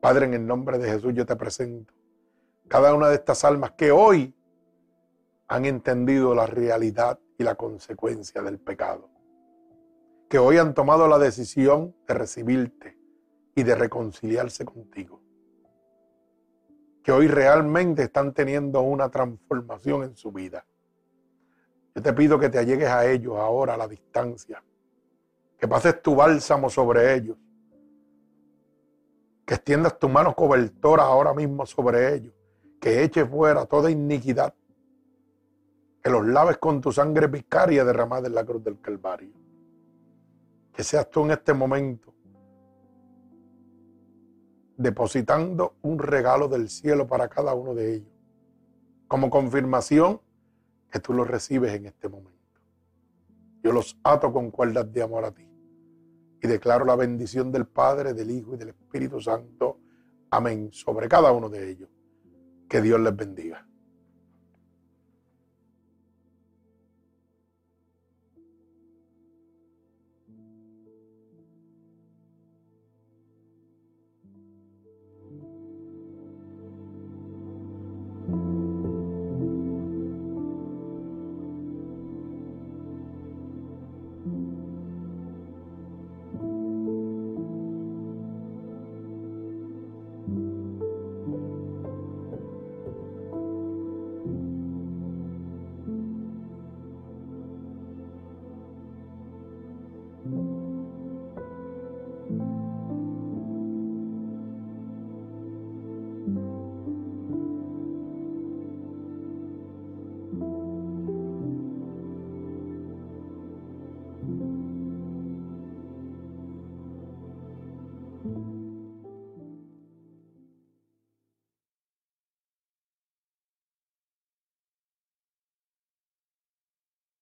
Padre, 0.00 0.26
en 0.26 0.34
el 0.34 0.46
nombre 0.46 0.78
de 0.78 0.88
Jesús 0.88 1.12
yo 1.14 1.26
te 1.26 1.36
presento 1.36 1.96
cada 2.68 2.94
una 2.94 3.08
de 3.08 3.16
estas 3.16 3.44
almas 3.44 3.72
que 3.72 3.90
hoy 3.90 4.34
han 5.48 5.64
entendido 5.64 6.34
la 6.34 6.46
realidad 6.46 7.18
y 7.38 7.44
la 7.44 7.54
consecuencia 7.54 8.42
del 8.42 8.58
pecado. 8.58 9.08
Que 10.28 10.38
hoy 10.38 10.58
han 10.58 10.74
tomado 10.74 11.06
la 11.06 11.18
decisión 11.18 11.94
de 12.06 12.14
recibirte 12.14 12.98
y 13.54 13.62
de 13.62 13.74
reconciliarse 13.74 14.64
contigo. 14.64 15.20
Que 17.02 17.12
hoy 17.12 17.28
realmente 17.28 18.02
están 18.02 18.32
teniendo 18.32 18.80
una 18.80 19.08
transformación 19.10 20.02
en 20.04 20.16
su 20.16 20.32
vida. 20.32 20.66
Yo 21.94 22.02
te 22.02 22.12
pido 22.12 22.38
que 22.38 22.48
te 22.48 22.58
allegues 22.58 22.88
a 22.88 23.06
ellos 23.06 23.36
ahora 23.36 23.74
a 23.74 23.76
la 23.76 23.86
distancia. 23.86 24.62
Que 25.56 25.68
pases 25.68 26.02
tu 26.02 26.16
bálsamo 26.16 26.68
sobre 26.68 27.14
ellos. 27.14 27.36
Que 29.46 29.54
extiendas 29.54 29.98
tu 29.98 30.08
mano 30.08 30.34
cobertora 30.34 31.04
ahora 31.04 31.32
mismo 31.32 31.64
sobre 31.64 32.14
ellos. 32.14 32.34
Que 32.80 33.04
eches 33.04 33.28
fuera 33.28 33.64
toda 33.64 33.90
iniquidad 33.90 34.52
que 36.06 36.12
los 36.12 36.24
laves 36.24 36.58
con 36.58 36.80
tu 36.80 36.92
sangre 36.92 37.26
vicaria 37.26 37.84
derramada 37.84 38.28
en 38.28 38.34
la 38.36 38.44
cruz 38.44 38.62
del 38.62 38.80
Calvario. 38.80 39.32
Que 40.72 40.84
seas 40.84 41.10
tú 41.10 41.24
en 41.24 41.32
este 41.32 41.52
momento 41.52 42.14
depositando 44.76 45.74
un 45.82 45.98
regalo 45.98 46.46
del 46.46 46.68
cielo 46.68 47.08
para 47.08 47.26
cada 47.26 47.54
uno 47.54 47.74
de 47.74 47.94
ellos, 47.96 48.12
como 49.08 49.28
confirmación 49.30 50.20
que 50.92 51.00
tú 51.00 51.12
los 51.12 51.26
recibes 51.26 51.74
en 51.74 51.86
este 51.86 52.08
momento. 52.08 52.60
Yo 53.64 53.72
los 53.72 53.98
ato 54.04 54.32
con 54.32 54.52
cuerdas 54.52 54.92
de 54.92 55.02
amor 55.02 55.24
a 55.24 55.32
ti 55.32 55.50
y 56.40 56.46
declaro 56.46 56.84
la 56.84 56.94
bendición 56.94 57.50
del 57.50 57.66
Padre, 57.66 58.14
del 58.14 58.30
Hijo 58.30 58.54
y 58.54 58.58
del 58.58 58.68
Espíritu 58.68 59.20
Santo. 59.20 59.80
Amén. 60.30 60.68
Sobre 60.70 61.08
cada 61.08 61.32
uno 61.32 61.48
de 61.48 61.68
ellos. 61.68 61.88
Que 62.68 62.80
Dios 62.80 63.00
les 63.00 63.16
bendiga. 63.16 63.66